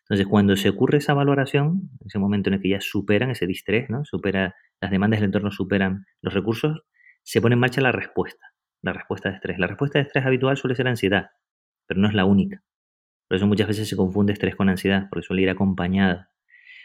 Entonces, 0.05 0.27
cuando 0.27 0.55
se 0.55 0.69
ocurre 0.69 0.99
esa 0.99 1.13
valoración, 1.13 1.89
ese 2.05 2.19
momento 2.19 2.49
en 2.49 2.55
el 2.55 2.61
que 2.61 2.69
ya 2.69 2.81
superan 2.81 3.31
ese 3.31 3.47
distrés, 3.47 3.89
¿no? 3.89 4.05
Supera, 4.05 4.55
las 4.79 4.91
demandas 4.91 5.19
del 5.19 5.27
entorno 5.27 5.51
superan 5.51 6.05
los 6.21 6.33
recursos, 6.33 6.83
se 7.23 7.41
pone 7.41 7.53
en 7.53 7.59
marcha 7.59 7.81
la 7.81 7.91
respuesta 7.91 8.55
la 8.85 8.93
respuesta 8.93 9.29
de 9.29 9.35
estrés. 9.35 9.59
La 9.59 9.67
respuesta 9.67 9.99
de 9.99 10.03
estrés 10.03 10.25
habitual 10.25 10.57
suele 10.57 10.75
ser 10.75 10.87
ansiedad, 10.87 11.31
pero 11.87 11.99
no 11.99 12.07
es 12.07 12.13
la 12.13 12.25
única. 12.25 12.61
Por 13.27 13.37
eso 13.37 13.47
muchas 13.47 13.67
veces 13.67 13.89
se 13.89 13.97
confunde 13.97 14.33
estrés 14.33 14.55
con 14.55 14.69
ansiedad, 14.69 15.07
porque 15.09 15.25
suele 15.25 15.41
ir 15.41 15.49
acompañada. 15.49 16.31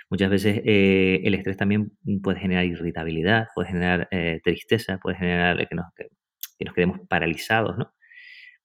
Muchas 0.08 0.30
veces 0.30 0.62
eh, 0.64 1.20
el 1.24 1.34
estrés 1.34 1.56
también 1.56 1.92
puede 2.22 2.40
generar 2.40 2.64
irritabilidad, 2.64 3.48
puede 3.54 3.68
generar 3.68 4.08
eh, 4.10 4.40
tristeza, 4.42 4.98
puede 4.98 5.18
generar 5.18 5.68
que 5.68 5.74
nos, 5.74 5.86
que, 5.94 6.64
nos, 6.64 6.74
quedemos 6.74 7.00
paralizados, 7.08 7.78
¿no? 7.78 7.92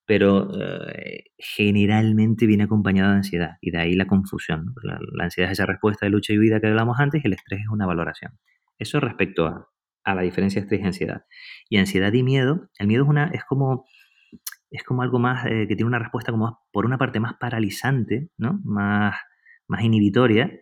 Pero 0.06 0.50
eh, 0.60 1.24
generalmente 1.36 2.46
viene 2.46 2.64
acompañado 2.64 3.10
de 3.10 3.16
ansiedad 3.18 3.56
y 3.60 3.70
de 3.70 3.78
ahí 3.78 3.94
la 3.94 4.06
confusión. 4.06 4.74
La, 4.82 4.98
ansiedad 5.24 5.50
es 5.50 5.58
esa 5.58 5.66
respuesta 5.66 6.06
de 6.06 6.10
lucha 6.10 6.32
y 6.32 6.38
huida 6.38 6.60
que 6.60 6.68
hablamos 6.68 6.98
antes 7.00 7.22
y 7.24 7.26
el 7.26 7.32
estrés 7.32 7.60
es 7.60 7.68
una 7.68 7.86
valoración. 7.86 8.38
Eso 8.78 9.00
respecto 9.00 9.46
a, 9.46 9.68
a 10.04 10.14
la 10.14 10.22
diferencia 10.22 10.60
estrés 10.60 10.80
y 10.80 10.84
ansiedad. 10.84 11.24
Y 11.68 11.78
ansiedad 11.78 12.12
y 12.12 12.22
miedo, 12.22 12.70
el 12.78 12.86
miedo 12.86 13.02
es, 13.02 13.08
una, 13.08 13.26
es, 13.34 13.44
como, 13.44 13.84
es 14.70 14.84
como 14.84 15.02
algo 15.02 15.18
más 15.18 15.44
eh, 15.46 15.66
que 15.68 15.74
tiene 15.74 15.86
una 15.88 15.98
respuesta 15.98 16.30
como 16.30 16.60
por 16.72 16.86
una 16.86 16.96
parte 16.96 17.18
más 17.18 17.34
paralizante, 17.40 18.30
¿no? 18.38 18.60
más, 18.64 19.16
más 19.66 19.82
inhibitoria 19.82 20.52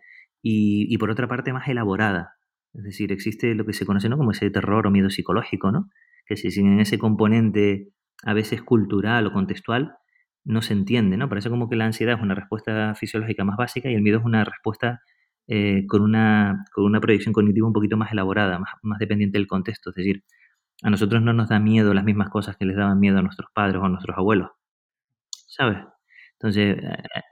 y, 0.41 0.87
y, 0.93 0.99
por 0.99 1.11
otra 1.11 1.29
parte 1.29 1.53
más 1.53 1.69
elaborada. 1.69 2.33
Es 2.73 2.83
decir, 2.83 3.13
existe 3.13 3.55
lo 3.55 3.67
que 3.67 3.75
se 3.75 3.85
conoce 3.85 4.09
¿no? 4.09 4.17
como 4.17 4.31
ese 4.31 4.51
terror 4.51 4.87
o 4.87 4.91
miedo 4.91 5.11
psicológico, 5.11 5.71
¿no? 5.71 5.91
que 6.27 6.37
si 6.37 6.51
sin 6.51 6.81
ese 6.81 6.99
componente 6.99 7.91
a 8.25 8.35
veces 8.35 8.63
cultural 8.63 9.27
o 9.27 9.33
contextual 9.33 9.97
no 10.45 10.63
se 10.63 10.75
entiende, 10.75 11.17
¿no? 11.17 11.29
Parece 11.29 11.51
como 11.51 11.69
que 11.69 11.77
la 11.77 11.87
ansiedad 11.87 12.17
es 12.17 12.23
una 12.23 12.35
respuesta 12.35 12.95
fisiológica 12.95 13.45
más 13.45 13.57
básica 13.57 13.91
y 13.91 13.95
el 13.95 14.03
miedo 14.03 14.19
es 14.19 14.25
una 14.25 14.45
respuesta 14.45 15.01
eh, 15.47 15.87
con, 15.87 16.03
una, 16.03 16.65
con 16.73 16.85
una 16.85 17.01
proyección 17.01 17.33
cognitiva 17.33 17.67
un 17.67 17.73
poquito 17.73 17.97
más 17.97 18.13
elaborada, 18.13 18.59
más, 18.59 18.71
más 18.83 18.99
dependiente 18.99 19.39
del 19.39 19.47
contexto. 19.47 19.91
Es 19.91 19.97
decir, 19.97 20.25
a 20.83 20.91
nosotros 20.91 21.23
no 21.23 21.33
nos 21.33 21.49
da 21.49 21.59
miedo 21.59 21.95
las 21.95 22.05
mismas 22.05 22.29
cosas 22.31 22.57
que 22.57 22.67
les 22.67 22.77
daban 22.77 23.01
miedo 23.01 23.19
a 23.19 23.23
nuestros 23.23 23.51
padres 23.55 23.81
o 23.81 23.85
a 23.85 23.89
nuestros 23.89 24.17
abuelos. 24.17 24.51
¿Sabes? 25.47 25.79
Entonces, 26.33 26.77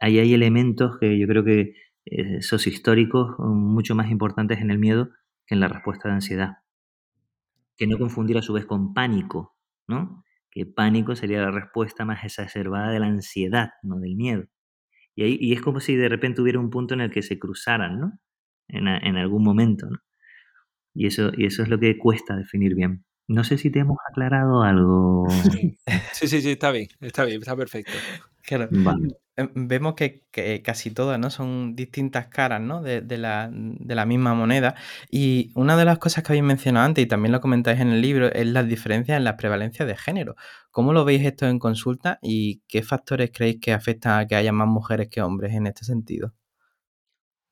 ahí 0.00 0.18
hay 0.18 0.32
elementos 0.32 0.98
que 0.98 1.18
yo 1.18 1.26
creo 1.26 1.44
que 1.44 1.74
eh, 2.06 2.40
históricos 2.66 3.38
mucho 3.38 3.94
más 3.94 4.10
importantes 4.10 4.60
en 4.60 4.70
el 4.70 4.78
miedo 4.78 5.10
que 5.46 5.54
en 5.54 5.60
la 5.60 5.68
respuesta 5.68 6.08
de 6.08 6.14
ansiedad. 6.14 6.58
Que 7.76 7.86
no 7.86 7.98
confundir 7.98 8.38
a 8.38 8.42
su 8.42 8.52
vez 8.52 8.64
con 8.64 8.94
pánico, 8.94 9.56
¿no? 9.86 10.24
Que 10.52 10.66
pánico 10.66 11.16
sería 11.16 11.40
la 11.40 11.50
respuesta 11.50 12.04
más 12.04 12.24
exacerbada 12.24 12.92
de 12.92 13.00
la 13.00 13.06
ansiedad, 13.06 13.70
no 13.82 13.98
del 13.98 14.14
miedo. 14.14 14.44
Y, 15.16 15.24
ahí, 15.24 15.38
y 15.40 15.52
es 15.54 15.62
como 15.62 15.80
si 15.80 15.96
de 15.96 16.08
repente 16.08 16.42
hubiera 16.42 16.60
un 16.60 16.70
punto 16.70 16.94
en 16.94 17.00
el 17.00 17.10
que 17.10 17.22
se 17.22 17.38
cruzaran, 17.38 17.98
¿no? 17.98 18.20
En, 18.68 18.86
en 18.86 19.16
algún 19.16 19.42
momento, 19.42 19.88
¿no? 19.90 19.98
Y 20.94 21.06
eso, 21.06 21.32
y 21.36 21.46
eso 21.46 21.62
es 21.62 21.68
lo 21.68 21.80
que 21.80 21.98
cuesta 21.98 22.36
definir 22.36 22.74
bien. 22.74 23.04
No 23.28 23.44
sé 23.44 23.56
si 23.56 23.70
te 23.70 23.80
hemos 23.80 23.96
aclarado 24.10 24.62
algo. 24.62 25.26
Sí, 26.12 26.28
sí, 26.28 26.42
sí, 26.42 26.50
está 26.52 26.70
bien, 26.70 26.88
está 27.00 27.24
bien, 27.24 27.40
está 27.40 27.56
perfecto. 27.56 27.92
Claro. 28.42 28.68
Em, 28.70 29.10
vemos 29.36 29.94
que, 29.94 30.62
casi 30.64 30.90
todas 30.90 31.18
¿no? 31.18 31.30
son 31.30 31.74
distintas 31.74 32.26
caras 32.28 32.60
¿no? 32.60 32.82
de, 32.82 33.02
la, 33.18 34.06
misma 34.06 34.34
moneda. 34.34 34.74
Y 35.10 35.52
una 35.54 35.76
de 35.76 35.84
las 35.84 35.98
cosas 35.98 36.22
que 36.22 36.32
habéis 36.32 36.44
mencionado 36.44 36.86
antes, 36.86 37.04
y 37.04 37.08
también 37.08 37.32
lo 37.32 37.40
comentáis 37.40 37.80
en 37.80 37.88
el 37.88 38.02
libro, 38.02 38.32
es 38.32 38.46
las 38.46 38.66
diferencias 38.68 39.16
en 39.16 39.24
la 39.24 39.36
prevalencia 39.36 39.86
de 39.86 39.96
género. 39.96 40.36
¿Cómo 40.70 40.92
lo 40.92 41.04
veis 41.04 41.24
esto 41.24 41.46
en 41.46 41.58
consulta 41.58 42.18
y 42.22 42.62
qué 42.68 42.82
factores 42.82 43.30
creéis 43.32 43.60
que 43.60 43.72
afectan 43.72 44.20
a 44.20 44.26
que 44.26 44.36
haya 44.36 44.52
más 44.52 44.68
mujeres 44.68 45.08
que 45.08 45.22
hombres 45.22 45.54
en 45.54 45.66
este 45.66 45.84
sentido? 45.84 46.34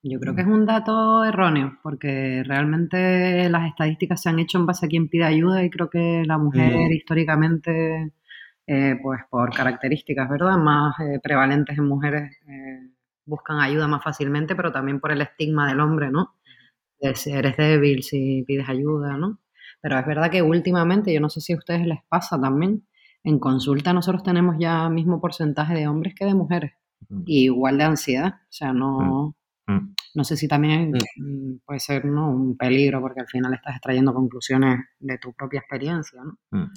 Yo 0.03 0.19
creo 0.19 0.35
que 0.35 0.41
es 0.41 0.47
un 0.47 0.65
dato 0.65 1.25
erróneo, 1.25 1.79
porque 1.83 2.43
realmente 2.43 3.51
las 3.51 3.69
estadísticas 3.69 4.23
se 4.23 4.31
han 4.31 4.39
hecho 4.39 4.59
en 4.59 4.65
base 4.65 4.87
a 4.87 4.89
quien 4.89 5.09
pide 5.09 5.25
ayuda 5.25 5.63
y 5.63 5.69
creo 5.69 5.91
que 5.91 6.23
la 6.25 6.39
mujer 6.39 6.73
mm. 6.73 6.93
históricamente 6.93 8.13
eh, 8.67 8.97
pues 9.03 9.21
por 9.31 9.55
características, 9.55 10.29
¿verdad? 10.29 10.57
Más 10.57 10.99
eh, 11.01 11.19
prevalentes 11.23 11.77
en 11.79 11.85
mujeres, 11.85 12.33
eh, 12.47 12.91
buscan 13.25 13.61
ayuda 13.61 13.89
más 13.89 14.03
fácilmente, 14.03 14.55
pero 14.55 14.73
también 14.73 15.01
por 15.01 15.13
el 15.13 15.23
estigma 15.23 15.69
del 15.69 15.81
hombre, 15.81 16.11
¿no? 16.11 16.35
De 17.01 17.15
si 17.15 17.33
eres 17.33 17.57
débil, 17.57 18.03
si 18.03 18.45
pides 18.47 18.69
ayuda, 18.69 19.17
¿no? 19.17 19.41
Pero 19.81 19.99
es 19.99 20.07
verdad 20.07 20.31
que 20.31 20.43
últimamente, 20.43 21.13
yo 21.13 21.21
no 21.21 21.31
sé 21.31 21.41
si 21.41 21.53
a 21.53 21.57
ustedes 21.57 21.87
les 21.87 22.01
pasa 22.09 22.41
también, 22.41 22.87
en 23.25 23.39
consulta 23.39 23.93
nosotros 23.93 24.23
tenemos 24.23 24.57
ya 24.59 24.89
mismo 24.89 25.21
porcentaje 25.21 25.75
de 25.75 25.89
hombres 25.89 26.15
que 26.15 26.25
de 26.27 26.35
mujeres, 26.35 26.73
y 27.25 27.45
igual 27.45 27.79
de 27.79 27.85
ansiedad, 27.85 28.35
o 28.43 28.53
sea, 28.53 28.73
no... 28.73 29.35
No 30.15 30.25
sé 30.25 30.37
si 30.37 30.49
también 30.49 30.93
mm, 31.17 31.59
puede 31.65 31.81
ser 31.81 32.05
¿no? 32.05 32.31
un 32.31 32.57
peligro 32.57 33.01
porque 33.01 33.21
al 33.21 33.29
final 33.29 33.55
estás 33.55 33.77
extrayendo 33.77 34.13
conclusiones 34.13 34.81
de 34.99 35.19
tu 35.19 35.33
propia 35.33 35.61
experiencia. 35.61 36.21
¿no? 36.25 36.71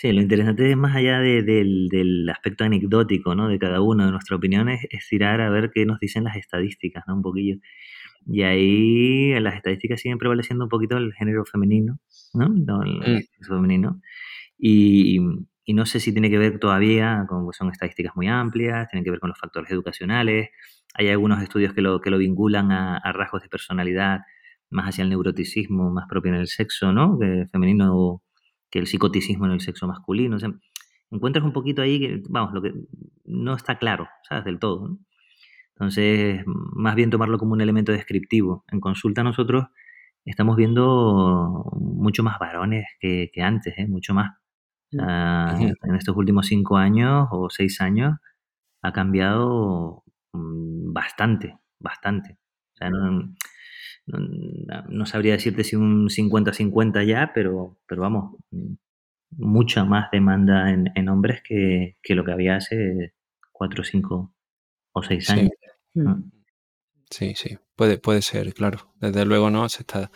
Sí, 0.00 0.12
lo 0.12 0.20
interesante 0.20 0.70
es 0.70 0.76
más 0.76 0.94
allá 0.94 1.18
del, 1.18 2.30
aspecto 2.32 2.62
anecdótico 2.62 3.34
¿no? 3.34 3.48
de 3.48 3.58
cada 3.58 3.80
uno, 3.80 4.06
de 4.06 4.12
nuestra 4.12 4.36
opinión, 4.36 4.68
es, 4.68 4.86
tirar 5.10 5.40
a 5.40 5.50
ver 5.50 5.72
qué 5.74 5.84
nos 5.86 5.98
dicen 5.98 6.22
las 6.22 6.36
estadísticas, 6.36 7.02
¿no? 7.08 7.16
Un 7.16 7.22
poquillo. 7.22 7.56
Y 8.24 8.42
ahí 8.42 9.40
las 9.40 9.56
estadísticas 9.56 10.00
siguen 10.00 10.18
prevaleciendo 10.18 10.66
un 10.66 10.68
poquito 10.68 10.96
el 10.98 11.12
género 11.14 11.44
femenino, 11.44 11.98
¿no? 12.32 12.46
El, 12.84 13.18
mm. 13.18 13.44
femenino. 13.44 14.00
Y, 14.56 15.18
no 15.66 15.84
sé 15.84 15.98
si 15.98 16.12
tiene 16.12 16.30
que 16.30 16.38
ver 16.38 16.60
todavía 16.60 17.24
con, 17.28 17.52
son 17.52 17.70
estadísticas 17.72 18.14
muy 18.14 18.28
amplias, 18.28 18.88
tienen 18.90 19.02
que 19.02 19.10
ver 19.10 19.18
con 19.18 19.30
los 19.30 19.38
factores 19.40 19.68
educacionales. 19.72 20.50
Hay 20.94 21.08
algunos 21.08 21.42
estudios 21.42 21.74
que 21.74 21.82
lo, 21.82 22.00
que 22.00 22.10
lo 22.10 22.18
vinculan 22.18 22.70
a, 22.70 22.98
a 22.98 23.12
rasgos 23.12 23.42
de 23.42 23.48
personalidad 23.48 24.20
más 24.70 24.90
hacia 24.90 25.02
el 25.02 25.10
neuroticismo, 25.10 25.90
más 25.90 26.06
propio 26.08 26.32
en 26.34 26.38
el 26.38 26.46
sexo, 26.46 26.92
¿no? 26.92 27.18
Que 27.18 27.46
femenino 27.50 28.22
que 28.70 28.78
el 28.78 28.86
psicoticismo 28.86 29.46
en 29.46 29.52
el 29.52 29.60
sexo 29.60 29.86
masculino. 29.86 30.36
O 30.36 30.38
sea, 30.38 30.50
encuentras 31.10 31.44
un 31.44 31.52
poquito 31.52 31.82
ahí 31.82 31.98
que, 31.98 32.22
vamos, 32.28 32.52
lo 32.52 32.62
que 32.62 32.72
no 33.24 33.54
está 33.54 33.78
claro, 33.78 34.08
¿sabes? 34.28 34.44
Del 34.44 34.58
todo. 34.58 34.98
Entonces, 35.74 36.42
más 36.46 36.94
bien 36.96 37.10
tomarlo 37.10 37.38
como 37.38 37.52
un 37.52 37.60
elemento 37.60 37.92
descriptivo. 37.92 38.64
En 38.70 38.80
consulta 38.80 39.22
nosotros 39.22 39.66
estamos 40.24 40.56
viendo 40.56 41.64
mucho 41.80 42.22
más 42.22 42.38
varones 42.38 42.84
que, 43.00 43.30
antes, 43.40 43.74
¿eh? 43.78 43.86
mucho 43.86 44.14
más. 44.14 44.32
en 44.92 45.94
estos 45.94 46.16
últimos 46.16 46.46
cinco 46.46 46.76
años 46.76 47.28
o 47.30 47.48
seis 47.50 47.80
años 47.80 48.14
ha 48.82 48.92
cambiado 48.92 50.02
mm, 50.32 50.92
bastante, 50.92 51.58
bastante. 51.78 52.38
O 52.74 52.76
sea, 52.76 52.90
no, 52.90 53.34
no, 54.08 55.06
sabría 55.06 55.32
decirte 55.32 55.64
si 55.64 55.76
un 55.76 56.08
50-50 56.08 57.06
ya, 57.06 57.32
pero, 57.34 57.78
pero 57.86 58.02
vamos, 58.02 58.36
mucha 59.30 59.84
más 59.84 60.10
demanda 60.10 60.70
en, 60.70 61.08
hombres 61.08 61.42
que, 61.42 61.96
lo 62.08 62.24
que 62.24 62.32
había 62.32 62.56
hace 62.56 63.12
4, 63.52 63.84
5 63.84 64.34
o 64.92 65.02
6 65.02 65.30
años. 65.30 65.50
Mm. 65.94 66.30
Sí, 67.10 67.32
sí, 67.36 67.56
puede, 67.74 67.96
puede 67.98 68.20
ser, 68.20 68.52
claro. 68.52 68.92
Desde 69.00 69.24
luego, 69.24 69.48
¿no? 69.48 69.66
Se 69.70 69.80
está 69.80 70.10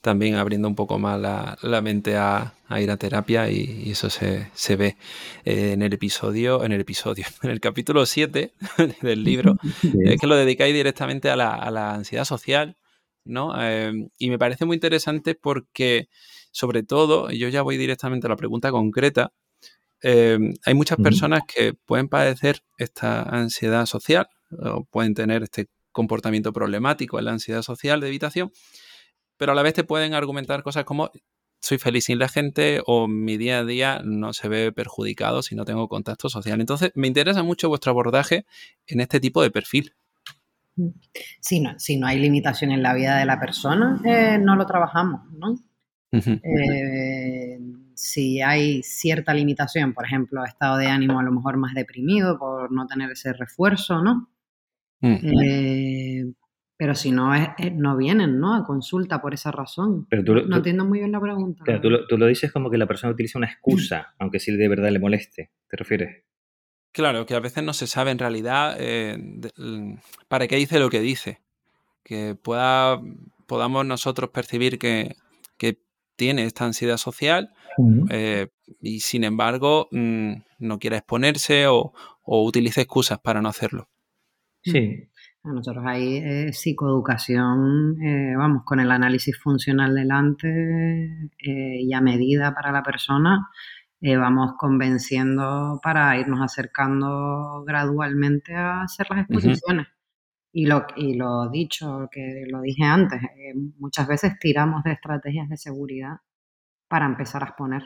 también 0.00 0.36
abriendo 0.36 0.66
un 0.66 0.74
poco 0.74 0.98
más 0.98 1.20
la, 1.20 1.82
mente 1.82 2.16
a, 2.16 2.54
ir 2.78 2.90
a 2.90 2.96
terapia 2.96 3.50
y, 3.50 3.90
eso 3.90 4.08
se, 4.08 4.76
ve 4.76 4.96
eh, 5.44 5.72
en 5.72 5.82
el 5.82 5.92
episodio, 5.92 6.64
en 6.64 6.72
el 6.72 6.80
episodio, 6.80 7.26
en 7.42 7.50
el 7.50 7.60
capítulo 7.60 8.06
7 8.06 8.52
del 9.02 9.24
libro, 9.24 9.56
es 10.04 10.20
que 10.20 10.26
lo 10.26 10.36
dedicáis 10.36 10.72
directamente 10.72 11.28
a 11.28 11.36
la, 11.36 11.54
a 11.54 11.70
la 11.70 11.94
ansiedad 11.94 12.24
social 12.24 12.77
¿no? 13.28 13.60
Em, 13.60 14.08
y 14.18 14.30
me 14.30 14.38
parece 14.38 14.64
muy 14.64 14.74
interesante 14.76 15.34
porque, 15.34 16.08
sobre 16.50 16.82
todo, 16.82 17.30
yo 17.30 17.48
ya 17.48 17.62
voy 17.62 17.76
directamente 17.76 18.26
a 18.26 18.30
la 18.30 18.36
pregunta 18.36 18.70
concreta, 18.70 19.32
em, 20.02 20.54
hay 20.64 20.74
muchas 20.74 20.98
personas 20.98 21.42
que 21.46 21.74
pueden 21.74 22.08
padecer 22.08 22.62
esta 22.78 23.22
ansiedad 23.22 23.86
social 23.86 24.28
o 24.50 24.84
pueden 24.84 25.14
tener 25.14 25.42
este 25.42 25.68
comportamiento 25.92 26.52
problemático 26.52 27.18
en 27.18 27.26
la 27.26 27.32
ansiedad 27.32 27.62
social 27.62 28.00
de 28.00 28.08
evitación, 28.08 28.52
pero 29.36 29.52
a 29.52 29.54
la 29.54 29.62
vez 29.62 29.74
te 29.74 29.84
pueden 29.84 30.14
argumentar 30.14 30.62
cosas 30.62 30.84
como 30.84 31.10
soy 31.60 31.78
feliz 31.78 32.04
sin 32.04 32.18
la 32.18 32.28
gente 32.28 32.80
o 32.86 33.08
mi 33.08 33.36
día 33.36 33.60
a 33.60 33.64
día 33.64 34.00
no 34.04 34.32
se 34.32 34.48
ve 34.48 34.72
perjudicado 34.72 35.42
si 35.42 35.54
no 35.54 35.64
tengo 35.64 35.88
contacto 35.88 36.28
social. 36.28 36.60
Entonces, 36.60 36.92
me 36.94 37.08
interesa 37.08 37.42
mucho 37.42 37.68
vuestro 37.68 37.90
abordaje 37.90 38.46
en 38.86 39.00
este 39.00 39.20
tipo 39.20 39.42
de 39.42 39.50
perfil. 39.50 39.94
Si 41.40 41.60
no, 41.60 41.78
si 41.78 41.98
no 41.98 42.06
hay 42.06 42.18
limitación 42.18 42.70
en 42.72 42.82
la 42.82 42.94
vida 42.94 43.16
de 43.16 43.24
la 43.24 43.38
persona, 43.38 44.00
eh, 44.04 44.38
no 44.38 44.56
lo 44.56 44.66
trabajamos, 44.66 45.22
¿no? 45.32 45.56
Eh, 46.12 47.58
si 47.94 48.40
hay 48.40 48.82
cierta 48.82 49.34
limitación, 49.34 49.92
por 49.92 50.06
ejemplo, 50.06 50.44
estado 50.44 50.78
de 50.78 50.86
ánimo 50.86 51.18
a 51.18 51.22
lo 51.22 51.32
mejor 51.32 51.56
más 51.56 51.74
deprimido 51.74 52.38
por 52.38 52.72
no 52.72 52.86
tener 52.86 53.10
ese 53.10 53.32
refuerzo, 53.32 54.02
¿no? 54.02 54.30
Eh, 55.02 56.24
pero 56.76 56.94
si 56.94 57.10
no, 57.10 57.34
es, 57.34 57.48
no 57.74 57.96
vienen, 57.96 58.38
¿no? 58.38 58.54
A 58.54 58.64
consulta 58.64 59.20
por 59.20 59.34
esa 59.34 59.50
razón. 59.50 60.06
Pero 60.08 60.46
no 60.46 60.56
entiendo 60.56 60.84
muy 60.84 61.00
bien 61.00 61.12
la 61.12 61.20
pregunta. 61.20 61.64
tú, 61.80 61.90
lo, 61.90 62.06
tú, 62.06 62.16
lo, 62.16 62.26
dices 62.26 62.52
como 62.52 62.70
que 62.70 62.78
la 62.78 62.86
persona 62.86 63.12
utiliza 63.12 63.38
una 63.38 63.48
excusa, 63.48 64.14
aunque 64.18 64.38
sí 64.38 64.56
de 64.56 64.68
verdad 64.68 64.90
le 64.90 65.00
moleste. 65.00 65.50
¿Te 65.68 65.76
refieres? 65.76 66.24
Claro, 66.98 67.26
que 67.26 67.36
a 67.36 67.38
veces 67.38 67.62
no 67.62 67.74
se 67.74 67.86
sabe 67.86 68.10
en 68.10 68.18
realidad 68.18 68.74
eh, 68.80 69.16
para 70.26 70.48
qué 70.48 70.56
dice 70.56 70.80
lo 70.80 70.90
que 70.90 70.98
dice. 70.98 71.40
Que 72.02 72.34
pueda, 72.34 73.00
podamos 73.46 73.86
nosotros 73.86 74.30
percibir 74.30 74.80
que, 74.80 75.14
tiene 76.16 76.44
esta 76.44 76.64
ansiedad 76.64 76.96
social 76.96 77.50
eh, 78.10 78.48
y 78.80 78.98
sin 78.98 79.22
embargo 79.22 79.86
mm, 79.92 80.32
no 80.58 80.80
quiere 80.80 80.96
exponerse 80.96 81.68
o, 81.68 81.92
utilice 82.24 82.80
excusas 82.80 83.20
para 83.20 83.40
no 83.40 83.48
hacerlo. 83.48 83.86
Sí. 84.62 85.08
Nosotros 85.44 85.84
ahí 85.86 86.16
eh, 86.16 86.52
psicoeducación, 86.52 87.96
vamos, 88.36 88.64
con 88.64 88.80
el 88.80 88.90
análisis 88.90 89.38
funcional 89.38 89.94
delante 89.94 91.30
y 91.38 91.92
a 91.92 92.00
medida 92.00 92.52
para 92.52 92.72
la 92.72 92.82
persona, 92.82 93.48
eh, 94.00 94.16
vamos 94.16 94.52
convenciendo 94.56 95.80
para 95.82 96.16
irnos 96.18 96.40
acercando 96.40 97.64
gradualmente 97.66 98.54
a 98.54 98.82
hacer 98.82 99.06
las 99.10 99.20
exposiciones. 99.20 99.88
Y 100.52 100.66
lo, 100.66 100.86
y 100.96 101.14
lo 101.14 101.50
dicho, 101.50 102.08
que 102.10 102.44
lo 102.48 102.60
dije 102.62 102.84
antes, 102.84 103.22
eh, 103.22 103.54
muchas 103.78 104.06
veces 104.08 104.38
tiramos 104.38 104.82
de 104.84 104.92
estrategias 104.92 105.48
de 105.48 105.56
seguridad 105.56 106.18
para 106.88 107.06
empezar 107.06 107.42
a 107.42 107.46
exponer. 107.46 107.82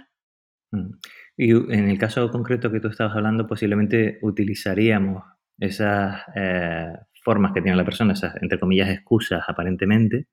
Mm. 0.70 0.90
Y 1.36 1.50
en 1.50 1.88
el 1.88 1.98
caso 1.98 2.30
concreto 2.30 2.70
que 2.70 2.80
tú 2.80 2.88
estabas 2.88 3.16
hablando, 3.16 3.46
posiblemente 3.46 4.18
utilizaríamos 4.22 5.24
esas 5.58 6.22
eh, 6.34 6.92
formas 7.24 7.52
que 7.52 7.62
tiene 7.62 7.76
la 7.76 7.84
persona, 7.84 8.12
esas, 8.12 8.34
entre 8.42 8.60
comillas, 8.60 8.90
excusas 8.90 9.42
aparentemente, 9.48 10.28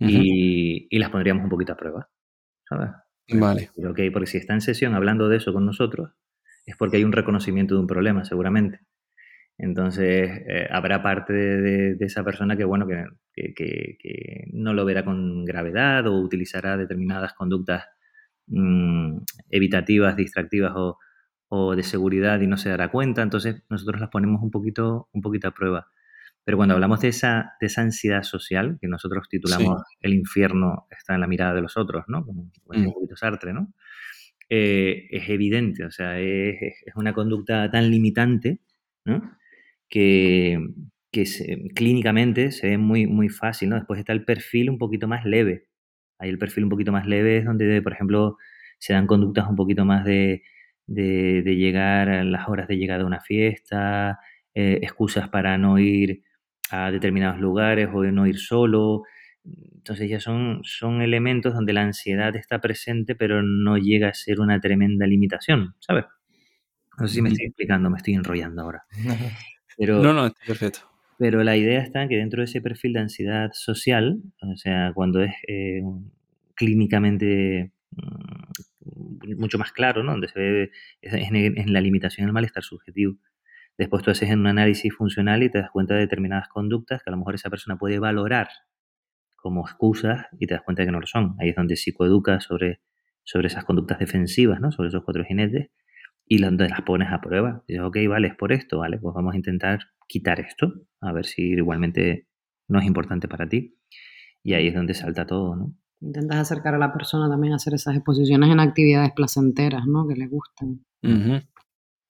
y, 0.00 0.88
y, 0.90 0.98
las 0.98 1.08
pondríamos 1.08 1.44
un 1.44 1.50
poquito 1.50 1.72
a 1.72 1.76
prueba, 1.76 2.10
¿sabes? 2.68 2.90
Vale. 3.28 3.70
porque 3.74 4.26
si 4.26 4.38
está 4.38 4.54
en 4.54 4.60
sesión 4.60 4.94
hablando 4.94 5.28
de 5.28 5.38
eso 5.38 5.52
con 5.52 5.64
nosotros, 5.64 6.12
es 6.66 6.76
porque 6.76 6.98
hay 6.98 7.04
un 7.04 7.12
reconocimiento 7.12 7.74
de 7.74 7.80
un 7.80 7.86
problema, 7.86 8.24
seguramente. 8.24 8.80
Entonces, 9.56 10.42
eh, 10.48 10.68
habrá 10.70 11.02
parte 11.02 11.32
de, 11.32 11.96
esa 12.00 12.24
persona 12.24 12.56
que, 12.56 12.64
bueno, 12.64 12.86
que, 12.86 13.54
que, 13.54 14.48
no 14.52 14.74
lo 14.74 14.84
verá 14.84 15.04
con 15.04 15.44
gravedad 15.44 16.06
o 16.06 16.20
utilizará 16.20 16.76
determinadas 16.76 17.34
conductas 17.34 17.84
mm, 18.46 19.18
evitativas, 19.50 20.16
distractivas 20.16 20.72
o, 20.74 20.98
o, 21.48 21.76
de 21.76 21.82
seguridad 21.84 22.40
y 22.40 22.46
no 22.48 22.56
se 22.56 22.70
dará 22.70 22.90
cuenta. 22.90 23.22
Entonces, 23.22 23.62
nosotros 23.68 24.00
las 24.00 24.10
ponemos 24.10 24.42
un 24.42 24.50
poquito, 24.50 25.08
un 25.12 25.22
poquito 25.22 25.48
a 25.48 25.54
prueba. 25.54 25.88
Pero 26.44 26.58
cuando 26.58 26.74
hablamos 26.74 27.00
de 27.00 27.08
esa, 27.08 27.54
de 27.60 27.66
esa 27.66 27.82
ansiedad 27.82 28.22
social, 28.22 28.76
que 28.80 28.88
nosotros 28.88 29.28
titulamos 29.28 29.82
El 30.00 30.14
infierno 30.14 30.86
está 30.90 31.14
en 31.14 31.20
la 31.20 31.26
mirada 31.26 31.54
de 31.54 31.62
los 31.62 31.76
otros, 31.76 32.04
¿no? 32.06 32.24
Como, 32.24 32.50
un 32.66 32.82
mm. 32.82 32.92
poquito 32.92 33.16
Sartre, 33.16 33.52
¿no? 33.52 33.72
eh, 34.48 35.06
es 35.10 35.28
evidente, 35.28 35.84
o 35.84 35.90
sea, 35.90 36.18
es, 36.20 36.74
una 36.96 37.12
conducta 37.14 37.70
tan 37.70 37.90
limitante, 37.90 38.60
¿no? 39.04 39.22
Que, 39.88 40.58
clínicamente 41.74 42.50
se 42.50 42.70
ve 42.70 42.78
muy, 42.78 43.06
muy 43.06 43.28
fácil, 43.28 43.68
¿no? 43.68 43.76
Después 43.76 44.00
está 44.00 44.12
el 44.12 44.24
perfil 44.24 44.70
un 44.70 44.78
poquito 44.78 45.06
más 45.08 45.24
leve. 45.24 45.68
Ahí 46.18 46.30
el 46.30 46.38
perfil 46.38 46.64
un 46.64 46.70
poquito 46.70 46.92
más 46.92 47.06
leve 47.06 47.38
es 47.38 47.44
donde, 47.44 47.80
por 47.82 47.92
ejemplo, 47.92 48.36
se 48.78 48.94
dan 48.94 49.06
conductas 49.06 49.48
un 49.48 49.56
poquito 49.56 49.84
más 49.84 50.04
de, 50.04 50.42
llegar 50.88 52.08
a 52.08 52.24
las 52.24 52.48
horas 52.48 52.68
de 52.68 52.76
llegada 52.76 53.04
a 53.04 53.06
una 53.06 53.20
fiesta, 53.20 54.18
eh, 54.54 54.80
excusas 54.82 55.28
para 55.28 55.56
no 55.58 55.78
ir 55.78 56.22
a 56.70 56.90
determinados 56.90 57.40
lugares 57.40 57.88
o 57.92 58.02
de 58.02 58.12
no 58.12 58.26
ir 58.26 58.38
solo. 58.38 59.02
Entonces 59.44 60.08
ya 60.08 60.20
son, 60.20 60.60
son 60.64 61.02
elementos 61.02 61.54
donde 61.54 61.72
la 61.72 61.82
ansiedad 61.82 62.34
está 62.36 62.60
presente, 62.60 63.14
pero 63.14 63.42
no 63.42 63.76
llega 63.76 64.08
a 64.08 64.14
ser 64.14 64.40
una 64.40 64.60
tremenda 64.60 65.06
limitación, 65.06 65.74
¿sabes? 65.80 66.06
No 66.98 67.08
sé 67.08 67.14
si 67.14 67.22
me 67.22 67.28
estoy 67.28 67.46
explicando, 67.46 67.90
me 67.90 67.96
estoy 67.96 68.14
enrollando 68.14 68.62
ahora. 68.62 68.84
Pero, 69.76 70.00
no, 70.00 70.12
no, 70.12 70.32
perfecto. 70.46 70.80
Pero 71.18 71.42
la 71.42 71.56
idea 71.56 71.80
está 71.80 72.02
en 72.02 72.08
que 72.08 72.16
dentro 72.16 72.40
de 72.40 72.44
ese 72.44 72.60
perfil 72.60 72.92
de 72.92 73.00
ansiedad 73.00 73.50
social, 73.52 74.22
o 74.40 74.56
sea, 74.56 74.92
cuando 74.94 75.20
es 75.20 75.32
eh, 75.48 75.82
clínicamente 76.54 77.72
mm, 77.90 79.34
mucho 79.36 79.58
más 79.58 79.72
claro, 79.72 80.04
¿no? 80.04 80.12
Donde 80.12 80.28
se 80.28 80.38
ve 80.38 80.70
en, 81.02 81.58
en 81.58 81.72
la 81.72 81.80
limitación 81.80 82.26
del 82.26 82.32
malestar 82.32 82.62
subjetivo. 82.62 83.16
Después 83.76 84.02
tú 84.02 84.10
haces 84.10 84.30
un 84.30 84.46
análisis 84.46 84.94
funcional 84.94 85.42
y 85.42 85.50
te 85.50 85.58
das 85.58 85.70
cuenta 85.70 85.94
de 85.94 86.00
determinadas 86.00 86.48
conductas 86.48 87.02
que 87.02 87.10
a 87.10 87.12
lo 87.12 87.18
mejor 87.18 87.34
esa 87.34 87.50
persona 87.50 87.76
puede 87.76 87.98
valorar 87.98 88.48
como 89.36 89.62
excusas 89.62 90.26
y 90.38 90.46
te 90.46 90.54
das 90.54 90.62
cuenta 90.62 90.82
de 90.82 90.86
que 90.86 90.92
no 90.92 91.00
lo 91.00 91.06
son. 91.06 91.34
Ahí 91.40 91.50
es 91.50 91.56
donde 91.56 91.76
psicoeduca 91.76 92.40
sobre, 92.40 92.80
sobre 93.24 93.48
esas 93.48 93.64
conductas 93.64 93.98
defensivas, 93.98 94.60
¿no? 94.60 94.70
sobre 94.70 94.88
esos 94.88 95.02
cuatro 95.04 95.24
jinetes, 95.24 95.70
y 96.26 96.40
donde 96.40 96.68
las 96.68 96.82
pones 96.82 97.12
a 97.12 97.20
prueba. 97.20 97.62
dices, 97.68 97.82
ok, 97.84 97.98
vale, 98.08 98.28
es 98.28 98.36
por 98.36 98.52
esto, 98.52 98.78
vale, 98.78 98.98
pues 98.98 99.14
vamos 99.14 99.34
a 99.34 99.36
intentar 99.36 99.80
quitar 100.08 100.40
esto, 100.40 100.72
a 101.00 101.12
ver 101.12 101.26
si 101.26 101.42
igualmente 101.52 102.28
no 102.68 102.78
es 102.78 102.86
importante 102.86 103.28
para 103.28 103.46
ti. 103.48 103.76
Y 104.42 104.54
ahí 104.54 104.68
es 104.68 104.74
donde 104.74 104.94
salta 104.94 105.26
todo, 105.26 105.56
¿no? 105.56 105.74
Intentas 106.00 106.38
acercar 106.38 106.74
a 106.74 106.78
la 106.78 106.92
persona 106.92 107.28
también 107.28 107.52
a 107.54 107.56
hacer 107.56 107.74
esas 107.74 107.96
exposiciones 107.96 108.50
en 108.50 108.60
actividades 108.60 109.12
placenteras, 109.12 109.86
¿no? 109.86 110.06
Que 110.06 110.14
le 110.14 110.26
gusten. 110.26 110.84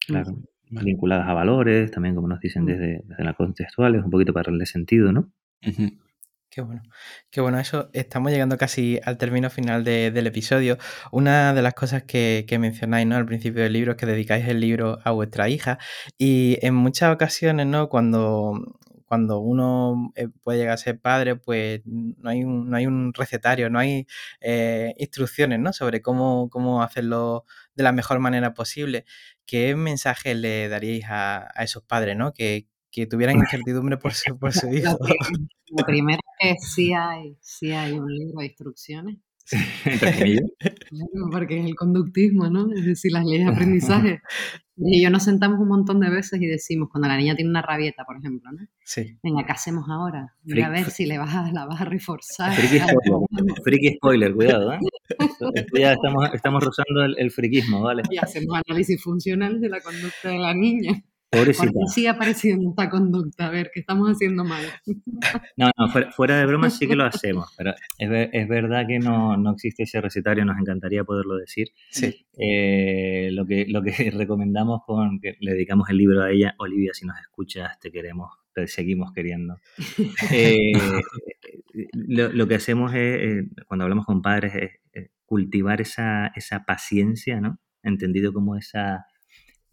Claro 0.07 0.37
vinculadas 0.83 1.29
a 1.29 1.35
valores, 1.35 1.91
también 1.91 2.15
como 2.15 2.29
nos 2.29 2.41
dicen 2.41 2.65
mm. 2.65 2.67
desde, 2.67 3.03
desde 3.05 3.25
la 3.25 3.35
contextual, 3.35 3.95
es 3.95 4.05
un 4.05 4.11
poquito 4.11 4.33
para 4.33 4.51
darle 4.51 4.67
sentido, 4.67 5.13
¿no? 5.13 5.31
Qué 6.51 6.61
bueno. 6.61 6.83
Qué 7.31 7.41
bueno, 7.41 7.59
eso 7.59 7.91
estamos 7.93 8.31
llegando 8.31 8.57
casi 8.57 9.01
al 9.05 9.19
término 9.19 9.51
final 9.51 9.83
del 9.83 10.27
episodio. 10.27 10.79
Una 11.11 11.53
de 11.53 11.63
las 11.63 11.75
cosas 11.75 12.05
que, 12.05 12.45
que, 12.47 12.61
mencionáis 12.61 13.09
¿no? 13.09 13.17
al 13.17 13.27
principio 13.27 13.63
del 13.65 13.73
libro 13.73 13.93
es 13.93 13.97
que 13.97 14.07
dedicáis 14.07 14.47
el 14.47 14.61
libro 14.61 15.01
a 15.03 15.11
vuestra 15.11 15.49
hija. 15.49 15.79
Y 16.17 16.59
en 16.63 16.77
muchas 16.77 17.13
ocasiones, 17.13 17.67
¿no? 17.67 17.89
Cuando 17.89 18.79
cuando 19.15 19.39
uno 19.39 20.13
eh, 20.17 20.27
puede 20.43 20.59
llegar 20.59 20.75
a 20.75 20.77
ser 20.77 20.99
padre, 20.99 21.37
pues 21.37 21.83
no 21.85 22.29
hay 22.29 22.43
un, 22.43 22.69
no 22.69 22.77
hay 22.77 22.89
un 22.89 23.15
recetario, 23.15 23.71
no 23.71 23.79
hay 23.79 24.09
eh, 24.41 24.93
instrucciones 24.99 25.61
¿no? 25.61 25.73
sobre 25.73 26.03
cómo, 26.03 26.49
cómo 26.51 26.83
hacerlo 26.83 27.45
de 27.77 27.85
la 27.85 27.93
mejor 27.93 28.19
manera 28.19 28.55
posible. 28.55 29.05
¿Qué 29.47 29.77
mensaje 29.77 30.35
le 30.35 30.69
daríais 30.69 31.05
a, 31.09 31.49
esos 31.61 31.85
padres 31.85 32.17
¿no? 32.17 32.33
que, 32.33 32.67
que 32.91 33.07
tuvieran 33.07 33.37
incertidumbre 33.39 33.99
por 33.99 34.15
su, 34.15 34.37
por 34.37 34.53
su 34.53 34.67
hijo? 34.75 34.99
Lo 34.99 35.85
primero 35.87 36.19
es 36.41 36.57
que 36.57 36.67
sí 36.67 36.93
hay, 36.93 37.39
sí 37.41 37.71
hay 37.71 37.93
un 37.93 38.13
libro 38.13 38.41
de 38.41 38.47
instrucciones. 38.47 39.19
Porque 41.31 41.61
es 41.61 41.67
el 41.67 41.77
conductismo, 41.77 42.51
¿no? 42.51 42.73
Es 42.75 42.85
decir, 42.85 43.13
las 43.13 43.25
leyes 43.25 43.47
de 43.47 43.53
aprendizaje. 43.53 44.23
Y 44.77 45.03
yo 45.03 45.11
nos 45.11 45.23
sentamos 45.23 45.61
un 45.61 45.69
montón 45.69 46.01
de 46.01 46.11
veces 46.11 46.41
y 46.41 46.47
decimos, 46.47 46.89
cuando 46.91 47.09
la 47.09 47.17
niña 47.17 47.37
tiene 47.37 47.51
una 47.51 47.63
rabieta, 47.63 48.05
por 48.05 48.17
ejemplo, 48.17 48.51
¿no? 48.51 48.67
Sí. 48.85 49.17
Venga, 49.23 49.45
¿qué 49.47 49.53
hacemos 49.53 49.85
ahora? 49.89 50.35
Mira 50.43 50.67
a 50.67 50.71
ver 50.71 50.91
si 50.91 51.07
le 51.07 51.17
vas 51.19 51.35
a, 51.35 51.53
la 51.53 51.67
vas 51.67 51.81
a 51.81 51.85
reforzar. 51.85 52.53
Friki 53.63 53.95
spoiler, 53.97 54.35
cuidado, 54.35 54.73
¿eh? 54.73 54.79
ya 55.79 55.93
estamos, 55.93 56.29
estamos 56.33 56.65
rozando 56.65 57.05
el, 57.05 57.15
el 57.19 57.31
friquismo, 57.31 57.83
¿vale? 57.83 58.03
Y 58.11 58.19
hacemos 58.19 58.59
análisis 58.67 59.01
funcional 59.01 59.61
de 59.61 59.69
la 59.69 59.81
conducta 59.81 60.31
de 60.31 60.39
la 60.39 60.55
niña. 60.55 61.05
Pobrecita. 61.35 61.73
Porque 61.73 61.89
sigue 61.89 62.09
apareciendo 62.09 62.71
esta 62.71 62.89
conducta, 62.89 63.47
a 63.47 63.51
ver, 63.51 63.71
¿qué 63.73 63.81
estamos 63.81 64.11
haciendo 64.11 64.45
mal? 64.45 64.65
No, 65.57 65.71
no, 65.77 65.89
fuera, 66.11 66.39
de 66.39 66.47
broma 66.47 66.69
sí 66.71 66.89
que 66.89 66.97
lo 66.97 67.05
hacemos, 67.05 67.53
pero 67.57 67.73
es, 67.99 68.29
es 68.33 68.49
verdad 68.49 68.87
que 68.87 68.99
no, 68.99 69.37
no, 69.37 69.53
existe 69.53 69.85
ese 69.85 70.01
recetario, 70.01 70.45
nos 70.45 70.59
encantaría 70.59 71.05
poderlo 71.05 71.37
decir. 71.37 71.69
Sí. 71.91 72.27
Eh, 72.39 73.31
lo, 73.33 73.47
que, 73.47 73.67
lo 73.69 73.83
que 73.83 73.93
recomendamos 74.17 74.83
con 74.85 75.21
que 75.21 75.37
le 75.41 75.53
dedicamos 75.53 75.89
el 75.91 75.99
libro 75.99 76.23
a 76.23 76.31
ella, 76.31 76.55
Olivia, 76.59 76.91
si 76.93 77.07
nos 77.07 77.19
escuchas, 77.21 77.79
te 77.79 77.91
queremos, 77.91 78.33
te 78.53 78.67
seguimos 78.67 79.13
queriendo. 79.13 79.59
Eh, 80.33 80.73
lo, 81.93 82.33
lo, 82.33 82.47
que 82.47 82.55
hacemos 82.55 82.93
es, 82.95 82.99
eh, 82.99 83.49
cuando 83.67 83.85
hablamos 83.85 84.07
con 84.07 84.23
padres, 84.23 84.55
es 84.93 85.11
cultivar 85.27 85.81
esa, 85.81 86.29
esa 86.37 86.65
paciencia, 86.65 87.41
¿no? 87.41 87.59
Entendido 87.83 88.33
como 88.33 88.57
esa 88.57 89.07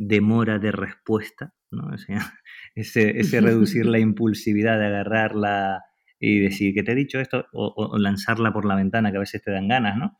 demora 0.02 0.58
de 0.58 0.72
respuesta, 0.72 1.54
¿no? 1.70 1.92
ese, 2.76 3.20
ese, 3.20 3.42
reducir 3.42 3.86
la 3.86 4.00
impulsividad 4.00 4.80
de 4.80 4.88
agarrarla 4.88 5.84
y 6.20 6.40
decir 6.40 6.74
que 6.76 6.84
te 6.84 6.92
he 6.92 6.96
dicho 6.96 7.20
esto 7.20 7.48
o, 7.52 7.98
lanzarla 7.98 8.54
por 8.54 8.66
la 8.66 8.76
ventana 8.76 9.10
que 9.10 9.18
a 9.18 9.22
veces 9.22 9.42
te 9.42 9.52
dan 9.52 9.68
ganas, 9.68 9.98
¿no? 9.98 10.18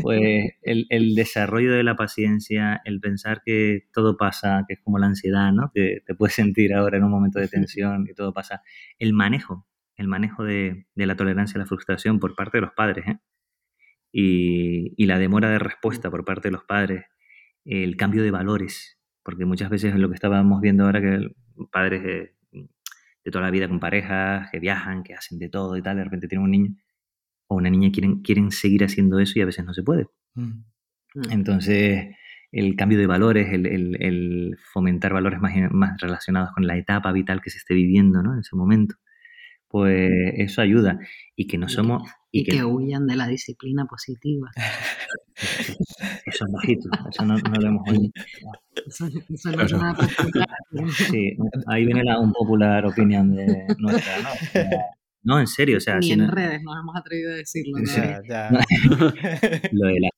Pues 0.00 0.52
el, 0.62 0.86
el, 0.88 1.14
desarrollo 1.14 1.72
de 1.72 1.82
la 1.82 1.94
paciencia, 1.94 2.80
el 2.86 3.00
pensar 3.00 3.42
que 3.44 3.86
todo 3.92 4.16
pasa, 4.16 4.64
que 4.66 4.74
es 4.74 4.80
como 4.80 4.98
la 4.98 5.06
ansiedad, 5.06 5.52
¿no? 5.52 5.70
Que 5.74 6.02
te 6.06 6.14
puedes 6.14 6.34
sentir 6.34 6.72
ahora 6.72 6.96
en 6.96 7.04
un 7.04 7.10
momento 7.10 7.38
de 7.38 7.48
tensión 7.48 8.06
y 8.10 8.14
todo 8.14 8.32
pasa. 8.32 8.62
El 8.98 9.12
manejo, 9.12 9.66
el 9.96 10.08
manejo 10.08 10.42
de, 10.42 10.86
de 10.94 11.06
la 11.06 11.16
tolerancia 11.16 11.56
a 11.56 11.60
la 11.60 11.66
frustración 11.66 12.18
por 12.18 12.34
parte 12.34 12.56
de 12.56 12.62
los 12.62 12.72
padres, 12.72 13.06
¿eh? 13.06 13.18
Y, 14.10 14.94
y 14.96 15.06
la 15.06 15.18
demora 15.18 15.50
de 15.50 15.58
respuesta 15.58 16.10
por 16.10 16.24
parte 16.24 16.48
de 16.48 16.52
los 16.52 16.64
padres, 16.64 17.04
el 17.66 17.96
cambio 17.96 18.22
de 18.22 18.30
valores, 18.30 19.01
porque 19.22 19.44
muchas 19.44 19.70
veces 19.70 19.94
lo 19.94 20.08
que 20.08 20.14
estábamos 20.14 20.60
viendo 20.60 20.84
ahora 20.84 21.00
que 21.00 21.34
padres 21.70 22.02
de, 22.02 22.34
toda 23.30 23.44
la 23.44 23.50
vida 23.50 23.68
con 23.68 23.78
parejas, 23.78 24.50
que 24.50 24.58
viajan, 24.58 25.02
que 25.02 25.14
hacen 25.14 25.38
de 25.38 25.48
todo 25.48 25.76
y 25.76 25.82
tal, 25.82 25.96
de 25.96 26.04
repente 26.04 26.28
tienen 26.28 26.44
un 26.44 26.50
niño 26.50 26.74
o 27.46 27.56
una 27.56 27.70
niña 27.70 27.88
y 27.88 27.92
quieren, 27.92 28.22
quieren 28.22 28.50
seguir 28.50 28.84
haciendo 28.84 29.18
eso 29.18 29.38
y 29.38 29.42
a 29.42 29.46
veces 29.46 29.64
no 29.64 29.74
se 29.74 29.82
puede. 29.82 30.08
Mm. 30.34 30.62
Entonces, 31.30 32.16
el 32.50 32.74
cambio 32.76 32.98
de 32.98 33.06
valores, 33.06 33.48
el, 33.52 34.56
fomentar 34.72 35.12
valores 35.12 35.40
más, 35.40 35.52
más, 35.70 36.00
relacionados 36.00 36.52
con 36.52 36.66
la 36.66 36.76
etapa 36.76 37.12
vital 37.12 37.40
que 37.40 37.50
se 37.50 37.58
esté 37.58 37.74
viviendo 37.74 38.22
¿no? 38.22 38.34
en 38.34 38.40
ese 38.40 38.56
momento, 38.56 38.96
pues 39.72 40.10
eso 40.36 40.60
ayuda. 40.60 41.00
Y 41.34 41.46
que 41.46 41.56
no 41.56 41.68
somos... 41.68 42.02
Y, 42.30 42.44
que, 42.44 42.62
huyan 42.62 43.06
de 43.06 43.16
la 43.16 43.26
disciplina 43.26 43.86
positiva. 43.86 44.50
Eso 46.26 46.44
es 46.46 46.52
bajito, 46.52 46.88
eso 47.10 47.24
no, 47.24 47.36
lo 47.36 47.68
hemos 47.68 47.88
oído. 47.88 48.10
Eso, 48.86 49.08
no 49.50 49.62
es 49.62 49.72
nada 49.72 49.94
popular. 49.94 50.48
Sí, 51.10 51.36
ahí 51.66 51.84
viene 51.84 52.04
la 52.04 52.20
un 52.20 52.32
popular 52.32 52.86
opinión 52.86 53.34
de 53.34 53.66
nuestra, 53.78 54.18
¿no? 54.22 54.28
No, 55.24 55.40
en 55.40 55.46
serio, 55.46 55.78
o 55.78 55.80
sea... 55.80 55.98
Ni 55.98 56.12
en 56.12 56.28
redes 56.28 56.62
nos 56.62 56.78
hemos 56.78 56.96
atrevido 56.96 57.32
a 57.32 57.36
decirlo. 57.36 57.78
Ya, 57.84 58.20
ya. 58.28 58.50
lo 59.72 59.86
de 59.86 60.00
la... 60.00 60.08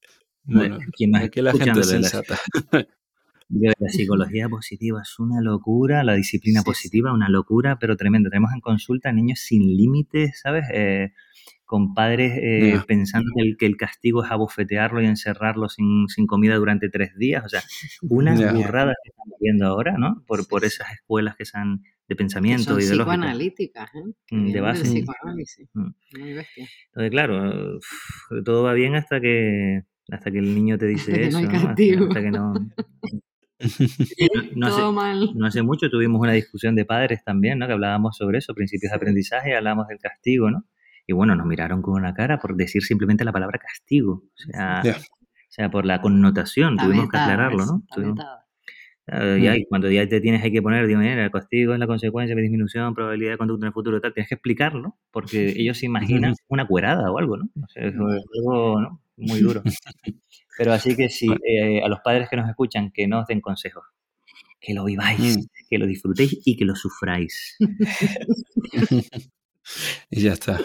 Bueno, 0.44 0.78
¿quién 0.92 1.10
más 1.10 1.24
es 1.24 1.30
que 1.30 1.42
la 1.42 1.52
gente 1.52 1.80
es 1.80 1.88
sensata. 1.88 2.38
La 3.48 3.88
psicología 3.88 4.48
positiva 4.48 5.02
es 5.02 5.18
una 5.18 5.40
locura, 5.40 6.02
la 6.02 6.14
disciplina 6.14 6.62
positiva 6.62 7.12
una 7.12 7.28
locura, 7.28 7.78
pero 7.78 7.96
tremendo. 7.96 8.30
Tenemos 8.30 8.52
en 8.52 8.60
consulta 8.60 9.12
niños 9.12 9.40
sin 9.40 9.62
límites, 9.76 10.40
¿sabes? 10.42 10.64
Eh, 10.72 11.12
con 11.64 11.94
padres 11.94 12.32
eh, 12.36 12.78
pensando 12.86 13.30
que 13.34 13.42
el, 13.42 13.56
que 13.56 13.66
el, 13.66 13.76
castigo 13.76 14.22
es 14.24 14.30
abofetearlo 14.30 15.02
y 15.02 15.06
encerrarlo 15.06 15.68
sin, 15.68 16.08
sin 16.08 16.26
comida 16.26 16.56
durante 16.56 16.88
tres 16.88 17.16
días. 17.16 17.44
O 17.44 17.48
sea, 17.48 17.62
unas 18.02 18.38
burradas 18.54 18.94
que 19.02 19.10
estamos 19.10 19.38
viendo 19.40 19.66
ahora, 19.66 19.96
¿no? 19.98 20.22
Por, 20.26 20.46
por 20.46 20.64
esas 20.64 20.92
escuelas 20.92 21.36
que 21.36 21.44
son 21.44 21.82
de 22.06 22.16
pensamiento 22.16 22.78
y 22.78 22.84
de 22.84 22.90
psicoanalíticas, 22.90 23.90
¿eh? 23.94 24.04
Mm, 24.30 24.52
de 24.52 24.60
base. 24.60 24.82
De 24.82 24.90
psicoanálisis. 24.90 25.68
Mm. 25.72 25.88
Muy 26.18 26.32
bestia. 26.34 26.68
Entonces, 26.88 27.10
claro, 27.10 27.80
todo 28.44 28.62
va 28.62 28.74
bien 28.74 28.94
hasta 28.94 29.20
que 29.20 29.84
hasta 30.10 30.30
que 30.30 30.38
el 30.38 30.54
niño 30.54 30.76
te 30.76 30.86
dice 30.86 31.28
eso, 31.28 31.40
no 31.40 31.48
hasta, 31.48 31.74
que 31.74 32.30
no, 32.30 32.52
no, 34.56 34.68
Todo 34.68 34.86
hace, 34.88 34.94
mal. 34.94 35.30
no 35.34 35.46
hace 35.46 35.62
mucho 35.62 35.88
tuvimos 35.88 36.20
una 36.20 36.32
discusión 36.32 36.74
de 36.74 36.84
padres 36.84 37.22
también, 37.24 37.58
¿no? 37.58 37.66
Que 37.66 37.72
hablábamos 37.72 38.16
sobre 38.16 38.38
eso, 38.38 38.54
principios 38.54 38.90
de 38.90 38.96
aprendizaje, 38.96 39.56
hablábamos 39.56 39.88
del 39.88 39.98
castigo, 39.98 40.50
¿no? 40.50 40.64
Y 41.06 41.12
bueno, 41.12 41.36
nos 41.36 41.46
miraron 41.46 41.82
con 41.82 41.94
una 41.94 42.14
cara 42.14 42.38
por 42.38 42.56
decir 42.56 42.82
simplemente 42.82 43.24
la 43.24 43.32
palabra 43.32 43.58
castigo. 43.58 44.24
O 44.24 44.36
sea, 44.36 44.82
o 44.84 45.02
sea 45.48 45.70
por 45.70 45.84
la 45.84 46.00
connotación, 46.00 46.76
tuvimos 46.76 47.08
que 47.08 47.16
aclararlo, 47.16 47.64
¿no? 47.66 47.82
y 49.06 49.66
cuando 49.66 49.90
ya 49.90 50.08
te 50.08 50.20
tienes 50.20 50.42
hay 50.42 50.50
que 50.50 50.62
poner, 50.62 50.86
digo, 50.86 51.00
el 51.00 51.30
castigo 51.30 51.74
es 51.74 51.78
la 51.78 51.86
consecuencia 51.86 52.34
de 52.34 52.40
disminución, 52.40 52.94
probabilidad 52.94 53.32
de 53.32 53.38
conducta 53.38 53.66
en 53.66 53.68
el 53.68 53.74
futuro, 53.74 54.00
tal, 54.00 54.14
tienes 54.14 54.28
que 54.28 54.36
explicarlo, 54.36 54.96
porque 55.10 55.48
ellos 55.56 55.78
se 55.78 55.86
imaginan 55.86 56.34
una 56.48 56.66
cuerada 56.66 57.10
o 57.10 57.18
algo, 57.18 57.36
¿no? 57.36 57.44
O 57.62 57.68
sea, 57.68 57.84
es 57.84 57.94
algo 57.94 58.80
¿no? 58.80 59.00
muy 59.16 59.40
duro. 59.40 59.62
Pero 60.56 60.72
así 60.72 60.96
que 60.96 61.08
sí, 61.08 61.28
eh, 61.46 61.82
a 61.82 61.88
los 61.88 62.00
padres 62.00 62.28
que 62.28 62.36
nos 62.36 62.48
escuchan, 62.48 62.90
que 62.92 63.06
no 63.06 63.20
os 63.20 63.26
den 63.26 63.40
consejos, 63.40 63.84
que 64.60 64.74
lo 64.74 64.84
viváis, 64.84 65.38
mm. 65.38 65.42
que 65.68 65.78
lo 65.78 65.86
disfrutéis 65.86 66.40
y 66.44 66.56
que 66.56 66.64
lo 66.64 66.76
sufráis. 66.76 67.56
Y 70.10 70.20
ya 70.20 70.32
está. 70.32 70.60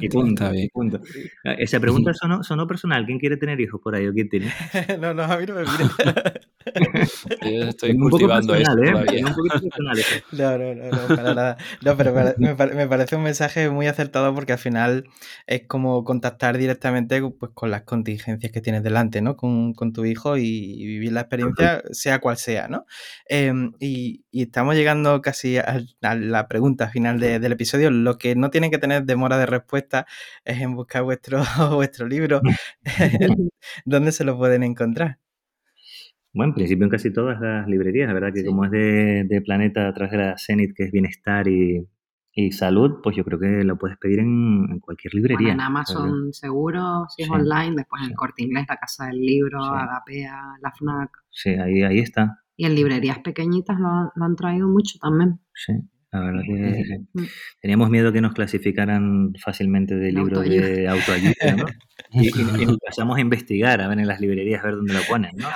Y, 0.00 0.08
punto, 0.70 1.00
Esa 1.44 1.80
pregunta 1.80 2.12
sonó, 2.12 2.42
sonó, 2.42 2.66
personal. 2.66 3.06
¿Quién 3.06 3.18
quiere 3.18 3.36
tener 3.36 3.60
hijos 3.60 3.80
por 3.82 3.94
ahí 3.94 4.06
o 4.06 4.12
quién 4.12 4.28
tiene? 4.28 4.52
no, 5.00 5.14
no, 5.14 5.22
a 5.22 5.36
mí 5.38 5.46
no 5.46 5.54
me 5.54 5.62
mire. 5.62 6.40
Yo 7.42 7.64
estoy 7.64 7.96
cultivando 7.96 8.54
esto 8.54 8.78
¿eh? 8.82 8.90
todavía. 8.90 9.22
no, 10.32 10.58
no, 10.58 10.74
no, 10.74 10.90
no, 10.90 11.16
para 11.16 11.34
nada. 11.34 11.56
No, 11.82 11.96
pero 11.96 12.12
me, 12.12 12.54
me, 12.54 12.86
parece 12.86 13.16
un 13.16 13.22
mensaje 13.22 13.70
muy 13.70 13.86
acertado 13.86 14.34
porque 14.34 14.52
al 14.52 14.58
final 14.58 15.04
es 15.46 15.62
como 15.66 16.04
contactar 16.04 16.58
directamente 16.58 17.22
pues, 17.22 17.52
con 17.54 17.70
las 17.70 17.82
contingencias 17.82 18.52
que 18.52 18.60
tienes 18.60 18.82
delante, 18.82 19.20
¿no? 19.20 19.36
Con, 19.36 19.74
con 19.74 19.92
tu 19.92 20.04
hijo 20.04 20.36
y, 20.36 20.86
vivir 20.88 21.12
la 21.12 21.20
experiencia, 21.20 21.82
sea 21.90 22.20
cual 22.20 22.36
sea, 22.36 22.68
¿no? 22.68 22.86
Em, 23.26 23.72
y, 23.78 24.24
y, 24.30 24.42
estamos 24.42 24.74
llegando 24.74 25.20
casi 25.22 25.58
a, 25.58 25.82
la 26.00 26.48
pregunta 26.48 26.88
final 26.88 27.20
de, 27.20 27.38
del 27.38 27.52
episodio. 27.52 27.90
Lo 27.90 28.18
que 28.18 28.34
no 28.34 28.50
tienen 28.50 28.70
que 28.70 28.78
tener 28.78 29.04
demora 29.04 29.38
de 29.38 29.46
respuesta 29.46 30.06
es 30.44 30.60
en 30.60 30.74
buscar 30.74 31.02
vuestro, 31.02 31.42
vuestro 31.74 32.06
libro. 32.06 32.40
¿Dónde 33.84 34.12
se 34.12 34.24
lo 34.24 34.36
pueden 34.38 34.62
encontrar? 34.62 35.18
Bueno, 36.32 36.50
en 36.50 36.54
principio 36.54 36.84
en 36.84 36.90
casi 36.90 37.12
todas 37.12 37.40
las 37.40 37.66
librerías, 37.66 38.08
la 38.08 38.14
verdad 38.14 38.32
que 38.32 38.44
como 38.44 38.64
es 38.64 38.70
de, 38.70 39.42
Planeta 39.44 39.88
a 39.88 39.94
través 39.94 40.12
de 40.12 40.18
la 40.18 40.36
Zenit, 40.38 40.74
que 40.74 40.84
es 40.84 40.92
bienestar 40.92 41.48
y, 41.48 41.86
salud, 42.52 43.00
pues 43.02 43.16
yo 43.16 43.24
creo 43.24 43.40
que 43.40 43.64
lo 43.64 43.76
puedes 43.76 43.98
pedir 43.98 44.20
en, 44.20 44.78
cualquier 44.78 45.12
librería. 45.12 45.52
en 45.52 45.60
Amazon 45.60 46.32
seguro, 46.32 47.06
si 47.08 47.24
es 47.24 47.30
online, 47.30 47.74
después 47.74 48.00
en 48.02 48.10
el 48.10 48.14
Corte 48.14 48.44
Inglés, 48.44 48.66
la 48.68 48.76
Casa 48.76 49.06
del 49.06 49.18
Libro, 49.18 49.60
Agapea, 49.60 50.54
la 50.62 50.70
FNAC. 50.70 51.10
Sí, 51.30 51.50
ahí, 51.50 51.82
ahí 51.82 51.98
está. 51.98 52.44
Y 52.56 52.66
en 52.66 52.76
librerías 52.76 53.18
pequeñitas 53.18 53.80
lo, 53.80 54.12
lo 54.14 54.24
han 54.24 54.36
traído 54.36 54.68
mucho 54.68 55.00
también. 55.00 55.40
Sí. 55.52 55.72
La 56.10 56.20
verdad 56.20 56.40
que 56.42 57.00
mm. 57.12 57.24
teníamos 57.60 57.90
miedo 57.90 58.12
que 58.12 58.22
nos 58.22 58.32
clasificaran 58.32 59.34
fácilmente 59.42 59.94
de 59.94 60.10
libros 60.10 60.42
de 60.48 60.88
autoayuda, 60.88 61.56
¿no? 61.56 61.64
Y, 62.12 62.28
empezamos 62.62 63.18
a 63.18 63.20
investigar, 63.20 63.82
a 63.82 63.88
ver 63.88 63.98
en 63.98 64.06
las 64.06 64.20
librerías, 64.20 64.62
a 64.62 64.68
ver 64.68 64.76
dónde 64.76 64.94
lo 64.94 65.00
ponen, 65.02 65.32
¿no? 65.36 65.48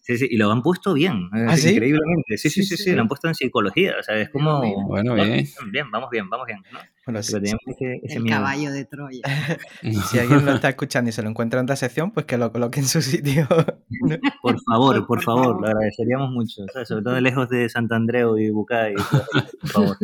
Sí, 0.00 0.16
sí, 0.16 0.28
y 0.30 0.36
lo 0.38 0.50
han 0.50 0.62
puesto 0.62 0.94
bien, 0.94 1.28
¿Ah, 1.32 1.54
increíblemente. 1.58 2.38
Sí 2.38 2.48
sí 2.48 2.62
sí, 2.62 2.76
sí 2.76 2.92
lo 2.92 3.02
han 3.02 3.08
puesto 3.08 3.28
en 3.28 3.34
psicología, 3.34 3.96
o 3.98 4.02
sea, 4.02 4.16
es 4.16 4.30
como... 4.30 4.86
Bueno, 4.86 5.14
bien. 5.14 5.44
Bien, 5.70 5.90
vamos 5.90 6.08
bien, 6.10 6.30
vamos 6.30 6.46
bien, 6.46 6.60
¿no? 6.72 6.78
Bueno, 7.06 7.20
el 7.20 8.24
caballo 8.26 8.72
de 8.72 8.84
Troya. 8.86 9.22
si 10.10 10.18
alguien 10.18 10.44
lo 10.44 10.54
está 10.54 10.68
escuchando 10.70 11.10
y 11.10 11.12
se 11.12 11.22
lo 11.22 11.28
encuentra 11.28 11.60
en 11.60 11.64
otra 11.64 11.76
sección, 11.76 12.10
pues 12.10 12.24
que 12.24 12.38
lo 12.38 12.50
coloque 12.50 12.80
en 12.80 12.86
su 12.86 13.02
sitio. 13.02 13.46
por 14.42 14.58
favor, 14.62 15.06
por 15.06 15.22
favor, 15.22 15.60
lo 15.60 15.66
agradeceríamos 15.66 16.30
mucho. 16.30 16.62
Sobre 16.84 17.02
todo 17.02 17.20
lejos 17.20 17.48
de 17.50 17.68
Santandreu 17.68 18.38
y 18.38 18.50
Bucay. 18.50 18.94
Por 18.94 19.70
favor. 19.70 19.96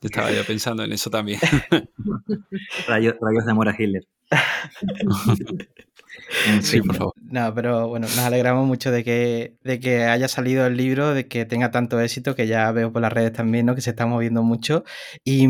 Estaba 0.00 0.32
yo 0.32 0.44
pensando 0.46 0.84
en 0.84 0.92
eso 0.92 1.10
también. 1.10 1.40
rayos 2.88 3.14
de 3.44 3.50
amor 3.50 3.68
a 3.68 3.76
Hitler. 3.78 4.06
Sí, 6.60 6.80
por 6.80 6.96
favor. 6.96 7.14
No, 7.22 7.54
pero 7.54 7.88
bueno, 7.88 8.06
nos 8.06 8.18
alegramos 8.18 8.66
mucho 8.66 8.90
de 8.90 9.04
que, 9.04 9.56
de 9.62 9.80
que 9.80 10.04
haya 10.04 10.28
salido 10.28 10.66
el 10.66 10.76
libro, 10.76 11.14
de 11.14 11.28
que 11.28 11.44
tenga 11.44 11.70
tanto 11.70 12.00
éxito, 12.00 12.34
que 12.34 12.46
ya 12.46 12.70
veo 12.72 12.92
por 12.92 13.02
las 13.02 13.12
redes 13.12 13.32
también, 13.32 13.66
¿no? 13.66 13.74
Que 13.74 13.80
se 13.80 13.90
está 13.90 14.06
moviendo 14.06 14.42
mucho. 14.42 14.84
Y, 15.24 15.46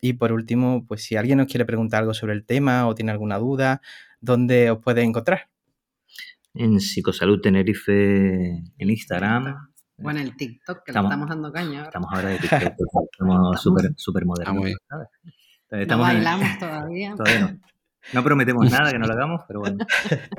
y 0.00 0.12
por 0.14 0.32
último, 0.32 0.84
pues 0.86 1.02
si 1.02 1.16
alguien 1.16 1.38
nos 1.38 1.46
quiere 1.46 1.64
preguntar 1.64 2.00
algo 2.00 2.14
sobre 2.14 2.34
el 2.34 2.44
tema 2.44 2.86
o 2.86 2.94
tiene 2.94 3.12
alguna 3.12 3.38
duda, 3.38 3.80
¿dónde 4.20 4.70
os 4.70 4.78
puede 4.78 5.02
encontrar? 5.02 5.48
En 6.54 6.80
Psicosalud 6.80 7.40
Tenerife 7.40 7.92
en 8.78 8.90
Instagram. 8.90 9.72
Bueno, 9.96 10.20
el 10.20 10.36
TikTok, 10.36 10.84
que 10.84 10.90
estamos, 10.90 11.10
le 11.10 11.14
estamos 11.14 11.28
dando 11.28 11.52
caña. 11.52 11.84
Estamos 11.84 12.08
ahora 12.12 12.28
de 12.30 12.38
TikTok, 12.38 12.62
estamos 13.12 13.62
súper 13.62 13.92
super 13.96 14.24
modernos. 14.26 14.72
no 15.70 15.98
bailamos 15.98 16.58
todavía. 16.58 17.14
Todavía 17.16 17.40
no. 17.40 17.71
No 18.12 18.22
prometemos 18.22 18.70
nada 18.70 18.90
que 18.90 18.98
no 18.98 19.06
lo 19.06 19.12
hagamos, 19.12 19.42
pero 19.46 19.60
bueno. 19.60 19.78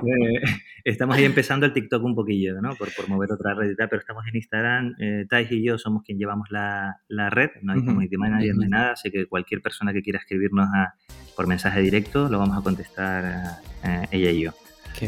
Eh, 0.03 0.41
estamos 0.84 1.16
ahí 1.16 1.24
empezando 1.24 1.66
el 1.66 1.74
TikTok 1.74 2.03
un 2.03 2.14
poquillo, 2.14 2.61
¿no? 2.61 2.76
Por, 2.76 2.93
por 2.93 3.07
mover 3.07 3.32
otra 3.32 3.53
red 3.53 3.72
y 3.72 3.76
tal, 3.76 3.88
pero 3.89 4.01
estamos 4.01 4.26
en 4.28 4.36
Instagram. 4.36 4.95
Eh, 4.99 5.26
Thais 5.30 5.49
y 5.51 5.64
yo 5.64 5.78
somos 5.78 6.03
quien 6.03 6.18
llevamos 6.18 6.49
la, 6.51 6.97
la 7.07 7.30
red, 7.30 7.51
no 7.61 7.74
hay 7.74 7.80
uh 7.80 7.86
community 7.86 8.18
manager 8.18 8.55
ni 8.57 8.68
nada, 8.68 8.91
así 8.91 9.09
que 9.09 9.26
cualquier 9.26 9.61
persona 9.61 9.93
que 9.93 10.01
quiera 10.01 10.20
escribirnos 10.20 10.68
a, 10.74 10.95
por 11.36 11.47
mensaje 11.47 11.82
directo 11.82 12.28
lo 12.30 12.39
vamos 12.39 12.57
a 12.57 12.61
contestar 12.61 13.59
eh, 13.84 14.07
ella 14.11 14.30
y 14.32 14.41
yo. 14.41 14.51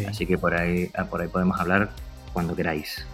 Así 0.07 0.25
que 0.25 0.37
por 0.37 0.53
ahí, 0.53 0.89
ah, 0.95 1.05
por 1.05 1.21
ahí 1.21 1.27
podemos 1.27 1.59
hablar 1.59 1.89
cuando 2.33 2.55
queráis. 2.55 3.05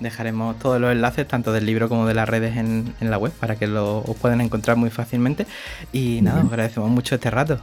Dejaremos 0.00 0.58
todos 0.58 0.80
los 0.80 0.92
enlaces, 0.92 1.28
tanto 1.28 1.52
del 1.52 1.66
libro 1.66 1.88
como 1.88 2.06
de 2.06 2.14
las 2.14 2.28
redes, 2.28 2.56
en, 2.56 2.94
en 3.00 3.10
la 3.10 3.18
web 3.18 3.32
para 3.32 3.56
que 3.56 3.66
lo 3.66 3.98
os 3.98 4.16
puedan 4.16 4.40
encontrar 4.40 4.76
muy 4.76 4.90
fácilmente. 4.90 5.46
Y 5.92 6.20
nada, 6.22 6.40
os 6.42 6.46
agradecemos 6.46 6.90
mucho 6.90 7.16
este 7.16 7.30
rato. 7.30 7.60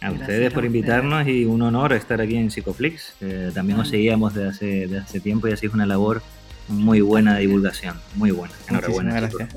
A 0.00 0.12
ustedes 0.12 0.52
por 0.52 0.64
invitarnos 0.64 1.26
y 1.26 1.44
un 1.44 1.60
honor 1.62 1.92
estar 1.92 2.20
aquí 2.20 2.36
en 2.36 2.50
Psicoflix. 2.50 3.14
también 3.54 3.78
nos 3.78 3.88
seguíamos 3.88 4.34
de 4.34 4.48
hace, 4.48 4.86
de 4.86 4.98
hace 4.98 5.20
tiempo 5.20 5.48
y 5.48 5.52
así 5.52 5.66
es 5.66 5.74
una 5.74 5.86
labor 5.86 6.22
muy 6.68 7.00
buena 7.00 7.34
de 7.34 7.40
divulgación, 7.40 7.96
muy 8.14 8.30
buena. 8.30 8.54
Enhorabuena. 8.68 9.14
Gracias. 9.14 9.48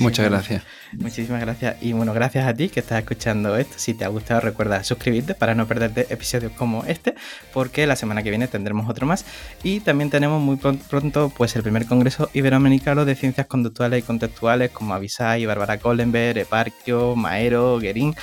Muchas 0.00 0.28
gracias. 0.28 0.62
Muchísimas 0.92 1.40
gracias. 1.40 1.76
Y 1.80 1.92
bueno, 1.92 2.12
gracias 2.12 2.46
a 2.46 2.54
ti 2.54 2.68
que 2.68 2.80
estás 2.80 2.98
escuchando 2.98 3.56
esto. 3.56 3.74
Si 3.76 3.94
te 3.94 4.04
ha 4.04 4.08
gustado, 4.08 4.40
recuerda 4.40 4.82
suscribirte 4.82 5.34
para 5.34 5.54
no 5.54 5.66
perderte 5.66 6.06
episodios 6.10 6.52
como 6.52 6.84
este, 6.84 7.14
porque 7.52 7.86
la 7.86 7.94
semana 7.94 8.22
que 8.22 8.30
viene 8.30 8.48
tendremos 8.48 8.88
otro 8.88 9.06
más. 9.06 9.24
Y 9.62 9.80
también 9.80 10.10
tenemos 10.10 10.42
muy 10.42 10.56
pronto 10.56 11.32
pues 11.36 11.54
el 11.54 11.62
primer 11.62 11.86
congreso 11.86 12.28
iberoamericano 12.34 13.04
de 13.04 13.14
ciencias 13.14 13.46
conductuales 13.46 14.00
y 14.00 14.02
contextuales 14.02 14.70
como 14.70 14.94
Avisai, 14.94 15.46
Bárbara 15.46 15.78
Collenberg, 15.78 16.38
Eparquio, 16.38 17.14
Maero, 17.14 17.78
Guerín 17.78 18.16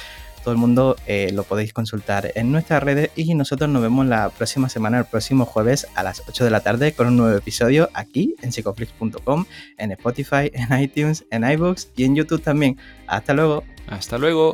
todo 0.45 0.53
el 0.53 0.59
mundo 0.59 0.95
eh, 1.07 1.31
lo 1.33 1.43
podéis 1.43 1.73
consultar 1.73 2.31
en 2.35 2.51
nuestras 2.51 2.83
redes 2.83 3.09
y 3.15 3.33
nosotros 3.33 3.67
nos 3.67 3.81
vemos 3.81 4.05
la 4.05 4.29
próxima 4.29 4.69
semana, 4.69 4.99
el 4.99 5.05
próximo 5.05 5.43
jueves 5.43 5.87
a 5.95 6.03
las 6.03 6.21
8 6.27 6.43
de 6.43 6.51
la 6.51 6.59
tarde 6.59 6.93
con 6.93 7.07
un 7.07 7.17
nuevo 7.17 7.35
episodio 7.35 7.89
aquí 7.95 8.35
en 8.43 8.51
psicoflix.com, 8.51 9.45
en 9.79 9.91
Spotify, 9.93 10.51
en 10.53 10.79
iTunes, 10.79 11.25
en 11.31 11.49
iBooks 11.49 11.89
y 11.95 12.03
en 12.03 12.15
YouTube 12.15 12.43
también. 12.43 12.77
Hasta 13.07 13.33
luego. 13.33 13.63
Hasta 13.87 14.19
luego. 14.19 14.53